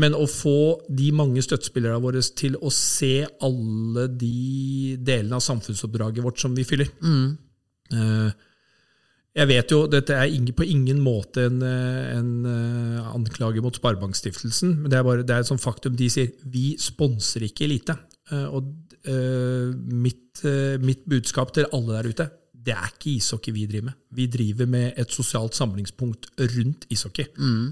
men 0.00 0.14
å 0.14 0.24
få 0.30 0.80
de 0.88 1.10
mange 1.12 1.42
støttespillerne 1.42 2.00
våre 2.00 2.22
til 2.22 2.54
å 2.56 2.70
se 2.70 3.26
alle 3.42 4.06
de 4.06 4.96
delene 4.96 5.34
av 5.34 5.42
samfunnsoppdraget 5.42 6.22
vårt 6.22 6.38
som 6.38 6.54
vi 6.54 6.64
fyller. 6.64 6.88
Mm. 7.02 8.30
Jeg 9.30 9.46
vet 9.46 9.70
jo, 9.70 9.84
Dette 9.86 10.16
er 10.18 10.52
på 10.56 10.66
ingen 10.66 10.98
måte 11.02 11.44
en, 11.46 11.60
eh, 11.62 12.16
en 12.16 12.46
eh, 12.46 13.10
anklage 13.14 13.62
mot 13.62 13.74
Sparebankstiftelsen, 13.74 14.82
men 14.82 14.90
det 14.90 14.98
er 14.98 15.06
bare 15.06 15.22
det 15.22 15.36
er 15.36 15.44
et 15.44 15.50
sånt 15.50 15.62
faktum. 15.62 15.94
De 15.96 16.08
sier 16.10 16.32
vi 16.50 16.74
sponser 16.78 17.46
ikke 17.46 17.68
elite. 17.68 17.94
Eh, 18.30 18.46
Og 18.48 18.70
eh, 19.08 19.70
mitt, 19.74 20.44
eh, 20.44 20.78
mitt 20.82 21.06
budskap 21.08 21.54
til 21.56 21.68
alle 21.72 21.98
der 21.98 22.12
ute 22.14 22.30
det 22.60 22.74
er 22.76 22.90
ikke 22.90 23.14
ishockey 23.16 23.54
vi 23.56 23.62
driver 23.64 23.86
med. 23.86 23.94
Vi 24.12 24.26
driver 24.28 24.66
med 24.68 24.98
et 25.00 25.14
sosialt 25.14 25.56
samlingspunkt 25.56 26.26
rundt 26.36 26.82
ishockey. 26.92 27.24
Mm. 27.38 27.70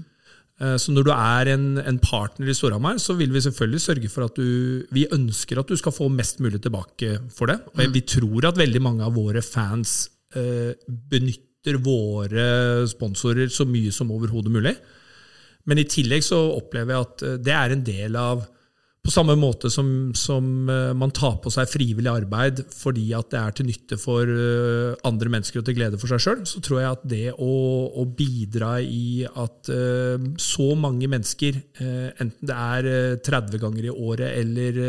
Så 0.81 0.91
når 0.91 1.05
du 1.05 1.11
er 1.13 1.51
en, 1.53 1.67
en 1.77 1.99
partner 2.01 2.49
i 2.49 2.55
Storhamar, 2.57 2.97
så 2.97 3.13
vil 3.13 3.29
vi 3.31 3.43
selvfølgelig 3.45 3.83
sørge 3.83 4.09
for 4.09 4.25
at 4.25 4.35
du 4.35 4.81
Vi 4.91 5.05
ønsker 5.13 5.61
at 5.61 5.69
du 5.69 5.77
skal 5.77 5.93
få 5.93 6.09
mest 6.09 6.41
mulig 6.41 6.63
tilbake 6.63 7.19
for 7.29 7.53
det. 7.53 7.59
Og 7.77 7.93
vi 7.93 8.01
tror 8.01 8.49
at 8.49 8.57
veldig 8.57 8.81
mange 8.81 9.05
av 9.05 9.13
våre 9.13 9.45
fans 9.45 10.09
eh, 10.33 10.73
benytter 10.89 11.77
våre 11.85 12.87
sponsorer 12.89 13.53
så 13.53 13.69
mye 13.69 13.93
som 13.93 14.09
overhodet 14.11 14.51
mulig. 14.51 14.73
Men 15.69 15.77
i 15.77 15.87
tillegg 15.87 16.25
så 16.25 16.41
opplever 16.57 16.97
jeg 16.97 17.05
at 17.05 17.27
det 17.45 17.55
er 17.55 17.77
en 17.77 17.85
del 17.85 18.17
av 18.17 18.41
På 18.99 19.13
samme 19.13 19.33
måte 19.39 19.69
som, 19.71 20.11
som 20.13 20.69
eh, 20.69 20.91
man 20.97 21.13
tar 21.15 21.37
på 21.41 21.51
seg 21.53 21.69
frivillig 21.71 22.11
arbeid 22.11 22.59
fordi 22.75 23.07
at 23.15 23.29
det 23.31 23.39
er 23.39 23.55
til 23.55 23.69
nytte 23.69 23.97
for 23.97 24.27
eh, 24.27 24.97
andre 25.07 25.31
mennesker 25.33 25.61
og 25.61 25.69
til 25.69 25.77
glede 25.77 25.99
for 26.01 26.11
seg 26.11 26.23
sjøl, 26.25 26.41
så 26.49 26.61
tror 26.65 26.81
jeg 26.81 26.97
at 26.97 27.05
det 27.13 27.31
å, 27.31 27.53
å 27.95 28.03
bidra 28.19 28.73
i 28.83 29.23
at 29.29 29.71
eh, 29.71 30.27
så 30.43 30.67
mange 30.77 31.07
mennesker, 31.11 31.61
enten 31.79 32.51
det 32.51 32.57
er 32.57 32.89
eh, 32.91 33.21
30 33.23 33.63
ganger 33.63 33.87
i 33.87 33.93
året 33.95 34.35
eller 34.43 34.81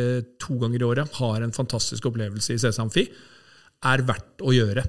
to 0.43 0.59
ganger 0.59 0.83
i 0.83 0.89
året, 0.91 1.21
har 1.23 1.47
en 1.47 1.55
fantastisk 1.55 2.11
opplevelse 2.11 2.57
i 2.57 2.61
CSAMFI, 2.61 3.07
er 3.95 4.05
verdt 4.11 4.43
å 4.45 4.53
gjøre. 4.53 4.85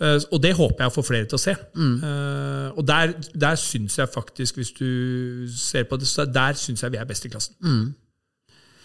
Eh, 0.00 0.18
Og 0.32 0.40
det 0.42 0.54
håper 0.58 0.82
jeg 0.84 0.90
å 0.90 0.94
få 0.94 1.04
flere 1.06 1.28
til 1.30 1.38
å 1.38 1.42
se. 1.42 1.54
Eh, 1.54 2.70
og 2.74 2.82
der, 2.86 3.14
der 3.34 3.58
syns 3.60 3.98
jeg 4.00 4.10
faktisk, 4.10 4.56
hvis 4.58 4.72
du 4.74 5.46
ser 5.54 5.84
på 5.84 5.98
det, 6.00 6.08
så 6.10 6.26
der 6.26 6.58
syns 6.58 6.82
jeg 6.82 6.90
vi 6.94 6.98
er 6.98 7.06
best 7.06 7.26
i 7.26 7.30
klassen. 7.30 7.54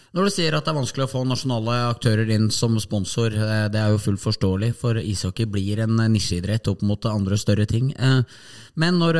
Når 0.09 0.25
du 0.25 0.31
sier 0.33 0.55
at 0.57 0.65
det 0.65 0.71
er 0.71 0.77
vanskelig 0.79 1.05
å 1.05 1.09
få 1.11 1.19
nasjonale 1.29 1.73
aktører 1.91 2.29
inn 2.33 2.47
som 2.53 2.77
sponsor, 2.81 3.33
eh, 3.33 3.67
det 3.69 3.77
er 3.81 3.93
jo 3.93 4.01
fullt 4.01 4.21
forståelig, 4.23 4.71
for 4.77 4.97
ishockey 5.01 5.45
blir 5.49 5.81
en 5.85 5.97
nisjeidrett 6.13 6.69
opp 6.71 6.81
mot 6.85 7.09
andre 7.09 7.37
større 7.37 7.65
ting. 7.69 7.91
Men 8.79 8.97
når, 9.01 9.19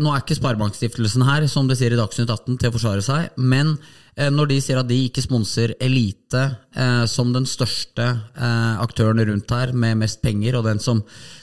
nå 0.00 0.12
er 0.12 0.22
ikke 0.22 0.36
Sparebankstiftelsen 0.38 1.24
her, 1.28 1.48
som 1.48 1.68
de 1.68 1.76
sier 1.76 1.92
i 1.92 2.00
Dagsnytt 2.00 2.30
18, 2.30 2.56
til 2.60 2.70
å 2.70 2.76
forsvare 2.76 3.04
seg, 3.04 3.32
men 3.36 3.78
når 4.16 4.50
de 4.50 4.56
sier 4.62 4.80
at 4.80 4.88
de 4.88 4.96
ikke 5.06 5.22
sponser 5.24 5.74
Elite 5.80 6.42
eh, 6.76 7.04
som 7.10 7.30
den 7.34 7.46
største 7.48 8.06
eh, 8.06 8.80
aktøren 8.82 9.22
rundt 9.26 9.54
her, 9.54 9.72
med 9.72 10.00
mest 10.02 10.20
penger, 10.22 10.58
og 10.58 10.66
den 10.66 10.82
som 10.82 11.02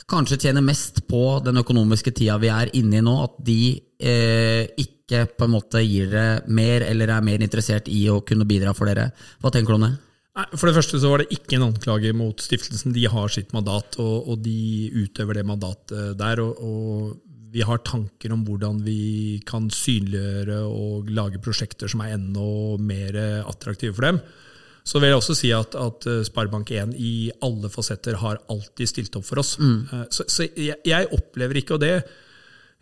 kanskje 0.10 0.40
tjener 0.46 0.66
mest 0.66 1.04
på 1.10 1.40
den 1.46 1.62
økonomiske 1.64 2.14
tida 2.18 2.38
vi 2.42 2.52
er 2.54 2.74
inne 2.78 3.00
i 3.00 3.06
nå, 3.06 3.16
at 3.24 3.38
de 3.48 3.62
eh, 4.00 4.66
ikke 4.78 5.26
på 5.38 5.48
en 5.48 5.56
måte 5.56 5.84
gir 5.86 6.12
dere 6.12 6.42
mer, 6.52 6.84
eller 6.90 7.14
er 7.16 7.24
mer 7.26 7.44
interessert 7.44 7.88
i 7.92 8.04
å 8.12 8.20
kunne 8.28 8.48
bidra 8.48 8.76
for 8.78 8.90
dere. 8.90 9.10
Hva 9.42 9.54
tenker 9.54 9.74
du 9.74 9.80
om 9.80 9.88
det? 9.88 9.96
For 10.54 10.70
det 10.70 10.76
første 10.76 11.00
så 11.02 11.10
var 11.10 11.24
det 11.24 11.34
ikke 11.34 11.56
en 11.58 11.72
anklage 11.72 12.12
mot 12.14 12.38
stiftelsen. 12.44 12.94
De 12.94 13.08
har 13.10 13.32
sitt 13.34 13.56
mandat, 13.56 13.96
og, 14.04 14.28
og 14.30 14.44
de 14.46 14.92
utøver 14.94 15.40
det 15.40 15.48
mandatet 15.48 16.14
der. 16.20 16.44
Og, 16.44 16.60
og 16.62 17.16
vi 17.52 17.64
har 17.66 17.80
tanker 17.88 18.34
om 18.36 18.44
hvordan 18.48 18.82
vi 18.86 19.40
kan 19.48 19.70
synliggjøre 19.74 20.60
og 20.68 21.10
lage 21.14 21.40
prosjekter 21.44 21.92
som 21.92 22.04
er 22.04 22.16
enda 22.18 22.50
mer 22.82 23.18
attraktive 23.48 23.96
for 23.96 24.10
dem. 24.10 24.22
Så 24.88 25.02
vil 25.02 25.12
jeg 25.12 25.20
også 25.20 25.36
si 25.36 25.50
at, 25.56 25.76
at 25.76 26.08
eh, 26.08 26.24
Sparebank1 26.28 26.94
i 26.96 27.14
alle 27.44 27.72
fasetter 27.72 28.16
har 28.22 28.40
alltid 28.52 28.88
stilt 28.88 29.18
opp 29.20 29.26
for 29.28 29.42
oss. 29.42 29.58
Mm. 29.60 30.08
Så, 30.14 30.24
så 30.32 30.48
jeg, 30.48 30.80
jeg 30.88 31.10
opplever 31.16 31.60
ikke, 31.60 31.76
og 31.76 31.84
det 31.84 31.96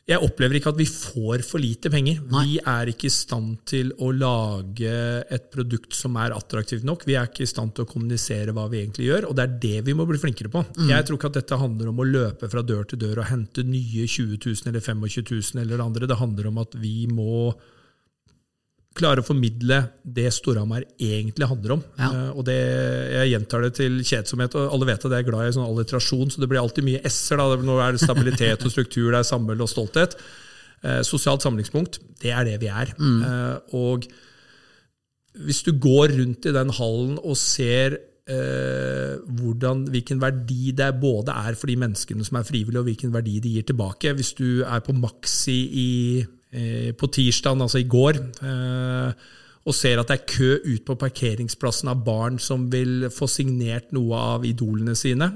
jeg 0.06 0.22
opplever 0.22 0.60
ikke 0.60 0.70
at 0.70 0.78
vi 0.78 0.86
får 0.86 1.42
for 1.48 1.62
lite 1.62 1.90
penger. 1.90 2.20
Vi 2.30 2.60
er 2.62 2.92
ikke 2.92 3.08
i 3.10 3.14
stand 3.14 3.56
til 3.66 3.90
å 3.98 4.12
lage 4.14 4.92
et 5.34 5.48
produkt 5.54 5.98
som 5.98 6.20
er 6.22 6.36
attraktivt 6.36 6.86
nok. 6.86 7.08
Vi 7.10 7.16
er 7.18 7.26
ikke 7.26 7.42
i 7.42 7.50
stand 7.50 7.74
til 7.74 7.88
å 7.88 7.90
kommunisere 7.90 8.54
hva 8.54 8.68
vi 8.70 8.84
egentlig 8.84 9.08
gjør, 9.08 9.26
og 9.32 9.38
det 9.38 9.48
er 9.48 9.56
det 9.64 9.80
vi 9.88 9.96
må 9.98 10.06
bli 10.06 10.22
flinkere 10.22 10.52
på. 10.54 10.62
Jeg 10.92 11.08
tror 11.08 11.18
ikke 11.18 11.32
at 11.34 11.40
dette 11.40 11.58
handler 11.58 11.90
om 11.90 12.04
å 12.04 12.06
løpe 12.06 12.52
fra 12.52 12.62
dør 12.62 12.86
til 12.92 13.02
dør 13.02 13.24
og 13.24 13.32
hente 13.32 13.66
nye 13.66 14.06
20 14.06 14.38
000 14.38 14.70
eller 14.70 14.86
25 14.86 15.26
000 15.32 15.64
eller 15.64 15.74
det 15.74 15.88
andre. 15.90 16.12
Det 16.14 16.22
handler 16.22 16.52
om 16.52 16.62
at 16.62 16.78
vi 16.78 16.98
må 17.10 17.50
klare 18.96 19.22
å 19.22 19.28
formidle 19.28 19.82
det 20.18 20.30
Storhamar 20.34 20.86
egentlig 21.02 21.50
handler 21.50 21.76
om. 21.78 21.84
Ja. 22.00 22.10
Uh, 22.12 22.30
og 22.40 22.48
det, 22.48 22.58
Jeg 23.16 23.34
gjentar 23.34 23.66
det 23.66 23.74
til 23.80 24.00
kjedsomhet, 24.02 24.56
og 24.56 24.72
alle 24.76 24.90
vet 24.92 25.06
at 25.06 25.18
jeg 25.18 25.26
er 25.26 25.30
glad 25.30 25.50
i 25.50 25.56
sånn 25.58 25.68
alliterasjon, 25.68 26.32
så 26.32 26.42
det 26.42 26.50
blir 26.52 26.62
alltid 26.62 26.88
mye 26.88 27.04
s-er. 27.12 27.42
da. 27.42 27.60
Nå 27.68 27.78
er 27.84 27.96
det 27.96 28.04
stabilitet 28.04 28.66
og 28.66 28.74
struktur, 28.74 29.12
det 29.12 29.22
er 29.22 29.28
samhold 29.28 29.66
og 29.66 29.72
stolthet. 29.72 30.18
Uh, 30.86 31.02
sosialt 31.08 31.44
samlingspunkt, 31.44 32.00
det 32.24 32.34
er 32.36 32.48
det 32.48 32.60
vi 32.64 32.72
er. 32.72 32.92
Eh, 32.96 33.78
og 33.78 34.06
hvis 35.46 35.64
du 35.66 35.74
går 35.82 36.14
rundt 36.16 36.46
i 36.48 36.54
den 36.56 36.72
hallen 36.78 37.18
og 37.20 37.36
ser 37.40 37.98
hvordan, 38.26 39.84
hvilken 39.94 40.18
verdi 40.18 40.72
det 40.74 40.88
både 40.98 41.34
er 41.46 41.58
for 41.60 41.70
de 41.70 41.76
menneskene 41.78 42.26
som 42.26 42.40
er 42.40 42.48
frivillige, 42.48 42.82
og 42.82 42.88
hvilken 42.88 43.12
verdi 43.14 43.36
de 43.38 43.52
gir 43.54 43.68
tilbake 43.70 44.16
Hvis 44.18 44.32
du 44.34 44.64
er 44.66 44.82
på 44.82 44.96
Maxi 44.98 45.58
i, 45.70 45.92
på 46.98 47.10
tirsdag, 47.12 47.62
altså 47.62 47.82
i 47.82 47.88
går, 47.90 48.20
eh, 48.44 49.32
og 49.66 49.74
ser 49.74 50.00
at 50.00 50.08
det 50.12 50.20
er 50.20 50.30
kø 50.30 50.52
ut 50.66 50.86
på 50.86 50.96
parkeringsplassen 51.02 51.90
av 51.90 52.04
barn 52.06 52.38
som 52.40 52.70
vil 52.70 53.10
få 53.10 53.28
signert 53.28 53.92
noe 53.92 54.14
av 54.36 54.46
idolene 54.46 54.94
sine 54.96 55.32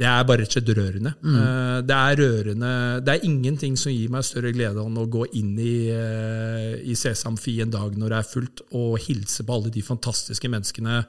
det 0.00 0.08
er 0.08 0.24
bare 0.24 0.40
rett 0.40 0.54
og 0.54 0.56
slett 0.56 0.70
rørende. 0.78 1.10
Eh, 1.28 1.82
Det 1.84 1.96
er 1.96 2.16
rørende. 2.16 3.04
Det 3.04 3.12
er 3.12 3.26
ingenting 3.28 3.76
som 3.76 3.92
gir 3.92 4.08
meg 4.08 4.24
større 4.24 4.52
glede 4.52 4.80
enn 4.80 4.96
å 4.96 5.04
gå 5.06 5.26
inn 5.36 5.58
i, 5.58 5.90
eh, 5.92 6.80
i 6.88 6.94
Sesamfi 6.96 7.60
en 7.60 7.70
dag 7.70 7.92
når 7.92 8.08
det 8.08 8.18
er 8.18 8.30
fullt, 8.32 8.60
og 8.72 8.98
hilse 8.98 9.44
på 9.44 9.52
alle 9.52 9.70
de 9.70 9.82
fantastiske 9.82 10.48
menneskene. 10.48 11.04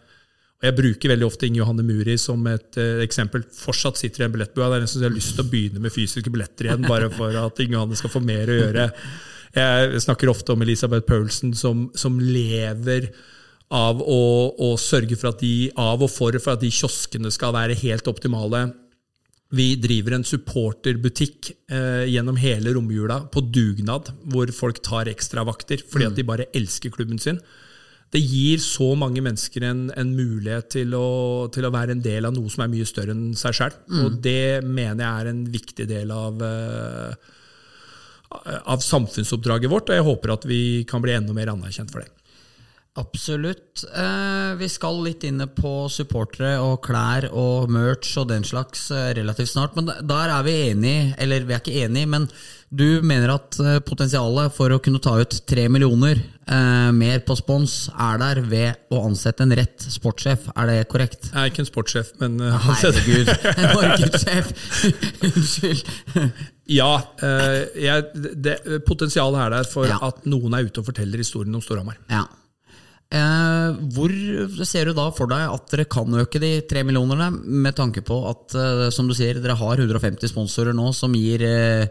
Og 0.62 0.68
Jeg 0.70 0.78
bruker 0.78 1.10
veldig 1.16 1.26
ofte 1.26 1.48
Inge 1.48 1.58
Johanne 1.58 1.84
Muri 1.88 2.16
som 2.22 2.46
et 2.52 2.78
uh, 2.78 3.02
eksempel. 3.02 3.42
Fortsatt 3.58 3.98
sitter 3.98 4.22
i 4.22 4.28
en 4.28 4.36
billettbua. 4.36 4.70
Det 4.70 4.78
er 4.78 4.86
nesten 4.86 5.00
så 5.00 5.06
jeg 5.08 5.10
har 5.10 5.18
lyst 5.18 5.34
til 5.34 5.44
å 5.44 5.50
begynne 5.50 5.82
med 5.82 5.94
fysiske 5.96 6.34
billetter 6.34 6.70
igjen, 6.70 6.86
bare 6.86 7.10
for 7.14 7.34
at 7.42 7.62
Inge 7.66 7.80
Johanne 7.80 7.98
skal 7.98 8.14
få 8.14 8.22
mer 8.24 8.52
å 8.52 8.60
gjøre. 8.60 8.88
Jeg 9.58 10.04
snakker 10.06 10.30
ofte 10.32 10.54
om 10.54 10.62
Elisabeth 10.64 11.08
Poulsen, 11.10 11.56
som, 11.58 11.88
som 11.98 12.22
lever 12.22 13.10
av 13.72 14.04
å, 14.04 14.22
å 14.54 14.70
sørge 14.80 15.18
for 15.18 15.32
at 15.32 15.42
de, 15.42 15.72
av 15.80 16.04
og 16.04 16.12
for, 16.12 16.36
for 16.44 16.54
at 16.54 16.64
de 16.64 16.70
kioskene 16.72 17.32
skal 17.34 17.56
være 17.56 17.80
helt 17.82 18.08
optimale. 18.12 18.68
Vi 19.52 19.74
driver 19.82 20.16
en 20.16 20.28
supporterbutikk 20.28 21.52
eh, 21.72 22.06
gjennom 22.12 22.38
hele 22.40 22.76
romjula 22.78 23.26
på 23.34 23.44
dugnad, 23.52 24.14
hvor 24.32 24.52
folk 24.56 24.80
tar 24.86 25.12
ekstravakter 25.12 25.84
fordi 25.88 26.08
at 26.08 26.20
de 26.20 26.28
bare 26.28 26.48
elsker 26.56 26.94
klubben 26.94 27.20
sin. 27.20 27.42
Det 28.12 28.20
gir 28.20 28.60
så 28.60 28.90
mange 29.00 29.22
mennesker 29.24 29.64
en, 29.70 29.86
en 29.96 30.10
mulighet 30.18 30.68
til 30.74 30.96
å, 30.98 31.48
til 31.54 31.64
å 31.68 31.72
være 31.72 31.96
en 31.96 32.04
del 32.04 32.28
av 32.28 32.34
noe 32.36 32.52
som 32.52 32.66
er 32.66 32.72
mye 32.74 32.88
større 32.88 33.16
enn 33.16 33.32
seg 33.40 33.56
sjøl. 33.56 33.78
Og 34.04 34.18
det 34.24 34.64
mener 34.68 35.06
jeg 35.06 35.12
er 35.12 35.30
en 35.32 35.44
viktig 35.54 35.88
del 35.88 36.12
av, 36.12 36.44
eh, 36.44 37.14
av 38.62 38.84
samfunnsoppdraget 38.84 39.72
vårt, 39.72 39.92
og 39.92 39.96
jeg 39.96 40.08
håper 40.10 40.36
at 40.36 40.50
vi 40.50 40.62
kan 40.90 41.04
bli 41.04 41.16
enda 41.16 41.36
mer 41.38 41.54
anerkjent 41.54 41.94
for 41.94 42.04
det. 42.04 42.12
Absolutt. 43.00 43.86
Eh, 43.96 44.56
vi 44.60 44.68
skal 44.68 44.98
litt 45.06 45.24
inne 45.24 45.46
på 45.48 45.86
supportere 45.88 46.58
og 46.60 46.82
klær 46.84 47.30
og 47.32 47.70
merch 47.72 48.18
og 48.20 48.28
den 48.34 48.44
slags 48.44 48.90
eh, 48.92 49.14
relativt 49.16 49.54
snart. 49.54 49.78
Men 49.80 49.88
der 49.88 50.34
er 50.36 50.44
vi 50.44 50.56
enige, 50.74 51.14
eller 51.24 51.46
vi 51.48 51.56
er 51.56 51.62
ikke 51.64 51.86
enige, 51.86 52.10
men 52.12 52.26
du 52.68 53.00
mener 53.08 53.32
at 53.38 53.56
eh, 53.64 53.78
potensialet 53.88 54.52
for 54.58 54.76
å 54.76 54.80
kunne 54.84 55.00
ta 55.04 55.14
ut 55.24 55.38
tre 55.48 55.70
millioner 55.72 56.20
eh, 56.20 56.90
mer 56.96 57.24
på 57.24 57.38
spons 57.40 57.78
er 57.96 58.20
der 58.26 58.44
ved 58.52 58.92
å 58.92 59.06
ansette 59.08 59.48
en 59.48 59.56
rett 59.56 59.88
sportssjef. 59.88 60.50
Er 60.52 60.74
det 60.74 60.78
korrekt? 60.92 61.32
Jeg 61.32 61.40
er 61.46 61.54
ikke 61.54 61.64
en 61.64 61.72
sportssjef, 61.72 62.12
men 62.20 62.38
uh, 62.44 62.60
Herregud, 62.68 63.32
en 63.56 63.72
markedssjef! 63.72 64.52
Unnskyld. 65.30 65.88
Ja, 66.72 66.92
eh, 67.24 67.58
jeg, 67.88 68.28
det, 68.36 68.60
potensialet 68.88 69.48
er 69.48 69.58
der 69.58 69.72
for 69.72 69.88
Ja. 69.88 70.04
at 70.12 70.28
noen 70.28 70.60
er 70.60 70.68
ute 70.68 70.84
og 70.84 70.92
forteller 70.92 71.24
historien 71.24 71.56
om 71.56 71.64
Storhamar. 71.64 71.96
Ja. 72.12 72.28
Eh, 73.12 73.72
hvor 73.92 74.12
ser 74.64 74.88
du 74.88 74.94
da 74.96 75.10
for 75.12 75.28
deg 75.28 75.44
at 75.52 75.66
dere 75.74 75.84
kan 75.92 76.14
øke 76.22 76.40
de 76.40 76.54
tre 76.70 76.84
millionene, 76.88 77.28
med 77.44 77.76
tanke 77.76 78.00
på 78.08 78.22
at, 78.30 78.56
eh, 78.56 78.86
som 78.96 79.10
du 79.10 79.14
sier, 79.18 79.36
dere 79.44 79.58
har 79.60 79.82
150 79.84 80.32
sponsorer 80.32 80.72
nå 80.78 80.94
som 80.96 81.12
gir 81.20 81.44
eh, 81.44 81.88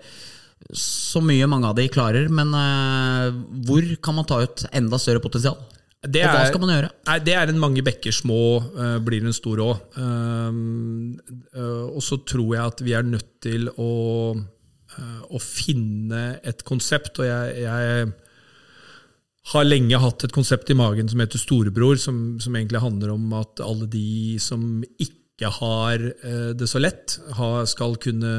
så 0.77 1.21
mye 1.25 1.47
mange 1.49 1.69
av 1.69 1.77
de 1.77 1.87
klarer, 1.93 2.29
men 2.33 2.55
eh, 2.57 3.37
hvor 3.69 3.85
kan 4.05 4.17
man 4.17 4.25
ta 4.29 4.41
ut 4.47 4.65
enda 4.73 4.97
større 5.01 5.21
potensial? 5.25 5.59
Det 6.01 6.23
og 6.25 6.31
hva 6.33 6.41
er- 6.41 6.49
skal 6.49 6.61
man 6.63 6.71
gjøre? 6.73 6.91
Nei, 7.11 7.19
Det 7.29 7.35
er 7.37 7.51
en 7.53 7.61
mange 7.61 7.83
bekker 7.85 8.13
små 8.17 8.41
eh, 8.73 8.97
blir 9.05 9.21
en 9.29 9.37
stor 9.37 9.61
òg. 9.61 9.83
Eh, 10.01 11.91
og 11.93 12.01
så 12.05 12.17
tror 12.25 12.55
jeg 12.57 12.65
at 12.65 12.81
vi 12.87 12.95
er 12.97 13.05
nødt 13.05 13.29
til 13.45 13.69
å, 13.77 13.91
å 15.29 15.41
finne 15.45 16.41
et 16.49 16.65
konsept, 16.65 17.21
og 17.21 17.29
jeg, 17.29 17.61
jeg 17.67 18.13
har 19.53 19.65
lenge 19.65 19.99
hatt 19.99 20.25
et 20.27 20.35
konsept 20.35 20.71
i 20.71 20.77
magen 20.77 21.09
som 21.09 21.23
heter 21.23 21.41
Storebror, 21.41 21.97
som, 21.97 22.39
som 22.41 22.57
egentlig 22.57 22.83
handler 22.83 23.15
om 23.15 23.33
at 23.39 23.63
alle 23.65 23.89
de 23.91 24.37
som 24.43 24.83
ikke 25.01 25.49
har 25.57 26.03
eh, 26.05 26.51
det 26.53 26.69
så 26.69 26.83
lett, 26.83 27.17
skal 27.71 27.97
kunne 28.03 28.35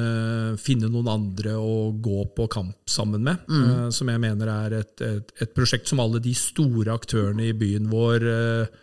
finne 0.62 0.92
noen 0.94 1.10
andre 1.10 1.56
å 1.58 1.90
gå 1.98 2.28
på 2.38 2.46
kamp 2.54 2.78
sammen 2.90 3.26
med. 3.26 3.42
Mm. 3.50 3.90
som 3.92 4.14
jeg 4.14 4.22
mener 4.22 4.54
er 4.54 4.78
et, 4.84 4.96
et, 5.02 5.34
et 5.42 5.58
prosjekt 5.58 5.90
som 5.90 6.04
alle 6.04 6.22
de 6.22 6.36
store 6.38 6.94
aktørene 6.94 7.50
i 7.50 7.58
byen 7.58 7.90
vår 7.90 8.30
eh, 8.30 8.80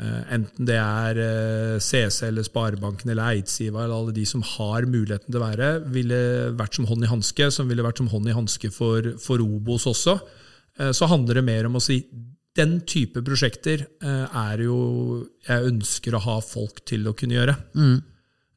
Eh, 0.00 0.20
Enten 0.32 0.68
det 0.68 0.78
er 0.80 1.18
eh, 1.20 1.78
CC 1.82 2.24
eller 2.30 2.46
Sparebanken 2.46 3.10
eller 3.12 3.34
Eidsiva 3.34 3.84
eller 3.84 3.98
alle 3.98 4.14
de 4.16 4.24
som 4.28 4.42
har 4.56 4.86
muligheten 4.88 5.28
til 5.28 5.40
å 5.40 5.44
være, 5.44 5.70
ville 5.92 6.20
vært 6.56 6.78
som 6.78 6.88
hånd 6.88 7.04
i 7.04 7.10
hanske, 7.10 7.50
som 7.52 7.68
ville 7.68 7.84
vært 7.84 8.00
som 8.00 8.08
hånd 8.12 8.30
i 8.30 8.36
hanske 8.36 8.72
for, 8.72 9.12
for 9.20 9.44
Obos 9.44 9.84
også. 9.90 10.16
Eh, 10.80 10.92
Så 10.96 11.08
handler 11.10 11.40
det 11.40 11.46
mer 11.46 11.68
om 11.68 11.76
å 11.78 11.84
si 11.84 12.00
den 12.56 12.80
type 12.82 13.22
prosjekter 13.22 13.84
eh, 14.02 14.38
er 14.40 14.64
jo 14.64 14.78
jeg 15.46 15.68
ønsker 15.70 16.16
å 16.16 16.24
ha 16.24 16.40
folk 16.42 16.82
til 16.88 17.06
å 17.06 17.14
kunne 17.14 17.36
gjøre. 17.38 17.54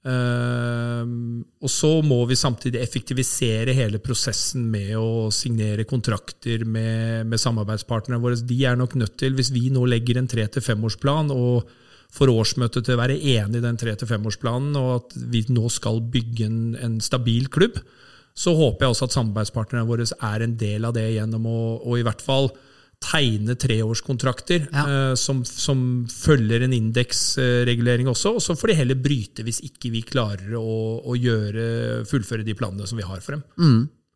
Ehm, 0.03 1.43
og 1.63 1.71
så 1.71 1.91
må 2.03 2.17
vi 2.27 2.35
samtidig 2.35 2.81
effektivisere 2.81 3.75
hele 3.77 4.01
prosessen 4.03 4.65
med 4.71 4.97
å 4.99 5.29
signere 5.31 5.85
kontrakter 5.87 6.65
med, 6.67 7.29
med 7.29 7.39
samarbeidspartnerne 7.39 8.19
våre. 8.23 8.41
De 8.43 8.57
er 8.67 8.75
nok 8.79 8.97
nødt 8.99 9.15
til, 9.21 9.37
hvis 9.37 9.53
vi 9.55 9.69
nå 9.71 9.85
legger 9.87 10.19
en 10.19 10.27
tre 10.27 10.47
til 10.51 10.65
femårsplan 10.65 11.31
og 11.31 11.69
får 12.13 12.29
årsmøtet 12.33 12.85
til 12.85 12.97
å 12.97 12.99
være 12.99 13.15
enig 13.17 13.61
i 13.61 13.63
den 13.63 13.79
tre 13.79 13.95
til 13.97 14.09
femårsplanen, 14.09 14.75
og 14.77 14.89
at 14.99 15.15
vi 15.33 15.45
nå 15.49 15.69
skal 15.73 16.03
bygge 16.13 16.45
en, 16.45 16.59
en 16.77 16.99
stabil 17.01 17.47
klubb, 17.53 17.79
så 18.33 18.53
håper 18.57 18.85
jeg 18.85 18.95
også 18.95 19.07
at 19.09 19.15
samarbeidspartnerne 19.15 19.87
våre 19.87 20.05
er 20.09 20.45
en 20.45 20.55
del 20.57 20.85
av 20.87 20.95
det 20.95 21.05
gjennom 21.13 21.45
å, 21.49 21.59
å 21.85 21.97
i 21.99 22.05
hvert 22.05 22.23
fall 22.23 22.49
tegne 23.03 23.55
treårskontrakter 23.59 24.69
Ja. 24.71 24.83
uh, 24.87 25.15
som, 25.19 25.41
som 25.45 26.05
følger 26.09 26.63
en 26.63 26.73
indeksregulering 26.73 28.07
også, 28.07 28.37
og 28.37 28.45
så 28.45 28.55
får 28.55 28.71
de 28.71 28.77
heller 28.79 29.01
bryte 29.03 29.43
hvis 29.43 29.59
ikke 29.67 29.91
vi 29.93 30.05
klarer 30.07 30.55
å, 30.59 30.77
å 31.03 31.17
gjøre, 31.19 32.05
fullføre 32.09 32.47
de 32.47 32.55
planene 32.57 32.87
som 32.87 32.97
vi 33.01 33.05
har 33.07 33.19
for 33.25 33.37
dem. 33.37 33.43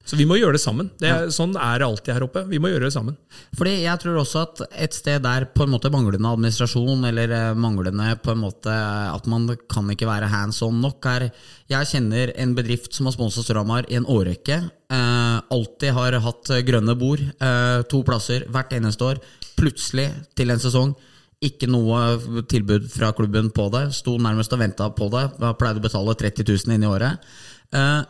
Så 0.08 0.16
vi 0.16 0.26
må 0.28 0.38
gjøre 0.40 0.56
det 0.56 0.62
sammen. 0.64 0.88
Det 1.02 1.10
er, 1.12 1.26
Sånn 1.36 1.52
er 1.60 1.82
det 1.82 1.88
alltid 1.88 2.16
her 2.16 2.24
oppe. 2.24 2.46
Vi 2.48 2.62
må 2.64 2.70
gjøre 2.72 2.88
det 2.88 2.94
sammen. 2.96 3.18
Fordi 3.60 3.74
jeg 3.82 4.00
tror 4.00 4.22
også 4.22 4.44
at 4.46 4.62
et 4.86 4.96
sted 4.96 5.20
der 5.26 5.50
på 5.52 5.66
en 5.66 5.74
måte 5.74 5.92
manglende 5.92 6.32
administrasjon, 6.32 7.04
eller 7.10 7.34
eh, 7.36 7.58
manglende 7.60 8.14
på 8.24 8.32
en 8.32 8.40
måte 8.46 8.72
eh, 8.72 9.10
at 9.12 9.28
man 9.28 9.50
kan 9.68 9.92
ikke 9.92 10.08
være 10.08 10.30
hands 10.32 10.62
on 10.64 10.80
nok, 10.84 11.04
er 11.12 11.28
Jeg 11.68 11.92
kjenner 11.92 12.32
en 12.40 12.56
bedrift 12.56 12.96
som 12.96 13.10
har 13.10 13.18
sponset 13.18 13.44
Storhamar 13.44 13.90
i 13.92 14.00
en 14.00 14.08
årrekke. 14.08 14.62
Eh, 14.96 15.36
alltid 15.58 15.94
har 16.00 16.20
hatt 16.24 16.56
grønne 16.70 16.96
bord, 16.96 17.20
eh, 17.20 17.84
to 17.92 18.02
plasser 18.08 18.48
hvert 18.48 18.72
eneste 18.80 19.12
år. 19.12 19.22
Plutselig, 19.60 20.08
til 20.40 20.56
en 20.56 20.64
sesong, 20.64 20.96
ikke 21.44 21.68
noe 21.70 22.42
tilbud 22.50 22.88
fra 22.90 23.12
klubben 23.14 23.52
på 23.54 23.68
det. 23.76 23.90
Sto 23.94 24.16
nærmest 24.18 24.56
og 24.56 24.64
venta 24.64 24.88
på 24.90 25.12
det. 25.14 25.28
Pleide 25.60 25.84
å 25.84 25.84
betale 25.84 26.16
30 26.18 26.48
000 26.48 26.74
inn 26.78 26.88
i 26.88 26.90
året. 26.90 27.28
Eh, 27.76 28.02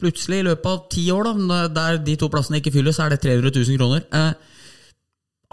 plutselig, 0.00 0.40
i 0.40 0.46
løpet 0.48 0.70
av 0.70 0.86
ti 0.92 1.06
år, 1.14 1.30
da, 1.30 1.60
der 1.72 2.00
de 2.04 2.16
to 2.18 2.28
plassene 2.32 2.60
ikke 2.60 2.72
fylles, 2.74 2.96
så 2.98 3.06
er 3.06 3.14
det 3.14 3.22
300 3.24 3.52
000 3.54 3.80
kroner. 3.80 4.06
Eh, 4.16 4.32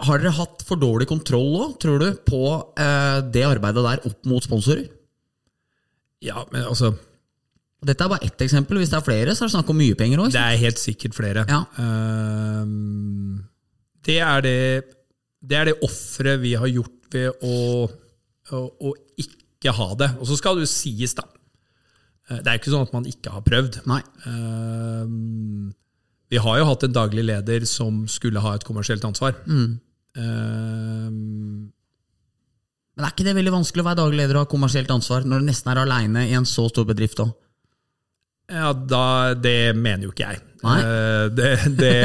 har 0.08 0.22
dere 0.22 0.36
hatt 0.36 0.62
for 0.66 0.78
dårlig 0.78 1.08
kontroll 1.10 1.56
òg, 1.58 1.74
tror 1.82 2.02
du, 2.02 2.08
på 2.26 2.42
eh, 2.78 3.18
det 3.34 3.44
arbeidet 3.46 3.84
der 3.84 4.04
opp 4.10 4.28
mot 4.30 4.44
sponsorer? 4.46 4.86
Ja, 6.24 6.42
men 6.50 6.64
altså 6.66 6.96
Dette 7.78 8.02
er 8.02 8.10
bare 8.10 8.26
ett 8.26 8.40
eksempel. 8.42 8.80
Hvis 8.80 8.90
det 8.90 8.96
er 8.98 9.06
flere, 9.06 9.34
så 9.38 9.44
er 9.44 9.50
det 9.50 9.54
snakk 9.54 9.68
om 9.70 9.76
mye 9.78 9.94
penger 9.94 10.24
òg. 10.24 10.32
Det 10.34 10.40
er 10.42 10.62
helt 10.64 10.80
sikkert 10.82 11.14
flere. 11.14 11.44
Ja. 11.46 11.60
Uh, 11.78 13.38
det 14.02 14.16
er 14.18 14.42
det, 14.42 14.56
det 15.38 15.58
er 15.60 15.68
det 15.70 15.76
offeret 15.86 16.42
vi 16.42 16.56
har 16.58 16.66
gjort 16.72 17.12
ved 17.14 17.44
å, 17.46 17.86
å, 17.86 18.64
å 18.66 18.94
ikke 19.22 19.76
ha 19.78 19.88
det. 20.00 20.10
Og 20.18 20.26
så 20.26 20.40
skal 20.40 20.58
det 20.58 20.66
jo 20.66 20.72
sies, 20.72 21.14
da. 21.14 21.22
Eh, 22.30 22.40
Det 22.42 22.52
er 22.52 22.60
ikke 22.60 22.72
sånn 22.74 22.86
at 22.86 22.94
man 22.94 23.08
ikke 23.08 23.32
har 23.34 23.44
prøvd. 23.46 23.80
Nei. 23.90 24.00
Uh, 24.26 25.04
vi 26.28 26.40
har 26.44 26.60
jo 26.60 26.68
hatt 26.68 26.84
en 26.84 26.96
daglig 26.96 27.24
leder 27.24 27.64
som 27.68 28.02
skulle 28.10 28.42
ha 28.44 28.54
et 28.54 28.66
kommersielt 28.68 29.04
ansvar. 29.08 29.38
Ehm, 29.48 29.78
Men 32.98 33.06
er 33.06 33.12
ikke 33.14 33.24
det 33.24 33.36
veldig 33.38 33.54
vanskelig 33.54 33.80
å 33.84 33.86
være 33.86 34.00
daglig 34.02 34.18
leder 34.20 34.36
og 34.36 34.44
ha 34.44 34.50
kommersielt 34.50 34.90
ansvar 34.92 35.24
når 35.24 35.40
du 35.40 35.46
nesten 35.48 35.70
er 35.72 35.80
aleine 35.84 36.26
i 36.28 36.34
en 36.36 36.48
så 36.48 36.66
stor 36.68 36.84
bedrift 36.88 37.22
òg? 37.24 37.30
ja, 38.48 38.72
da, 38.72 39.34
det 39.36 39.76
mener 39.76 40.06
jo 40.08 40.12
ikke 40.14 40.28
jeg. 40.32 40.40
Nei. 40.64 40.78
Det, 41.36 41.50
det 41.76 41.96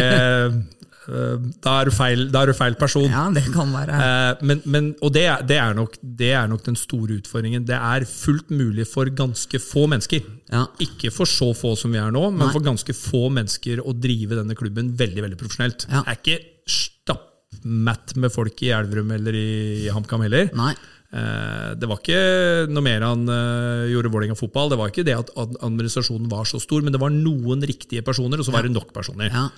da 1.04 1.74
er 1.82 1.90
du 1.90 1.92
feil, 1.92 2.22
er 2.32 2.48
du 2.48 2.54
feil 2.56 2.76
person. 2.80 3.08
Ja, 3.12 3.26
det 3.36 3.44
kan 3.52 3.74
være. 3.76 3.98
Eh, 4.06 4.44
men, 4.48 4.62
men, 4.66 4.90
og 5.04 5.12
det, 5.16 5.26
det, 5.50 5.58
er 5.60 5.76
nok, 5.76 5.98
det 6.02 6.32
er 6.38 6.48
nok 6.48 6.64
den 6.64 6.78
store 6.80 7.18
utfordringen. 7.20 7.66
Det 7.68 7.76
er 7.76 8.06
fullt 8.08 8.54
mulig 8.56 8.86
for 8.88 9.12
ganske 9.12 9.60
få 9.60 9.86
mennesker. 9.92 10.24
Ja. 10.54 10.66
Ikke 10.84 11.12
for 11.12 11.28
så 11.30 11.52
få 11.58 11.74
som 11.80 11.92
vi 11.92 12.00
er 12.00 12.14
nå, 12.16 12.24
men 12.32 12.46
Nei. 12.48 12.54
for 12.56 12.64
ganske 12.64 12.96
få 12.96 13.26
mennesker 13.36 13.84
å 13.84 13.96
drive 13.98 14.40
denne 14.40 14.56
klubben 14.60 14.94
veldig 15.00 15.26
veldig 15.28 15.40
profesjonelt. 15.42 15.88
Ja. 15.92 16.06
Det 16.06 16.16
er 16.16 16.22
ikke 16.22 16.40
stappmatt 16.80 18.16
med 18.24 18.34
folk 18.34 18.64
i 18.66 18.72
Elverum 18.76 19.12
eller 19.18 19.38
i 19.38 19.90
HamKam 19.94 20.24
heller. 20.26 20.50
Nei. 20.58 20.72
Eh, 21.14 21.74
Det 21.78 21.90
var 21.90 22.00
ikke 22.00 22.24
noe 22.72 22.86
mer 22.86 23.04
han 23.06 23.28
eh, 23.30 23.92
gjorde 23.92 24.14
Vålerenga 24.14 24.40
fotball. 24.40 24.72
Det 24.72 24.80
var 24.80 24.90
ikke 24.94 25.06
det 25.06 25.20
at 25.20 25.36
administrasjonen 25.38 26.32
var 26.32 26.48
så 26.50 26.62
stor, 26.64 26.82
men 26.82 26.96
det 26.96 27.02
var 27.04 27.14
noen 27.14 27.62
riktige 27.68 28.06
personer, 28.06 28.40
og 28.40 28.48
så 28.48 28.56
var 28.56 28.66
det 28.66 28.74
nok 28.74 28.94
personer. 28.96 29.30
Ja. 29.34 29.50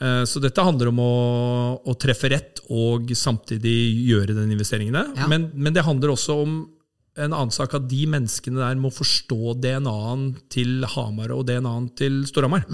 Eh, 0.00 0.24
Så 0.28 0.40
dette 0.44 0.60
handler 0.64 0.90
om 0.92 0.98
å, 1.00 1.12
å 1.86 1.94
treffe 1.98 2.28
rett 2.32 2.60
og 2.68 3.08
samtidig 3.16 3.76
gjøre 4.10 4.34
den 4.36 4.50
investeringene. 4.52 5.06
Ja. 5.16 5.26
Men, 5.30 5.50
men 5.54 5.72
det 5.76 5.84
handler 5.86 6.12
også 6.12 6.36
om 6.42 6.56
en 7.16 7.32
annen 7.32 7.50
sak 7.54 7.72
at 7.78 7.86
de 7.88 8.02
menneskene 8.12 8.60
der 8.60 8.76
må 8.76 8.90
forstå 8.92 9.54
DNA-en 9.62 10.34
til 10.52 10.84
Hamar 10.92 11.32
og 11.32 11.46
DNA-en 11.48 11.86
til 11.96 12.24
Storhamar. 12.28 12.66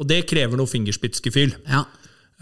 Og 0.00 0.08
det 0.08 0.24
krever 0.26 0.58
noe 0.58 0.66
fingerspitzgefühl. 0.66 1.52
Ja. 1.70 1.84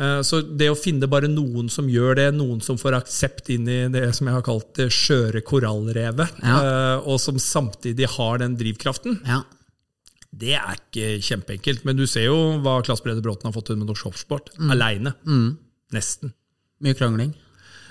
Eh, 0.00 0.22
Så 0.24 0.40
det 0.56 0.70
å 0.72 0.78
finne 0.80 1.04
bare 1.10 1.28
noen 1.28 1.68
som 1.68 1.90
gjør 1.92 2.16
det, 2.16 2.28
noen 2.38 2.62
som 2.64 2.78
får 2.80 2.96
aksept 3.02 3.50
inn 3.52 3.68
i 3.68 3.82
det 3.92 4.06
som 4.16 4.30
jeg 4.30 4.38
har 4.38 4.46
kalt 4.46 4.70
det 4.80 4.88
skjøre 4.96 5.42
korallrevet, 5.44 6.40
Ja. 6.40 6.56
eh, 6.64 6.98
og 7.04 7.20
som 7.20 7.36
samtidig 7.36 8.08
har 8.16 8.38
den 8.40 8.56
drivkraften, 8.56 9.20
ja. 9.28 9.42
Det 10.30 10.54
er 10.56 10.78
ikke 10.78 11.18
kjempeenkelt. 11.26 11.84
Men 11.88 11.98
du 11.98 12.06
ser 12.08 12.28
jo 12.28 12.38
hva 12.62 12.78
Klass 12.86 13.02
Brede 13.04 13.22
Bråten 13.24 13.48
har 13.48 13.54
fått 13.56 13.70
til 13.72 13.78
med 13.80 13.90
norsk 13.90 14.10
hoppsport. 14.10 14.52
Mm. 14.58 14.74
Aleine. 14.76 15.14
Nesten. 15.94 16.34
Mye 16.80 16.96
krangling. 16.96 17.32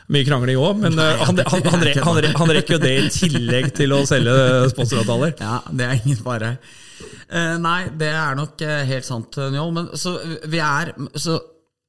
Mye 0.09 0.25
krangling 0.25 0.57
òg, 0.57 0.79
men 0.81 0.95
Nei, 0.97 1.11
han, 1.21 1.37
han, 1.37 1.67
han, 1.69 1.83
han, 2.01 2.27
han 2.39 2.51
rekker 2.55 2.79
jo 2.79 2.81
det 2.81 2.93
i 2.97 3.09
tillegg 3.13 3.67
til 3.77 3.93
å 3.93 3.99
selge 4.09 4.33
sponsoravtaler. 4.71 5.35
Ja, 5.37 5.59
det 5.69 5.85
er 5.85 5.99
ingen 5.99 6.17
fare. 6.23 6.55
Eh, 7.29 7.55
nei, 7.61 7.83
det 7.99 8.09
er 8.09 8.37
nok 8.39 8.63
eh, 8.65 8.81
helt 8.89 9.05
sant, 9.05 9.37
Njål. 9.37 9.71
Men 9.75 9.91
så 9.99 10.15
vi 10.49 10.61
er 10.63 10.95
Så 11.13 11.37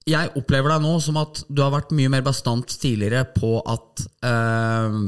jeg 0.09 0.33
opplever 0.37 0.75
deg 0.75 0.85
nå 0.85 0.95
som 1.01 1.17
at 1.21 1.43
du 1.49 1.63
har 1.65 1.73
vært 1.73 1.95
mye 1.97 2.11
mer 2.13 2.25
bastant 2.27 2.69
tidligere 2.83 3.25
på 3.33 3.55
at 3.65 4.05
eh, 4.27 5.01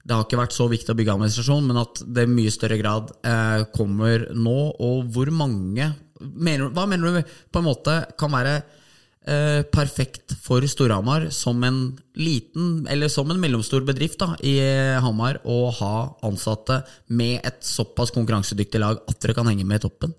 det 0.00 0.16
har 0.16 0.24
ikke 0.24 0.40
vært 0.40 0.56
så 0.56 0.66
viktig 0.70 0.92
å 0.92 0.96
bygge 0.96 1.14
administrasjon, 1.14 1.66
men 1.68 1.80
at 1.82 2.02
det 2.08 2.24
i 2.24 2.32
mye 2.32 2.52
større 2.54 2.78
grad 2.80 3.10
eh, 3.26 3.64
kommer 3.74 4.30
nå. 4.32 4.58
Og 4.80 5.10
hvor 5.12 5.30
mange 5.34 5.90
mener, 6.20 6.68
Hva 6.72 6.86
mener 6.88 7.20
du 7.20 7.34
på 7.52 7.60
en 7.60 7.66
måte 7.66 7.96
kan 8.20 8.32
være 8.32 8.54
eh, 8.60 9.60
perfekt 9.68 10.34
for 10.40 10.64
Storhamar 10.68 11.28
som 11.36 11.60
en 11.68 11.82
liten, 12.16 12.86
eller 12.92 13.12
som 13.12 13.28
en 13.32 13.40
mellomstor 13.40 13.84
bedrift 13.88 14.20
da, 14.22 14.32
i 14.40 14.56
Hamar, 15.04 15.42
å 15.44 15.68
ha 15.82 15.94
ansatte 16.26 16.80
med 17.12 17.44
et 17.44 17.60
såpass 17.64 18.12
konkurransedyktig 18.16 18.80
lag 18.80 19.04
at 19.04 19.20
dere 19.20 19.36
kan 19.36 19.52
henge 19.52 19.68
med 19.68 19.82
i 19.82 19.84
toppen? 19.84 20.16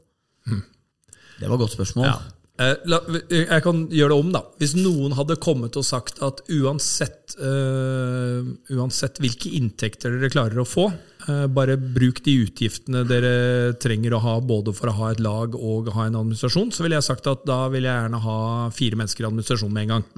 Det 1.42 1.50
var 1.50 1.58
et 1.58 1.66
godt 1.66 1.74
spørsmål. 1.74 2.06
Ja. 2.06 2.41
Eh, 2.62 2.92
jeg 3.32 3.64
kan 3.66 3.86
gjøre 3.90 4.14
det 4.14 4.20
om, 4.20 4.32
da. 4.34 4.42
Hvis 4.62 4.76
noen 4.78 5.16
hadde 5.18 5.40
kommet 5.42 5.78
og 5.80 5.86
sagt 5.88 6.22
at 6.26 6.44
uansett, 6.52 7.36
uh, 7.40 8.44
uansett 8.76 9.22
hvilke 9.24 9.54
inntekter 9.58 10.18
dere 10.18 10.32
klarer 10.34 10.62
å 10.62 10.68
få, 10.68 10.90
uh, 11.28 11.46
bare 11.52 11.78
bruk 11.80 12.22
de 12.26 12.38
utgiftene 12.44 13.04
dere 13.10 13.74
trenger 13.82 14.18
å 14.18 14.24
ha 14.26 14.38
både 14.44 14.76
for 14.78 14.92
å 14.92 14.98
ha 15.00 15.12
et 15.14 15.24
lag 15.24 15.56
og 15.58 15.94
ha 15.96 16.08
en 16.08 16.20
administrasjon, 16.22 16.74
så 16.76 16.86
ville 16.86 17.00
jeg 17.00 17.08
sagt 17.08 17.30
at 17.32 17.46
da 17.48 17.64
vil 17.74 17.88
jeg 17.88 17.96
gjerne 17.96 18.26
ha 18.26 18.40
fire 18.76 19.00
mennesker 19.00 19.26
i 19.26 19.32
administrasjon 19.32 19.74
med 19.74 19.88
en 19.88 19.96
gang. 19.96 20.10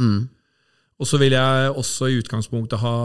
Og 1.01 1.09
så 1.09 1.17
vil 1.19 1.33
jeg 1.33 1.73
også 1.73 2.07
i 2.11 2.17
utgangspunktet 2.21 2.79
ha, 2.83 2.95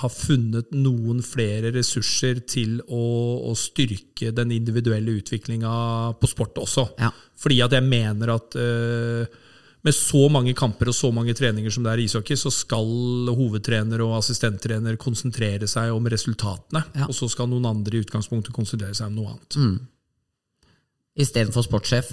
ha 0.00 0.08
funnet 0.10 0.72
noen 0.74 1.22
flere 1.24 1.70
ressurser 1.76 2.42
til 2.48 2.80
å, 2.82 3.02
å 3.48 3.54
styrke 3.56 4.32
den 4.34 4.52
individuelle 4.56 5.14
utviklinga 5.20 5.72
på 6.18 6.30
sport 6.30 6.58
også. 6.64 6.88
Ja. 7.00 7.12
Fordi 7.38 7.60
at 7.64 7.76
jeg 7.76 7.86
mener 7.86 8.34
at 8.34 8.58
uh, 8.58 9.38
med 9.86 9.94
så 9.94 10.26
mange 10.32 10.56
kamper 10.58 10.90
og 10.90 10.98
så 10.98 11.12
mange 11.14 11.36
treninger 11.38 11.70
som 11.70 11.86
det 11.86 11.92
er 11.92 12.02
i 12.02 12.06
ishockey, 12.10 12.36
så 12.38 12.50
skal 12.50 13.30
hovedtrener 13.30 14.02
og 14.02 14.16
assistenttrener 14.18 14.98
konsentrere 14.98 15.70
seg 15.70 15.94
om 15.94 16.08
resultatene. 16.10 16.82
Ja. 16.98 17.06
Og 17.06 17.14
så 17.14 17.30
skal 17.30 17.48
noen 17.52 17.68
andre 17.70 18.00
i 18.00 18.02
utgangspunktet 18.02 18.56
konsentrere 18.56 18.96
seg 18.98 19.12
om 19.12 19.20
noe 19.20 19.36
annet. 19.36 19.60
Istedenfor 21.22 21.64
sportssjef. 21.64 22.10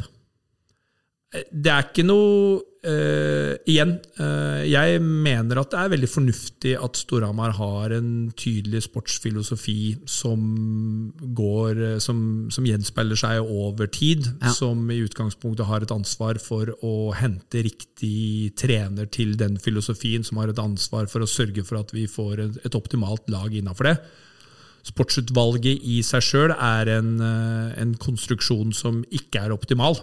Det 1.34 1.72
er 1.72 1.88
ikke 1.88 2.04
noe 2.06 2.60
uh, 2.86 3.54
Igjen, 3.70 3.96
uh, 4.20 4.62
jeg 4.70 5.00
mener 5.02 5.58
at 5.58 5.72
det 5.72 5.80
er 5.82 5.92
veldig 5.96 6.10
fornuftig 6.12 6.74
at 6.78 7.00
Storhamar 7.00 7.56
har 7.58 7.96
en 7.96 8.12
tydelig 8.38 8.84
sportsfilosofi 8.86 9.96
som 10.10 10.44
går 11.34 11.82
eh, 11.88 11.98
som, 12.04 12.20
som 12.54 12.68
gjenspeiler 12.68 13.18
seg 13.18 13.42
over 13.42 13.90
tid. 13.90 14.30
Ja. 14.44 14.54
Som 14.54 14.86
i 14.94 15.02
utgangspunktet 15.02 15.66
har 15.70 15.86
et 15.86 15.94
ansvar 15.96 16.38
for 16.44 16.70
å 16.86 17.14
hente 17.18 17.66
riktig 17.66 18.54
trener 18.60 19.10
til 19.10 19.34
den 19.40 19.58
filosofien, 19.62 20.26
som 20.28 20.42
har 20.42 20.54
et 20.54 20.62
ansvar 20.62 21.10
for 21.10 21.26
å 21.26 21.30
sørge 21.30 21.66
for 21.66 21.82
at 21.82 21.94
vi 21.96 22.06
får 22.10 22.46
et, 22.46 22.60
et 22.68 22.78
optimalt 22.78 23.26
lag 23.34 23.54
innafor 23.58 23.90
det. 23.90 23.98
Sportsutvalget 24.86 25.82
i 25.88 26.02
seg 26.06 26.26
sjøl 26.26 26.54
er 26.54 26.98
en, 27.00 27.16
en 27.24 27.94
konstruksjon 28.04 28.76
som 28.76 29.02
ikke 29.16 29.48
er 29.48 29.56
optimal 29.56 29.98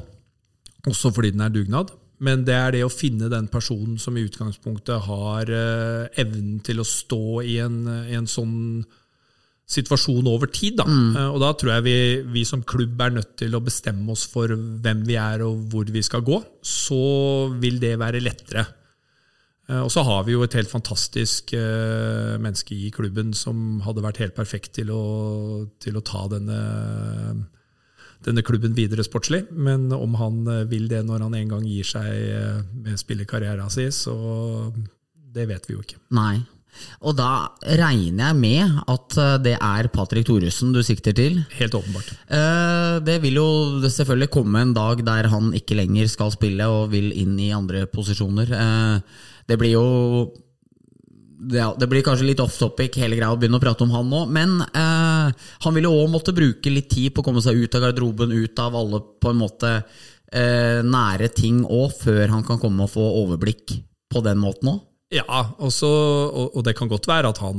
også 0.89 1.11
fordi 1.13 1.35
den 1.35 1.45
er 1.45 1.53
dugnad. 1.53 1.91
Men 2.21 2.43
det 2.45 2.53
er 2.53 2.75
det 2.75 2.83
å 2.85 2.93
finne 2.93 3.31
den 3.33 3.47
personen 3.49 3.97
som 4.01 4.17
i 4.21 4.25
utgangspunktet 4.27 5.07
har 5.07 5.49
eh, 5.49 6.09
evnen 6.21 6.59
til 6.65 6.83
å 6.83 6.85
stå 6.85 7.41
i 7.49 7.55
en, 7.65 7.79
i 8.13 8.17
en 8.19 8.29
sånn 8.29 8.83
situasjon 9.71 10.27
over 10.29 10.51
tid. 10.53 10.77
Da. 10.83 10.85
Eh, 11.17 11.31
og 11.31 11.39
da 11.41 11.55
tror 11.57 11.73
jeg 11.79 11.87
vi, 11.87 11.95
vi 12.35 12.43
som 12.45 12.61
klubb 12.67 13.01
er 13.01 13.15
nødt 13.17 13.33
til 13.41 13.57
å 13.57 13.63
bestemme 13.65 14.13
oss 14.13 14.27
for 14.29 14.53
hvem 14.53 15.01
vi 15.09 15.17
er 15.17 15.47
og 15.47 15.63
hvor 15.73 15.89
vi 15.89 16.03
skal 16.05 16.25
gå. 16.27 16.43
Så 16.61 17.01
vil 17.63 17.81
det 17.81 17.95
være 18.03 18.21
lettere. 18.21 18.67
Eh, 19.71 19.81
Og 19.81 19.89
så 19.95 20.05
har 20.05 20.29
vi 20.29 20.37
jo 20.37 20.45
et 20.45 20.59
helt 20.61 20.69
fantastisk 20.73 21.55
menneske 21.57 22.77
i 22.77 22.93
klubben 22.93 23.33
som 23.33 23.81
hadde 23.87 24.05
vært 24.05 24.21
helt 24.21 24.37
perfekt 24.37 24.75
til 24.77 24.93
å, 24.93 25.03
til 25.81 25.97
å 25.97 26.05
ta 26.05 26.27
denne, 26.37 26.61
denne 28.27 28.45
klubben 28.45 28.77
videre 28.77 29.05
sportslig. 29.07 29.45
Men 29.51 29.91
om 29.97 30.17
han 30.21 30.41
eh, 30.47 30.65
vil 30.71 30.89
det 30.91 31.03
når 31.07 31.27
han 31.27 31.37
en 31.39 31.53
gang 31.57 31.67
gir 31.67 31.87
seg 31.89 32.09
eh, 32.13 32.63
med 32.85 33.01
spillekarrieren 33.01 33.73
sin, 33.73 33.93
så 33.95 34.17
det 35.31 35.49
vet 35.51 35.69
vi 35.69 35.77
jo 35.77 35.85
ikke. 35.85 36.01
Nei. 36.17 36.41
Og 37.03 37.17
da 37.19 37.51
regner 37.81 38.31
jeg 38.31 38.39
med 38.39 38.77
at 38.93 39.17
eh, 39.19 39.39
det 39.47 39.57
er 39.57 39.91
Patrick 39.95 40.29
Thoresen 40.29 40.75
du 40.77 40.83
sikter 40.87 41.17
til. 41.17 41.41
Helt 41.57 41.75
åpenbart. 41.77 42.13
Det 43.07 43.17
vil 43.25 43.41
jo 43.41 43.49
selvfølgelig 43.87 44.31
komme 44.35 44.63
en 44.63 44.77
dag 44.77 45.03
der 45.07 45.31
han 45.33 45.51
ikke 45.57 45.79
lenger 45.79 46.13
skal 46.13 46.33
spille 46.35 46.69
og 46.69 46.93
vil 46.95 47.11
inn 47.17 47.35
i 47.41 47.51
andre 47.57 47.87
posisjoner. 47.91 48.55
Det 49.49 49.59
blir 49.59 49.75
jo 49.75 49.87
ja, 51.49 51.71
Det 51.79 51.89
blir 51.89 52.05
kanskje 52.05 52.29
litt 52.29 52.43
off 52.43 52.59
topic 52.59 52.99
hele 53.01 53.17
greia 53.19 53.33
å 53.33 53.39
begynne 53.41 53.61
å 53.61 53.63
prate 53.63 53.85
om 53.87 53.95
han 53.95 54.11
nå, 54.11 54.25
men 54.33 54.59
eh, 54.67 55.49
han 55.65 55.77
vil 55.77 55.89
jo 55.89 55.97
òg 56.03 56.13
måtte 56.13 56.37
bruke 56.37 56.73
litt 56.73 56.91
tid 56.93 57.15
på 57.15 57.23
å 57.23 57.29
komme 57.31 57.43
seg 57.45 57.59
ut 57.63 57.79
av 57.79 57.87
garderoben, 57.87 58.35
ut 58.37 58.63
av 58.63 58.77
alle 58.77 59.03
på 59.23 59.33
en 59.33 59.41
måte 59.41 59.73
eh, 59.79 60.81
nære 60.85 61.31
ting 61.37 61.65
òg, 61.65 61.97
før 62.03 62.37
han 62.37 62.47
kan 62.47 62.61
komme 62.63 62.87
og 62.87 62.93
få 62.93 63.07
overblikk 63.25 63.79
på 64.11 64.25
den 64.27 64.41
måten 64.43 64.75
òg. 64.75 64.87
Ja, 65.11 65.41
også, 65.59 65.89
og, 65.91 66.53
og 66.55 66.63
det 66.69 66.77
kan 66.79 66.91
godt 66.91 67.09
være 67.11 67.33
at 67.33 67.41
han 67.43 67.59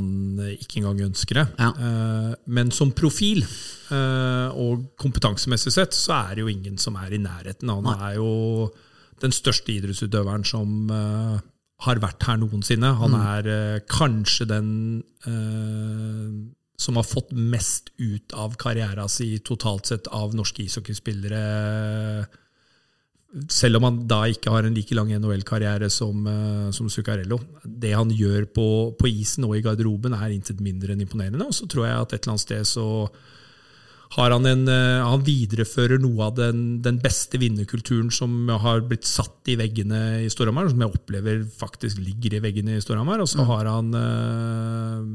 ikke 0.53 0.79
engang 0.79 1.01
ønsker 1.09 1.41
det. 1.41 1.47
Ja. 1.59 1.71
Eh, 1.75 2.29
men 2.55 2.71
som 2.71 2.93
profil 2.95 3.43
eh, 3.43 4.47
og 4.55 4.85
kompetansemessig 5.01 5.73
sett, 5.75 5.97
så 5.97 6.15
er 6.21 6.37
det 6.37 6.45
jo 6.45 6.53
ingen 6.53 6.79
som 6.79 6.95
er 7.01 7.11
i 7.11 7.19
nærheten. 7.19 7.73
Han 7.75 7.91
er 7.97 8.15
jo 8.21 8.69
den 9.21 9.35
største 9.35 9.73
idrettsutøveren 9.75 10.47
som 10.47 10.93
eh, 10.95 11.41
har 11.81 12.01
vært 12.01 12.27
her 12.27 12.37
noensinne. 12.41 12.93
Han 12.99 13.15
er 13.17 13.47
mm. 13.47 13.87
kanskje 13.89 14.47
den 14.49 14.69
eh, 15.25 16.35
som 16.81 16.97
har 16.97 17.05
fått 17.07 17.33
mest 17.33 17.89
ut 18.01 18.33
av 18.37 18.57
karrieren 18.61 19.09
sin 19.09 19.41
totalt 19.45 19.89
sett 19.89 20.09
av 20.13 20.35
norske 20.37 20.65
ishockeyspillere 20.65 21.41
selv 23.47 23.79
om 23.79 23.85
han 23.87 23.99
da 24.09 24.25
ikke 24.27 24.51
har 24.51 24.65
en 24.67 24.75
like 24.75 24.95
lang 24.95 25.11
NHL-karriere 25.15 25.89
som, 25.89 26.25
eh, 26.27 26.71
som 26.75 26.89
Zuccarello. 26.89 27.39
Det 27.63 27.93
han 27.95 28.11
gjør 28.11 28.45
på, 28.51 28.67
på 28.99 29.07
isen 29.07 29.45
og 29.47 29.55
i 29.55 29.61
garderoben, 29.63 30.13
er 30.13 30.33
intet 30.35 30.59
mindre 30.59 30.93
enn 30.93 31.05
imponerende. 31.05 31.47
Og 31.47 31.55
så 31.55 31.67
tror 31.71 31.87
jeg 31.87 31.95
at 31.95 32.13
et 32.13 32.19
eller 32.19 32.35
annet 32.35 32.45
sted 32.45 32.67
så 32.67 32.87
han 34.19 34.47
en 34.49 34.67
eh, 34.67 35.01
Han 35.07 35.23
viderefører 35.23 36.01
noe 36.03 36.27
av 36.27 36.35
den, 36.39 36.81
den 36.83 36.99
beste 37.01 37.39
vinnerkulturen 37.39 38.11
som 38.11 38.49
har 38.49 38.83
blitt 38.87 39.07
satt 39.07 39.47
i 39.51 39.55
veggene 39.59 40.23
i 40.25 40.29
Storhamar, 40.31 40.69
som 40.69 40.83
jeg 40.83 40.91
opplever 40.91 41.45
faktisk 41.45 42.01
ligger 42.03 42.35
i 42.35 42.43
veggene 42.43 42.75
i 42.75 42.83
Storhamar. 42.83 43.23
Og 43.23 43.29
så 43.31 43.45
har 43.47 43.69
han 43.71 43.93
eh, 43.95 45.05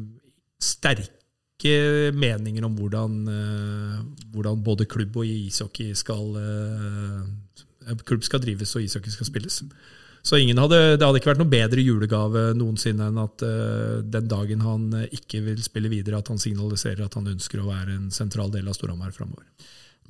sterke 0.62 2.12
meninger 2.16 2.64
om 2.64 2.76
hvordan, 2.78 3.20
eh, 3.32 4.00
hvordan 4.32 4.64
både 4.64 4.88
klubb 4.88 5.20
og 5.20 5.28
ishockey 5.28 5.92
skal 5.96 6.32
eh, 6.40 8.00
klubb 8.06 8.24
skal 8.24 8.42
drives 8.42 8.74
og 8.76 8.82
ishockey 8.86 9.12
skal 9.12 9.28
spilles. 9.28 9.60
Så 10.26 10.40
hadde, 10.40 10.78
det 10.98 11.06
hadde 11.06 11.20
ikke 11.20 11.30
vært 11.30 11.40
noe 11.44 11.52
bedre 11.52 11.82
julegave 11.84 12.48
noensinne 12.58 13.12
enn 13.12 13.22
at 13.22 13.44
uh, 13.46 14.02
den 14.02 14.26
dagen 14.26 14.64
han 14.66 14.88
eh, 14.98 15.12
ikke 15.14 15.44
vil 15.44 15.60
spille 15.62 15.90
videre, 15.92 16.18
at 16.18 16.32
han 16.32 16.40
signaliserer 16.42 17.04
at 17.06 17.14
han 17.14 17.30
ønsker 17.30 17.62
å 17.62 17.68
være 17.68 17.94
en 17.94 18.08
sentral 18.14 18.50
del 18.50 18.66
av 18.66 18.74
Storhamar 18.74 19.14
framover. 19.14 19.46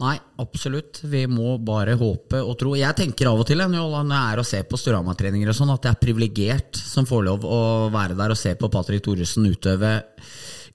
Nei, 0.01 0.15
absolutt. 0.41 1.03
Vi 1.09 1.23
må 1.29 1.55
bare 1.65 1.95
håpe 1.97 2.41
og 2.45 2.57
tro. 2.61 2.75
Jeg 2.77 2.97
tenker 2.97 3.31
av 3.31 3.41
og 3.41 3.47
til 3.49 3.61
når 3.61 3.77
jeg 3.77 4.19
er 4.21 4.41
og 4.41 4.49
ser 4.49 4.67
på 4.69 4.81
Storhamar-treninger 4.81 5.53
sånn, 5.57 5.73
at 5.73 5.89
jeg 5.89 5.97
er 5.97 6.03
privilegert 6.03 6.81
som 6.81 7.09
får 7.09 7.25
lov 7.29 7.47
å 7.49 7.61
være 7.93 8.17
der 8.17 8.33
og 8.33 8.41
se 8.41 8.53
på 8.61 8.73
Patrick 8.73 9.05
Thoresen 9.05 9.49
utøve 9.49 9.95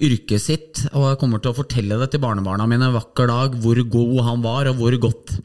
yrket 0.01 0.41
sitt. 0.41 0.85
Og 0.93 1.11
jeg 1.11 1.21
kommer 1.21 1.41
til 1.41 1.53
å 1.53 1.57
fortelle 1.57 1.99
det 2.01 2.09
til 2.13 2.23
barnebarna 2.23 2.65
mine 2.69 2.89
en 2.89 2.97
vakker 2.97 3.29
dag 3.29 3.61
hvor 3.61 3.81
god 3.97 4.23
han 4.25 4.45
var, 4.45 4.71
og 4.71 4.81
hvor 4.81 4.97
godt. 5.09 5.37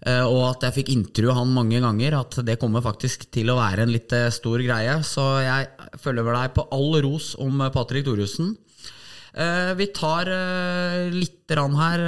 Eh, 0.00 0.24
og 0.24 0.46
at 0.46 0.64
jeg 0.64 0.78
fikk 0.78 0.92
intervjue 0.94 1.36
han 1.36 1.52
mange 1.52 1.80
ganger, 1.82 2.16
at 2.22 2.38
det 2.46 2.56
kommer 2.60 2.84
faktisk 2.84 3.26
til 3.34 3.52
å 3.52 3.58
være 3.58 3.84
en 3.84 3.92
litt 3.92 4.12
eh, 4.16 4.30
stor 4.32 4.62
greie. 4.64 4.96
Så 5.04 5.26
jeg 5.44 5.68
følger 6.00 6.26
vel 6.26 6.38
deg 6.38 6.54
på 6.56 6.66
all 6.76 7.00
ros 7.04 7.34
om 7.40 7.66
Patrick 7.74 8.06
Thoresen. 8.08 8.54
Eh, 9.30 9.72
vi 9.78 9.90
tar 9.94 10.30
litt 11.12 11.36
her 11.50 12.04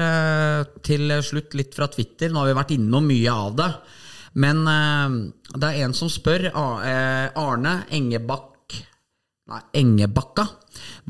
til 0.86 1.16
slutt, 1.26 1.56
litt 1.58 1.74
fra 1.74 1.90
Twitter. 1.90 2.30
Nå 2.30 2.40
har 2.40 2.52
vi 2.52 2.60
vært 2.60 2.76
innom 2.76 3.08
mye 3.10 3.34
av 3.34 3.58
det. 3.58 3.68
Men 4.38 4.62
det 4.64 5.66
er 5.66 5.82
en 5.82 5.92
som 5.92 6.08
spør. 6.08 6.46
Arne 6.54 7.72
Engebakk 7.92 8.51
Engebakka. 9.50 10.46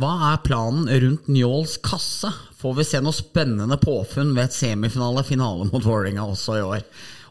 Hva 0.01 0.13
er 0.33 0.43
planen 0.47 0.89
rundt 0.89 1.29
Njåls 1.31 1.77
kasse? 1.85 2.31
Får 2.59 2.77
vi 2.79 2.87
se 2.87 3.01
noe 3.03 3.15
spennende 3.15 3.79
påfunn 3.83 4.33
ved 4.37 4.49
et 4.49 4.57
semifinale-finale 4.57 5.69
mot 5.69 5.85
Vålerenga 5.85 6.25
også 6.25 6.59
i 6.59 6.63
år? 6.67 6.87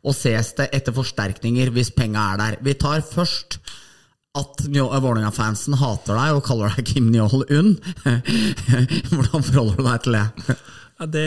Og 0.05 0.15
ses 0.17 0.53
det 0.57 0.69
etter 0.75 0.95
forsterkninger 0.95 1.71
hvis 1.73 1.93
penga 1.95 2.31
er 2.33 2.41
der? 2.41 2.59
Vi 2.65 2.75
tar 2.79 3.03
først 3.05 3.59
at 4.37 4.61
Vålerenga-fansen 4.63 5.75
hater 5.81 6.15
deg 6.15 6.37
og 6.37 6.45
kaller 6.45 6.77
deg 6.77 6.87
Kim 6.87 7.09
Njål 7.11 7.43
Unn. 7.49 7.73
Hvordan 9.11 9.49
forholder 9.49 9.81
du 9.81 9.83
deg 9.89 10.05
til 10.05 10.15
det? 10.15 10.55
Ja, 11.01 11.09
det 11.09 11.25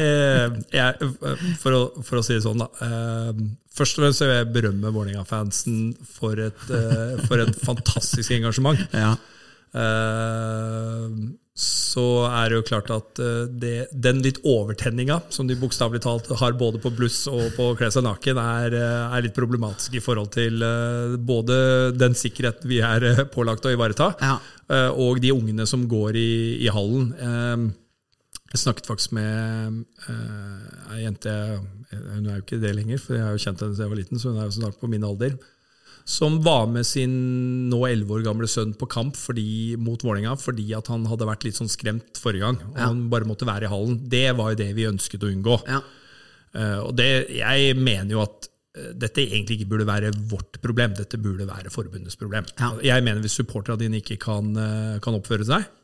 jeg, 0.70 1.12
for, 1.60 1.74
å, 1.74 1.82
for, 1.98 2.20
å, 2.20 2.24
si 2.24 2.36
det 2.36 2.44
sånn, 2.46 2.62
da. 2.62 2.70
Eh, 2.86 3.44
først 3.74 3.98
og 3.98 4.06
fremst 4.06 4.22
vil 4.22 4.32
jeg 4.32 4.50
berømme 4.54 4.94
Vålerenga-fansen 4.94 5.96
for, 6.14 6.38
eh, 6.38 7.24
for 7.26 7.42
et 7.42 7.58
fantastisk 7.66 8.38
engasjement. 8.38 8.80
Ja. 8.94 9.16
Eh, 9.74 11.06
så 11.54 12.04
er 12.26 12.50
det 12.50 12.58
jo 12.58 12.64
klart 12.66 12.90
at 12.94 13.20
eh, 13.22 13.44
det, 13.50 13.74
den 13.92 14.20
litt 14.22 14.40
overtenninga 14.46 15.20
som 15.34 15.46
de 15.46 15.56
bokstavelig 15.58 16.02
talt 16.02 16.30
har 16.40 16.56
både 16.58 16.80
på 16.82 16.92
bluss 16.94 17.24
og 17.30 17.54
på 17.54 17.68
å 17.70 17.76
kle 17.78 17.90
seg 17.94 18.06
naken, 18.06 18.40
er, 18.42 18.74
eh, 18.78 19.04
er, 19.06 19.24
litt 19.26 19.36
problematisk 19.36 19.98
i 19.98 20.02
forhold 20.02 20.32
til 20.34 20.62
både 21.26 21.56
den 21.94 22.18
sikkerheten 22.18 22.70
vi 22.70 22.82
er 22.86 23.24
pålagt 23.34 23.66
å 23.66 23.74
ivareta, 23.74 24.12
ja. 24.22 24.36
og 24.94 25.22
de 25.22 25.32
ungene 25.34 25.66
som 25.70 25.86
går 25.90 26.18
i, 26.18 26.34
i 26.64 26.70
hallen. 26.74 27.12
Jeg 28.54 28.62
snakket 28.62 28.86
faktisk 28.86 29.14
med 29.16 29.80
ei 30.94 31.00
jente 31.02 31.32
Hun 31.90 32.28
er 32.28 32.36
jo 32.36 32.42
ikke 32.44 32.60
det 32.62 32.70
lenger, 32.76 33.00
for 33.02 33.16
jeg 33.16 33.26
har 33.26 33.34
jo 33.34 33.42
kjent 33.42 33.62
henne 33.62 33.74
siden 33.74 33.86
jeg 33.86 33.92
var 33.92 34.00
liten, 34.00 34.20
så 34.22 34.30
hun 34.30 34.38
er 34.38 34.48
jo 34.48 34.56
snart 34.58 34.78
på 34.80 34.90
min 34.90 35.06
alder 35.06 35.34
som 36.04 36.36
var 36.44 36.66
med 36.68 36.84
sin 36.86 37.12
nå 37.70 37.80
elleve 37.88 38.18
år 38.18 38.24
gamle 38.26 38.48
sønn 38.50 38.74
på 38.76 38.88
kamp 38.92 39.16
fordi, 39.16 39.74
mot 39.80 40.00
Vålerenga 40.04 40.36
fordi 40.40 40.66
at 40.76 40.90
han 40.92 41.06
hadde 41.08 41.28
vært 41.28 41.46
litt 41.46 41.56
sånn 41.56 41.72
skremt 41.72 42.20
forrige 42.20 42.44
gang. 42.44 42.58
og 42.60 42.76
ja. 42.76 42.88
Han 42.90 43.06
bare 43.12 43.28
måtte 43.28 43.48
være 43.48 43.68
i 43.68 43.72
hallen. 43.72 44.00
Det 44.12 44.26
var 44.36 44.52
jo 44.52 44.60
det 44.60 44.70
vi 44.76 44.88
ønsket 44.90 45.24
å 45.24 45.30
unngå. 45.32 45.60
Ja. 45.70 45.80
Uh, 46.54 46.80
og 46.86 46.92
det, 46.98 47.08
jeg 47.34 47.78
mener 47.80 48.12
jo 48.14 48.20
at 48.22 48.50
uh, 48.78 48.90
dette 49.00 49.24
egentlig 49.24 49.58
ikke 49.58 49.72
burde 49.72 49.88
være 49.88 50.12
vårt 50.30 50.60
problem, 50.62 50.92
dette 50.94 51.18
burde 51.18 51.48
være 51.48 51.72
forbundets 51.72 52.20
problem. 52.20 52.46
Ja. 52.60 52.74
Jeg 52.92 53.06
mener 53.06 53.24
Hvis 53.24 53.40
supporterne 53.40 53.80
dine 53.80 54.04
ikke 54.04 54.20
kan, 54.22 54.52
uh, 54.54 55.00
kan 55.02 55.16
oppføre 55.16 55.48
seg, 55.48 55.64
Eh, 55.64 55.83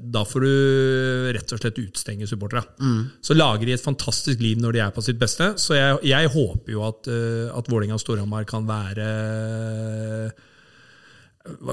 da 0.00 0.22
får 0.24 0.40
du 0.40 1.32
rett 1.36 1.52
og 1.52 1.60
slett 1.60 1.80
utstenge 1.82 2.28
supporterne. 2.28 2.64
Mm. 2.80 3.00
Så 3.20 3.36
lager 3.36 3.68
de 3.68 3.74
et 3.76 3.82
fantastisk 3.84 4.40
liv 4.40 4.60
når 4.60 4.76
de 4.76 4.80
er 4.86 4.94
på 4.94 5.04
sitt 5.04 5.18
beste. 5.20 5.50
Så 5.60 5.76
jeg, 5.76 5.98
jeg 6.08 6.30
håper 6.32 6.72
jo 6.72 6.86
at, 6.86 7.10
uh, 7.12 7.50
at 7.58 7.68
Vålerenga 7.68 7.98
og 7.98 8.00
Storhamar 8.00 8.48
kan 8.48 8.64
være 8.68 9.10
uh, 10.30 10.46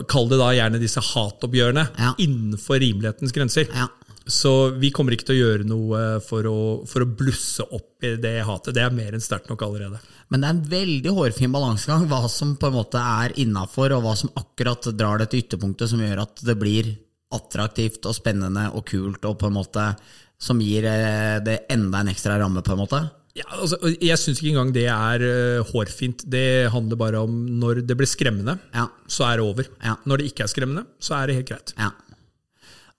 Kall 0.08 0.30
det 0.32 0.40
da 0.40 0.52
gjerne 0.56 0.80
disse 0.80 1.02
hatoppgjørene 1.04 1.88
ja. 2.00 2.12
innenfor 2.24 2.80
rimelighetens 2.84 3.36
grenser. 3.36 3.68
Ja. 3.72 3.88
Så 4.28 4.52
vi 4.80 4.92
kommer 4.92 5.16
ikke 5.16 5.30
til 5.30 5.38
å 5.38 5.42
gjøre 5.46 5.68
noe 5.68 6.04
for 6.24 6.48
å, 6.48 6.60
for 6.88 7.04
å 7.04 7.10
blusse 7.20 7.64
opp 7.64 8.04
i 8.04 8.14
det 8.20 8.42
hatet. 8.48 8.76
Det 8.76 8.84
er 8.84 8.96
mer 8.96 9.16
enn 9.16 9.24
sterkt 9.24 9.52
nok 9.52 9.64
allerede. 9.64 10.00
Men 10.28 10.44
det 10.44 10.48
er 10.48 10.56
en 10.56 10.64
veldig 10.72 11.14
hårfin 11.16 11.56
balansegang 11.56 12.08
hva 12.12 12.26
som 12.32 12.56
på 12.60 12.68
en 12.68 12.80
måte 12.80 13.00
er 13.00 13.36
innafor, 13.40 13.96
og 13.96 14.04
hva 14.04 14.16
som 14.20 14.32
akkurat 14.40 14.90
drar 15.00 15.24
det 15.24 15.30
til 15.32 15.46
ytterpunktet 15.46 15.92
som 15.92 16.04
gjør 16.04 16.26
at 16.26 16.44
det 16.48 16.58
blir 16.60 16.96
attraktivt 17.34 18.06
og 18.08 18.16
spennende 18.16 18.70
og 18.74 18.86
kult, 18.88 19.26
og 19.28 19.38
på 19.42 19.50
en 19.50 19.58
måte 19.58 19.92
som 20.40 20.60
gir 20.62 20.86
eh, 20.88 21.38
det 21.44 21.64
enda 21.74 22.04
en 22.04 22.12
ekstra 22.14 22.38
ramme, 22.40 22.64
på 22.64 22.76
en 22.76 22.84
måte? 22.84 23.02
Ja, 23.38 23.46
altså, 23.54 23.78
jeg 24.02 24.18
syns 24.18 24.40
ikke 24.42 24.56
engang 24.56 24.74
det 24.74 24.88
er 24.90 25.22
uh, 25.22 25.68
hårfint. 25.70 26.24
Det 26.26 26.72
handler 26.74 26.98
bare 26.98 27.22
om 27.22 27.36
når 27.62 27.84
det 27.86 27.98
blir 28.00 28.10
skremmende, 28.10 28.58
ja. 28.74 28.88
så 29.06 29.28
er 29.28 29.38
det 29.38 29.46
over. 29.46 29.70
Ja. 29.84 29.94
Når 30.10 30.22
det 30.22 30.32
ikke 30.32 30.46
er 30.48 30.54
skremmende, 30.54 30.88
så 30.98 31.20
er 31.20 31.30
det 31.30 31.38
helt 31.38 31.52
greit. 31.52 31.74
Ja. 31.78 31.92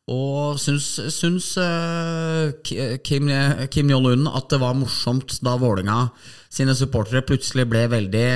Og 0.09 0.61
syns, 0.63 0.87
syns 1.13 1.51
uh, 1.61 2.55
Kim, 2.63 3.33
Kim 3.75 3.91
Jong-un 3.93 4.29
at 4.31 4.47
det 4.53 4.61
var 4.63 4.79
morsomt 4.79 5.41
da 5.45 5.59
Vålinga 5.61 6.05
sine 6.49 6.77
supportere 6.79 7.27
plutselig 7.27 7.67
ble 7.69 7.83
veldig 7.93 8.29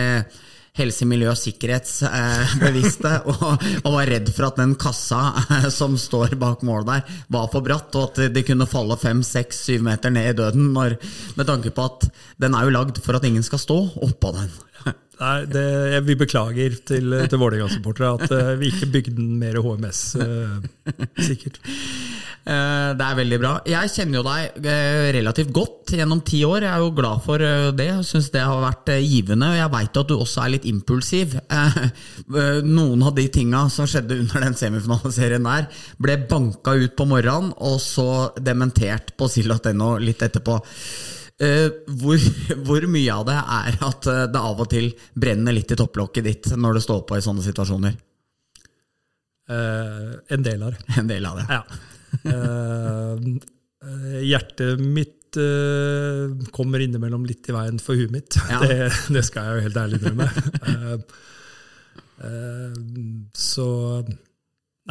helse, 0.78 1.04
miljø 1.08 1.28
og 1.32 1.36
sikkerhetsbevisste 1.36 3.10
eh, 3.10 3.26
og, 3.32 3.64
og, 3.82 3.90
var 3.92 4.08
redd 4.08 4.30
for 4.32 4.48
at 4.48 4.60
den 4.62 4.72
kassa 4.80 5.20
eh, 5.42 5.68
som 5.72 5.98
står 6.00 6.36
bak 6.40 6.64
målet 6.64 6.88
der, 6.88 7.20
var 7.36 7.50
for 7.52 7.64
bratt, 7.64 7.92
og 7.98 8.12
at 8.12 8.32
de 8.32 8.44
kunne 8.46 8.68
falle 8.70 8.96
fem, 9.00 9.20
seks, 9.26 9.66
syv 9.68 9.84
meter 9.88 10.14
ned 10.14 10.30
i 10.30 10.36
døden, 10.40 10.70
når, 10.76 10.96
med 11.36 11.48
tanke 11.48 11.74
på 11.76 11.88
at 11.90 12.08
den 12.40 12.56
er 12.56 12.66
jo 12.68 12.76
lagd 12.78 13.02
for 13.04 13.18
at 13.18 13.28
ingen 13.28 13.44
skal 13.44 13.60
stå 13.60 13.78
oppå 14.08 14.32
den. 14.38 14.48
Nei, 15.22 15.36
det, 15.46 15.66
jeg, 15.92 16.06
Vi 16.08 16.18
beklager 16.24 16.80
til, 16.88 17.18
til 17.28 17.38
Vålerenga-supportere 17.38 18.16
at 18.16 18.32
uh, 18.32 18.54
vi 18.58 18.72
ikke 18.72 18.88
bygde 18.96 19.16
den 19.20 19.36
mer 19.38 19.60
HMS, 19.62 20.00
uh, 20.18 20.56
sikkert. 21.28 21.60
Eh, 22.42 22.90
det 22.98 23.06
er 23.06 23.18
veldig 23.20 23.38
bra. 23.38 23.50
Jeg 23.70 23.90
kjenner 23.92 24.18
jo 24.18 24.22
deg 24.26 24.64
eh, 24.66 25.10
relativt 25.14 25.52
godt 25.54 25.92
gjennom 25.94 26.24
ti 26.26 26.40
år. 26.42 26.64
Jeg 26.66 26.72
er 26.72 26.82
jo 26.82 26.94
glad 26.96 27.22
for 27.22 27.44
eh, 27.46 27.68
det. 27.78 27.88
Syns 28.08 28.32
det 28.34 28.42
har 28.42 28.64
vært 28.64 28.90
givende. 28.98 29.52
Og 29.52 29.60
jeg 29.60 29.72
veit 29.76 30.00
at 30.02 30.10
du 30.10 30.16
også 30.16 30.42
er 30.42 30.54
litt 30.56 30.66
impulsiv. 30.66 31.36
Noen 32.66 33.06
av 33.06 33.14
de 33.14 33.28
tinga 33.30 33.62
som 33.70 33.86
skjedde 33.86 34.18
under 34.24 34.46
den 34.48 34.58
semifinaliserien 34.58 35.46
der, 35.46 35.68
ble 36.02 36.18
banka 36.30 36.74
ut 36.74 36.98
på 36.98 37.06
morgenen, 37.06 37.52
og 37.62 37.78
så 37.82 38.32
dementert 38.42 39.14
på 39.18 39.28
silat.no 39.30 39.94
litt 40.02 40.22
etterpå. 40.26 40.58
Hvor, 41.38 42.26
hvor, 42.66 42.88
mye 42.90 43.14
av 43.14 43.26
det 43.26 43.38
er 43.38 43.78
at 43.86 44.10
det 44.34 44.42
av 44.42 44.62
og 44.62 44.68
til 44.70 44.90
brenner 45.14 45.54
litt 45.54 45.74
i 45.74 45.78
topplokket 45.78 46.26
ditt 46.26 46.50
når 46.58 46.78
det 46.78 46.84
står 46.88 47.06
på 47.06 47.18
i 47.18 47.24
sånne 47.24 47.46
situasjoner? 47.46 47.96
Uh, 49.50 50.20
en 50.32 50.44
del 50.44 50.62
av 50.62 50.74
det. 50.74 50.84
En 51.00 51.10
del 51.10 51.26
av 51.26 51.38
det. 51.38 51.48
Ja. 51.50 51.91
Eh, 52.12 53.14
eh, 53.82 54.18
hjertet 54.28 54.80
mitt 54.80 55.38
uh, 55.40 56.28
kommer 56.54 56.82
innimellom 56.84 57.24
litt 57.26 57.48
i 57.48 57.54
veien 57.56 57.80
for 57.82 57.98
huet 57.98 58.12
mitt. 58.14 58.36
Ja. 58.50 58.60
Det, 58.68 58.90
det, 59.16 59.24
skal 59.26 59.48
jeg 59.48 59.56
jo 59.56 59.64
helt 59.68 59.80
ærlig 59.84 60.02
innrømme. 60.02 60.28
så 63.34 63.68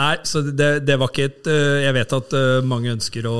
Nei, 0.01 0.15
så 0.23 0.39
det, 0.43 0.69
det, 0.87 0.95
var 0.99 1.11
ikke 1.11 1.25
et 1.27 1.47
Jeg 1.83 1.93
vet 1.97 2.13
at 2.15 2.33
mange 2.63 2.93
ønsker 2.93 3.25
å 3.27 3.39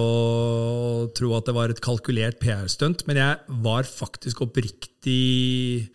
tro 1.15 1.29
at 1.37 1.47
det 1.47 1.55
var 1.55 1.71
et 1.71 1.79
kalkulert 1.83 2.41
PR-stunt, 2.43 3.05
men 3.07 3.19
jeg 3.19 3.59
var 3.63 3.87
faktisk 3.87 4.43
oppriktig 4.43 5.87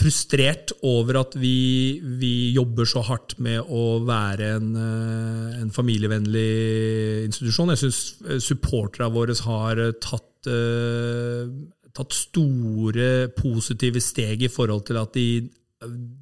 frustrert 0.00 0.72
over 0.86 1.20
at 1.20 1.34
vi, 1.38 2.00
vi, 2.20 2.52
jobber 2.54 2.88
så 2.88 3.02
hardt 3.04 3.36
med 3.42 3.60
å 3.68 4.00
være 4.06 4.48
en, 4.56 4.70
eh, 4.76 5.58
en 5.60 5.72
familievennlig 5.74 7.26
institusjon. 7.26 7.72
Jeg 7.74 7.82
syns 7.84 8.00
eh, 8.26 8.40
supporterne 8.42 9.10
våre 9.14 9.36
har 9.44 9.82
tatt, 10.00 10.48
uh, 10.48 11.48
tatt, 11.92 12.16
store 12.16 13.28
positive 13.36 14.00
steg 14.04 14.46
i 14.46 14.52
forhold 14.52 14.86
til 14.88 15.00
at 15.00 15.12
de, 15.16 15.28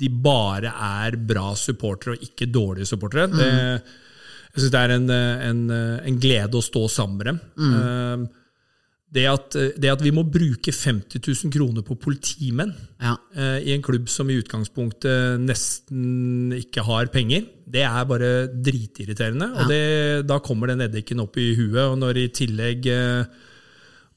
de 0.02 0.10
bare 0.10 0.72
er 0.74 1.18
bra 1.18 1.52
supportere 1.58 2.16
og 2.16 2.26
ikke 2.26 2.50
dårlige 2.50 2.90
supportere. 2.90 3.28
Mm. 3.30 3.38
jeg 4.54 4.62
syns 4.62 4.74
det 4.74 4.82
er 4.82 4.96
en, 4.96 5.08
en, 5.10 5.64
en, 5.70 6.20
glede 6.22 6.58
å 6.58 6.64
stå 6.64 6.86
sammen 6.90 7.18
med 7.18 7.30
dem. 7.30 7.40
Mm. 7.58 7.78
Uh, 7.78 8.47
det 9.08 9.24
at, 9.24 9.56
det 9.80 9.88
at, 9.88 10.02
vi 10.04 10.12
må 10.12 10.20
bruke 10.28 10.72
50 10.74 11.22
000 11.22 11.52
kroner 11.54 11.84
på 11.86 11.96
politimenn 11.96 12.74
ja. 13.00 13.14
eh, 13.32 13.64
i 13.64 13.72
en 13.72 13.84
klubb 13.84 14.10
som 14.12 14.28
i 14.28 14.36
utgangspunktet 14.36 15.40
nesten 15.40 16.52
ikke 16.58 16.84
har 16.84 17.08
penger, 17.12 17.46
det 17.64 17.86
er 17.88 18.08
bare 18.08 18.32
dritirriterende. 18.52 19.48
Ja. 19.48 19.62
Og 19.62 19.72
det, 19.72 19.84
da 20.28 20.40
kommer 20.44 20.68
den 20.68 20.84
eddiken 20.84 21.24
opp 21.24 21.40
i 21.40 21.54
huet. 21.56 21.86
Og 21.86 21.96
når 22.00 22.20
i 22.20 22.26
tillegg 22.36 22.90
eh, 22.92 23.46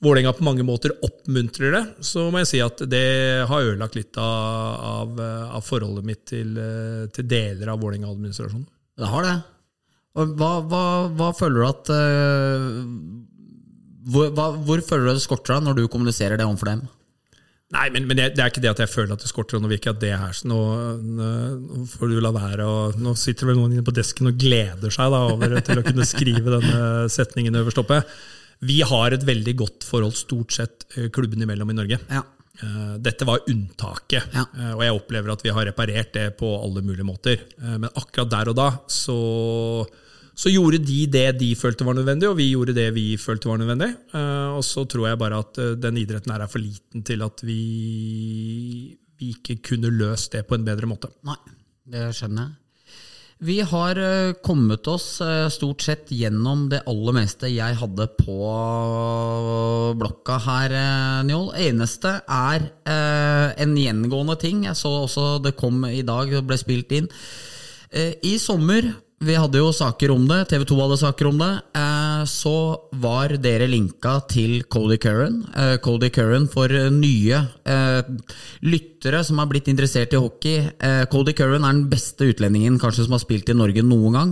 Vålerenga 0.02 0.34
på 0.34 0.46
mange 0.48 0.64
måter 0.66 0.96
oppmuntrer 1.06 1.76
det, 1.76 1.82
så 2.02 2.26
må 2.34 2.42
jeg 2.42 2.50
si 2.50 2.62
at 2.66 2.80
det 2.90 3.06
har 3.46 3.68
ødelagt 3.68 3.96
litt 4.00 4.18
av, 4.18 4.80
av, 4.82 5.20
av 5.60 5.62
forholdet 5.62 6.08
mitt 6.08 6.24
til, 6.34 6.56
eh, 6.58 7.04
til 7.14 7.28
deler 7.30 7.70
av 7.70 7.80
Vålerenga-administrasjonen. 7.84 8.66
Det 8.98 9.12
har 9.12 9.28
det. 9.28 9.36
Og 10.20 10.34
hva, 10.40 10.56
hva, 10.68 10.86
hva 11.16 11.30
føler 11.38 11.62
du 11.62 11.68
at 11.70 11.92
eh, 11.96 12.66
hvor, 14.10 14.32
hva, 14.34 14.48
hvor 14.66 14.82
føler 14.86 15.12
du 15.12 15.14
det 15.20 15.24
skorter 15.28 15.54
da, 15.58 15.60
når 15.68 15.78
du 15.82 15.88
kommuniserer 15.92 16.38
det 16.40 16.46
overfor 16.48 16.72
dem? 16.72 16.82
Nei, 17.72 17.86
men, 17.96 18.04
men 18.10 18.18
det, 18.20 18.26
det 18.36 18.42
er 18.44 18.50
ikke 18.52 18.64
det 18.66 18.72
at 18.74 18.82
jeg 18.84 18.92
føler 18.92 19.14
at 19.16 19.22
det 19.24 19.30
skorter, 19.32 19.60
nå 19.64 19.70
vil 19.72 19.78
ikke 19.80 19.94
at 19.94 20.02
det 20.02 20.10
her 20.20 20.34
så 20.36 20.50
nå, 20.52 20.58
nå 21.00 21.86
får 21.88 22.10
du 22.12 22.18
la 22.20 22.34
være 22.36 22.66
og 22.68 22.98
Nå 23.00 23.14
sitter 23.16 23.48
vel 23.48 23.62
noen 23.62 23.78
inne 23.78 23.86
på 23.88 23.94
desken 23.96 24.28
og 24.28 24.36
gleder 24.42 24.92
seg 24.92 25.14
da 25.14 25.22
over 25.32 25.56
til 25.64 25.80
å 25.80 25.86
kunne 25.86 26.04
skrive 26.10 26.58
denne 26.58 26.82
setningen 27.14 27.56
øverst 27.62 27.80
oppe. 27.80 28.02
Vi 28.68 28.82
har 28.86 29.16
et 29.16 29.24
veldig 29.26 29.54
godt 29.64 29.88
forhold 29.88 30.18
stort 30.20 30.52
sett 30.58 30.84
eh, 30.98 31.08
klubbene 31.16 31.48
imellom 31.48 31.72
i 31.72 31.78
Norge. 31.80 32.02
Ja. 32.12 32.26
Eh, 32.62 32.92
Dette 33.08 33.26
var 33.26 33.48
unntaket, 33.50 34.28
Ja. 34.36 34.44
eh, 34.52 34.74
og 34.76 34.84
jeg 34.86 34.98
opplever 35.00 35.32
at 35.34 35.42
vi 35.48 35.56
har 35.56 35.66
reparert 35.72 36.12
det 36.20 36.28
på 36.44 36.52
alle 36.60 36.84
mulige 36.86 37.08
måter. 37.08 37.40
Eh, 37.56 37.78
Men 37.80 37.88
akkurat 37.96 38.30
der 38.36 38.52
og 38.52 38.60
da 38.60 38.68
så, 38.92 39.16
så 40.42 40.50
gjorde 40.50 40.80
de 40.82 41.04
det 41.12 41.28
de 41.38 41.52
følte 41.58 41.86
var 41.86 41.94
nødvendig, 41.94 42.26
og 42.32 42.40
vi 42.40 42.48
gjorde 42.50 42.74
det 42.74 42.88
vi 42.96 43.14
følte 43.22 43.52
var 43.52 43.60
nødvendig. 43.62 43.92
Eh, 44.18 44.50
Og 44.58 44.64
så 44.66 44.88
tror 44.90 45.12
jeg 45.12 45.20
bare 45.22 45.42
at 45.44 45.60
eh, 45.62 45.76
den 45.78 46.00
idretten 46.02 46.34
her 46.34 46.42
er 46.42 46.50
for 46.50 46.64
liten 46.64 47.04
til 47.06 47.22
at 47.22 47.44
vi, 47.46 48.98
vi 49.22 49.36
ikke 49.36 49.60
kunne 49.70 49.92
løst 49.94 50.34
det 50.34 50.48
på 50.50 50.58
en 50.58 50.66
bedre 50.66 50.90
måte. 50.90 51.12
Nei, 51.28 51.38
det 51.94 52.08
skjønner 52.18 52.48
jeg. 52.48 52.58
Vi 53.42 53.60
har 53.66 53.98
eh, 54.02 54.34
kommet 54.42 54.90
oss 54.90 55.20
stort 55.54 55.86
sett 55.86 56.10
gjennom 56.14 56.66
det 56.74 56.82
aller 56.90 57.18
meste 57.20 57.50
jeg 57.50 57.78
hadde 57.78 58.10
på 58.18 58.40
blokka 60.02 60.40
her, 60.48 60.76
Njål. 61.30 61.52
Eneste 61.68 62.16
er 62.26 62.66
en 63.62 63.78
gjengående 63.78 64.40
ting. 64.42 64.66
Jeg 64.70 64.78
så 64.78 64.96
også 65.04 65.30
det 65.46 65.54
kom 65.58 65.86
i 65.86 66.02
dag 66.06 66.34
og 66.34 66.50
ble 66.50 66.58
spilt 66.62 66.94
inn. 66.98 67.10
I 67.92 68.38
sommer, 68.40 68.88
vi 69.22 69.36
hadde 69.38 69.60
jo 69.60 69.70
saker 69.76 70.12
om 70.16 70.24
det, 70.26 70.40
TV 70.50 70.64
2 70.66 70.78
hadde 70.82 70.98
saker 70.98 71.28
om 71.30 71.42
det, 71.42 71.52
eh, 71.78 72.24
så 72.26 72.54
var 73.04 73.36
dere 73.44 73.68
linka 73.70 74.16
til 74.32 74.64
Cody 74.64 74.98
Curran. 74.98 75.44
Eh, 75.56 75.76
Cody 75.78 76.10
Curran 76.10 76.48
for 76.50 76.74
nye 76.90 77.42
eh, 77.66 78.02
lyttere 78.66 79.24
som 79.24 79.38
har 79.38 79.50
blitt 79.52 79.70
interessert 79.70 80.14
i 80.14 80.22
hockey. 80.22 80.66
Cody 81.12 81.36
Curran 81.38 81.66
er 81.66 81.78
den 81.78 81.90
beste 81.90 82.32
utlendingen 82.32 82.80
kanskje 82.82 83.06
som 83.06 83.14
har 83.18 83.22
spilt 83.22 83.50
i 83.50 83.58
Norge 83.58 83.84
noen 83.86 84.18
gang. 84.18 84.32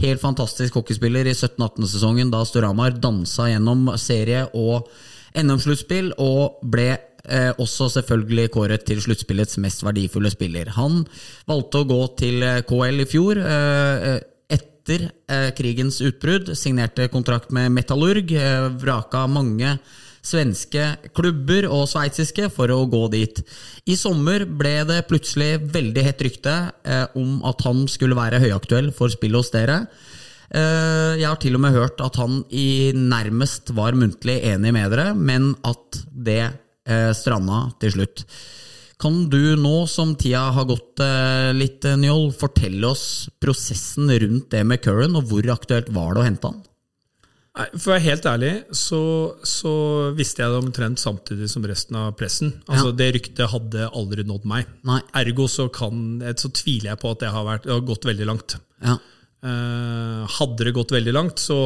Helt 0.00 0.20
fantastisk 0.20 0.76
hockeyspiller 0.76 1.28
i 1.28 1.36
17-18-sesongen 1.36 2.32
da 2.32 2.44
Storhamar 2.48 2.96
dansa 3.00 3.48
gjennom 3.50 3.90
serie 4.00 4.46
og 4.56 4.88
NM-sluttspill 5.36 6.14
og 6.18 6.60
ble 6.72 6.94
eh, 7.28 7.52
også 7.58 7.88
selvfølgelig 7.96 8.50
kåret 8.54 8.84
til 8.88 9.00
sluttspillets 9.02 9.58
mest 9.62 9.84
verdifulle 9.86 10.30
spiller. 10.32 10.72
Han 10.76 11.04
valgte 11.48 11.82
å 11.82 11.88
gå 11.88 12.00
til 12.20 12.42
eh, 12.42 12.60
KL 12.68 13.04
i 13.04 13.08
fjor. 13.10 13.40
eh, 13.44 14.20
etter 14.50 15.10
eh, 15.30 15.50
krigens 15.54 16.00
utbrudd 16.02 16.54
signerte 16.58 17.08
kontrakt 17.12 17.52
med 17.54 17.70
Metallurg. 17.72 18.32
Eh, 18.32 18.68
vraka 18.82 19.26
mange 19.30 19.76
svenske 20.20 20.82
klubber 21.16 21.64
og 21.72 21.86
sveitsiske 21.88 22.50
for 22.52 22.68
å 22.74 22.82
gå 22.92 23.06
dit. 23.12 23.38
I 23.88 23.94
sommer 23.96 24.44
ble 24.44 24.82
det 24.88 25.06
plutselig 25.08 25.54
veldig 25.72 26.02
hett 26.04 26.24
rykte 26.26 26.56
eh, 26.84 27.06
om 27.16 27.38
at 27.48 27.62
han 27.64 27.86
skulle 27.88 28.18
være 28.18 28.40
høyaktuell 28.42 28.90
for 28.96 29.08
spillet 29.12 29.40
hos 29.40 29.52
dere. 29.54 29.78
Eh, 30.50 31.20
Jeg 31.20 31.28
har 31.28 31.38
til 31.40 31.54
og 31.56 31.62
med 31.64 31.76
hørt 31.76 32.00
at 32.04 32.16
han 32.20 32.42
i 32.50 32.90
nærmest 32.96 33.70
var 33.76 33.96
muntlig 33.96 34.40
enig 34.50 34.74
med 34.76 34.90
dere, 34.92 35.14
men 35.14 35.54
at 35.64 36.02
det 36.12 36.42
eh, 36.88 37.10
stranda 37.16 37.66
til 37.82 37.94
slutt. 37.98 38.24
Kan 39.00 39.22
du 39.32 39.56
nå 39.56 39.86
som 39.88 40.12
tida 40.20 40.50
har 40.52 40.66
gått 40.68 41.00
eh, 41.00 41.50
litt, 41.56 41.84
eh, 41.88 41.96
Njål, 41.96 42.34
fortelle 42.36 42.90
oss 42.90 43.04
prosessen 43.40 44.10
rundt 44.12 44.50
det 44.52 44.64
med 44.68 44.82
Curran, 44.84 45.16
og 45.16 45.30
hvor 45.30 45.46
aktuelt 45.54 45.88
var 45.96 46.14
det 46.14 46.20
å 46.20 46.26
hente 46.26 46.50
han? 46.50 46.58
Nei, 47.58 47.66
For 47.74 47.90
å 47.90 47.94
være 47.96 48.04
helt 48.04 48.26
ærlig, 48.30 48.50
så, 48.76 49.00
så 49.42 49.72
visste 50.16 50.44
jeg 50.44 50.52
det 50.52 50.60
omtrent 50.60 51.00
samtidig 51.02 51.48
som 51.50 51.64
resten 51.66 51.96
av 51.98 52.12
pressen. 52.18 52.52
Altså 52.68 52.92
Ja. 52.92 52.96
Det 53.00 53.08
ryktet 53.16 53.50
hadde 53.50 53.88
aldri 53.88 54.26
nådd 54.28 54.44
meg. 54.48 54.68
Nei. 54.86 55.00
Ergo 55.18 55.48
så, 55.50 55.66
kan, 55.72 56.20
så 56.38 56.52
tviler 56.54 56.92
jeg 56.92 57.00
på 57.02 57.10
at 57.10 57.24
det 57.24 57.32
har, 57.34 57.46
vært, 57.48 57.66
det 57.66 57.74
har 57.74 57.88
gått 57.88 58.06
veldig 58.06 58.28
langt. 58.28 58.58
Ja. 58.84 58.98
Eh, 59.40 60.24
hadde 60.28 60.66
det 60.66 60.72
gått 60.76 60.92
veldig 60.92 61.12
langt, 61.16 61.40
så 61.40 61.56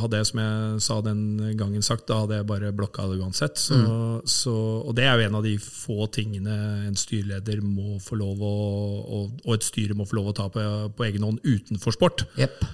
hadde 0.00 0.22
jeg, 0.22 0.28
som 0.30 0.38
jeg 0.40 0.84
sa 0.84 0.94
den 1.04 1.24
gangen 1.60 1.84
sagt, 1.84 2.06
da 2.08 2.22
hadde 2.22 2.38
jeg 2.38 2.48
bare 2.48 2.70
blokka 2.76 3.04
det 3.10 3.18
uansett. 3.20 3.60
Så, 3.60 3.80
så, 4.24 4.54
og 4.80 4.94
det 4.96 5.04
er 5.04 5.20
jo 5.20 5.26
en 5.28 5.36
av 5.42 5.44
de 5.44 5.52
få 5.60 6.08
tingene 6.14 6.56
en 6.88 6.96
styreleder 6.96 7.60
må 7.60 7.98
få 8.00 8.16
lov 8.20 8.40
å, 8.40 8.54
og, 9.02 9.42
og 9.44 9.58
et 9.58 9.68
styre 9.68 9.96
må 9.98 10.08
få 10.08 10.22
lov 10.22 10.32
å 10.32 10.36
ta 10.40 10.48
på, 10.52 10.64
på 10.96 11.08
egen 11.10 11.28
hånd 11.28 11.44
utenfor 11.44 11.98
sport. 11.98 12.24
Yep. 12.40 12.64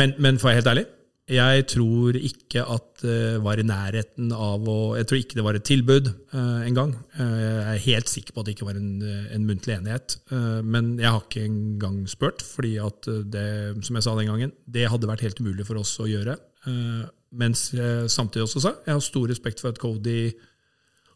Men, 0.00 0.16
men 0.16 0.40
for 0.40 0.48
å 0.48 0.52
være 0.52 0.62
helt 0.62 0.72
ærlig, 0.72 0.86
jeg 1.28 1.64
tror 1.70 2.16
ikke 2.16 2.64
at 2.64 3.02
det 3.02 3.38
var 3.44 3.60
i 3.60 3.66
nærheten 3.66 4.32
av 4.34 4.64
å 4.66 4.96
Jeg 4.98 5.06
tror 5.06 5.18
ikke 5.20 5.36
det 5.38 5.44
var 5.46 5.58
et 5.58 5.66
tilbud 5.68 6.08
uh, 6.32 6.64
engang. 6.66 6.96
Uh, 7.14 7.36
jeg 7.38 7.74
er 7.74 7.84
helt 7.84 8.10
sikker 8.10 8.34
på 8.34 8.42
at 8.42 8.48
det 8.48 8.56
ikke 8.56 8.66
var 8.70 8.80
en, 8.80 8.96
en 9.04 9.46
muntlig 9.46 9.76
enighet. 9.76 10.18
Eh, 10.32 10.60
men 10.64 10.92
jeg 11.00 11.10
har 11.10 11.22
ikke 11.22 11.46
engang 11.46 12.02
spurt, 12.10 12.42
fordi 12.44 12.76
at 12.82 13.08
det, 13.32 13.48
som 13.86 13.98
jeg 13.98 14.06
sa 14.06 14.14
den 14.18 14.30
gangen, 14.30 14.52
det 14.66 14.88
hadde 14.90 15.10
vært 15.10 15.24
helt 15.26 15.40
umulig 15.42 15.66
for 15.68 15.80
oss 15.80 15.96
å 16.02 16.08
gjøre. 16.08 16.36
Eh, 16.68 17.08
mens 17.38 17.68
jeg 17.76 18.08
samtidig 18.12 18.46
også 18.46 18.62
sa 18.64 18.76
jeg 18.86 18.94
har 18.94 19.04
stor 19.04 19.26
respekt 19.28 19.60
for 19.60 19.72
at 19.72 19.80
Cody 19.82 20.32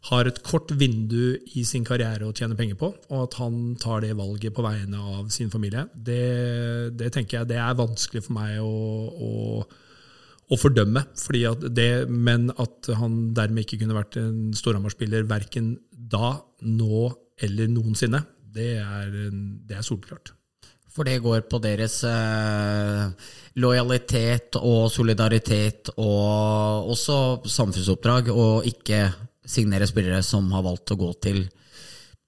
har 0.09 0.27
et 0.27 0.41
kort 0.43 0.71
vindu 0.75 1.37
i 1.55 1.63
sin 1.65 1.85
karriere 1.87 2.27
å 2.27 2.33
tjene 2.35 2.57
penger 2.59 2.77
på, 2.79 2.89
og 2.91 3.21
at 3.21 3.37
han 3.39 3.77
tar 3.79 4.03
det 4.03 4.11
valget 4.19 4.53
på 4.55 4.65
vegne 4.65 4.99
av 4.99 5.29
sin 5.31 5.51
familie, 5.53 5.85
det, 5.95 6.91
det 6.99 7.13
tenker 7.15 7.39
jeg 7.39 7.53
det 7.53 7.61
er 7.63 7.79
vanskelig 7.79 8.25
for 8.25 8.35
meg 8.35 8.59
å, 8.59 8.73
å, 9.15 9.31
å 10.51 10.57
fordømme. 10.59 11.05
Fordi 11.19 11.43
at 11.49 11.65
det, 11.75 11.89
men 12.09 12.49
at 12.59 12.89
han 12.99 13.33
dermed 13.37 13.63
ikke 13.65 13.81
kunne 13.83 13.97
vært 13.97 14.17
en 14.21 14.53
Storhamar-spiller 14.57 15.27
verken 15.29 15.75
da, 15.91 16.35
nå 16.61 17.09
eller 17.43 17.71
noensinne, 17.71 18.23
det 18.53 18.75
er, 18.83 19.11
det 19.65 19.77
er 19.79 19.85
solklart. 19.85 20.33
For 20.93 21.07
det 21.09 21.23
går 21.25 21.47
på 21.49 21.57
deres 21.63 21.95
eh, 22.05 23.07
lojalitet 23.57 24.59
og 24.59 24.91
solidaritet 24.93 25.89
og 25.97 26.91
også 26.93 27.15
samfunnsoppdrag, 27.49 28.29
og 28.29 28.67
ikke 28.69 29.07
signere 29.43 29.87
spillere 29.89 30.21
som 30.23 30.51
har 30.53 30.61
valgt 30.67 30.93
å 30.93 30.99
gå 31.01 31.09
til 31.25 31.41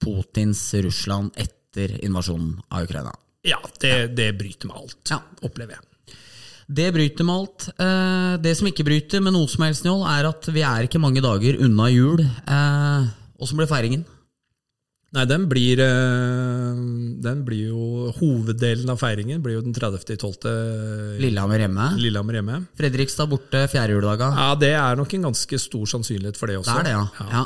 Putins 0.02 0.64
Russland 0.84 1.30
etter 1.38 1.94
invasjonen 2.04 2.56
av 2.74 2.88
Ukraina. 2.88 3.14
Ja, 3.46 3.60
det, 3.80 3.94
det 4.18 4.32
bryter 4.38 4.66
med 4.72 4.80
alt, 4.82 4.98
Ja. 5.14 5.20
opplever 5.46 5.76
jeg. 5.78 5.86
Det 6.66 6.88
bryter 6.94 7.26
med 7.26 7.34
alt. 7.34 7.68
Eh, 7.78 8.34
det 8.42 8.56
som 8.58 8.66
ikke 8.66 8.86
bryter 8.86 9.22
med 9.22 9.36
noe 9.36 9.46
som 9.50 9.62
helst, 9.66 9.86
Njål, 9.86 10.02
er 10.10 10.28
at 10.32 10.48
vi 10.50 10.64
er 10.66 10.88
ikke 10.88 11.02
mange 11.02 11.22
dager 11.22 11.60
unna 11.62 11.88
jul. 11.92 12.22
Eh, 12.22 13.08
Åssen 13.38 13.58
blir 13.58 13.70
feiringen? 13.70 14.04
Nei, 15.14 15.24
den 15.30 15.46
blir, 15.48 15.78
eh, 15.80 16.80
den 17.22 17.44
blir 17.46 17.68
jo 17.70 18.10
Hoveddelen 18.18 18.90
av 18.90 18.98
feiringen 18.98 19.40
blir 19.44 19.54
jo 19.56 19.62
den 19.62 19.76
30.12. 19.76 21.20
Lillehammer 21.22 21.62
hjemme. 21.62 21.86
Lillehammer 22.02 22.40
hjemme. 22.40 22.58
Fredrikstad 22.76 23.30
borte 23.30 23.62
fjerde 23.70 23.94
juledaga. 23.94 24.32
Ja, 24.34 24.54
det 24.58 24.74
er 24.74 24.98
nok 24.98 25.14
en 25.14 25.30
ganske 25.30 25.60
stor 25.62 25.86
sannsynlighet 25.86 26.36
for 26.36 26.50
det 26.50 26.58
også. 26.58 26.82
Det 26.82 26.82
er 26.82 26.90
det, 26.90 26.96
ja. 26.98 27.28
ja. 27.30 27.44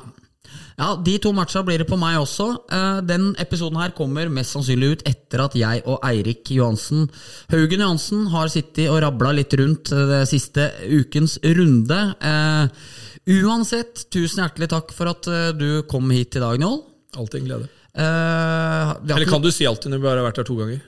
Ja 0.80 0.90
de 1.04 1.16
to 1.22 1.32
matcha 1.36 1.62
blir 1.66 1.82
det 1.82 1.88
på 1.88 1.98
meg 2.00 2.18
også. 2.20 2.46
Eh, 2.72 3.00
Den 3.08 3.30
episoden 3.42 3.80
her 3.80 3.92
kommer 3.96 4.30
mest 4.32 4.56
sannsynlig 4.56 4.92
ut 4.94 5.04
etter 5.08 5.44
at 5.44 5.56
jeg 5.58 5.82
og 5.86 6.00
Eirik 6.06 6.50
Johansen 6.54 7.08
Haugen 7.52 7.84
Johansen 7.84 8.28
har 8.32 8.48
sittet 8.52 8.88
og 8.88 9.02
rabla 9.04 9.34
litt 9.36 9.54
rundt 9.60 9.92
eh, 9.92 10.06
det 10.14 10.22
siste 10.30 10.70
ukens 10.88 11.38
runde. 11.44 12.00
Eh, 12.20 12.88
Uansett, 13.30 14.06
tusen 14.10 14.40
hjertelig 14.42 14.70
takk 14.72 14.94
for 14.96 15.10
at 15.12 15.26
du 15.54 15.82
kom 15.86 16.08
hit 16.10 16.34
i 16.34 16.40
dag, 16.42 16.56
Njål. 16.58 16.80
Alltid 17.20 17.42
en 17.42 17.46
glede. 17.50 17.68
Uh, 17.90 18.94
Eller 19.10 19.26
kan 19.26 19.42
du 19.42 19.50
si 19.52 19.66
alltid 19.66 19.90
når 19.90 19.98
du 19.98 20.04
bare 20.06 20.22
har 20.22 20.28
vært 20.28 20.40
her 20.40 20.46
to 20.46 20.56
ganger? 20.58 20.80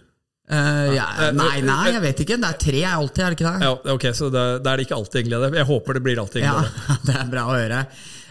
Uh, 0.52 0.88
ja, 0.94 1.06
nei, 1.34 1.62
nei, 1.64 1.92
jeg 1.94 2.02
vet 2.04 2.22
ikke. 2.24 2.38
Det 2.42 2.48
er 2.48 2.58
tre 2.60 2.82
alltid, 2.92 3.22
er 3.24 3.34
det 3.34 3.38
ikke 3.38 3.50
det? 3.50 3.68
Ja, 3.68 3.94
ok, 3.94 4.06
Så 4.16 4.28
da 4.32 4.44
er 4.58 4.80
det 4.80 4.86
ikke 4.86 4.98
alltid 4.98 5.22
en 5.22 5.30
glede. 5.30 5.52
Jeg 5.58 5.68
håper 5.70 5.98
det 5.98 6.02
blir 6.06 6.20
alltid 6.22 6.42
en 6.42 6.48
Ja, 6.50 6.96
det 7.08 7.16
er 7.18 7.30
bra 7.32 7.46
å 7.48 7.56
høre. 7.56 7.84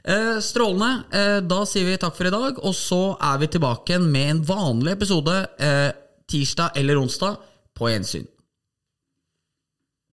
Eh, 0.03 0.39
strålende. 0.39 1.03
Eh, 1.13 1.37
da 1.45 1.61
sier 1.65 1.85
vi 1.85 1.97
takk 2.01 2.15
for 2.17 2.29
i 2.29 2.33
dag, 2.33 2.59
og 2.65 2.73
så 2.75 3.01
er 3.21 3.41
vi 3.41 3.51
tilbake 3.53 3.99
med 4.01 4.29
en 4.35 4.43
vanlig 4.45 4.95
episode 4.97 5.35
eh, 5.61 5.89
tirsdag 6.31 6.77
eller 6.81 7.01
onsdag. 7.01 7.37
På 7.77 7.89
gjensyn. 7.89 8.25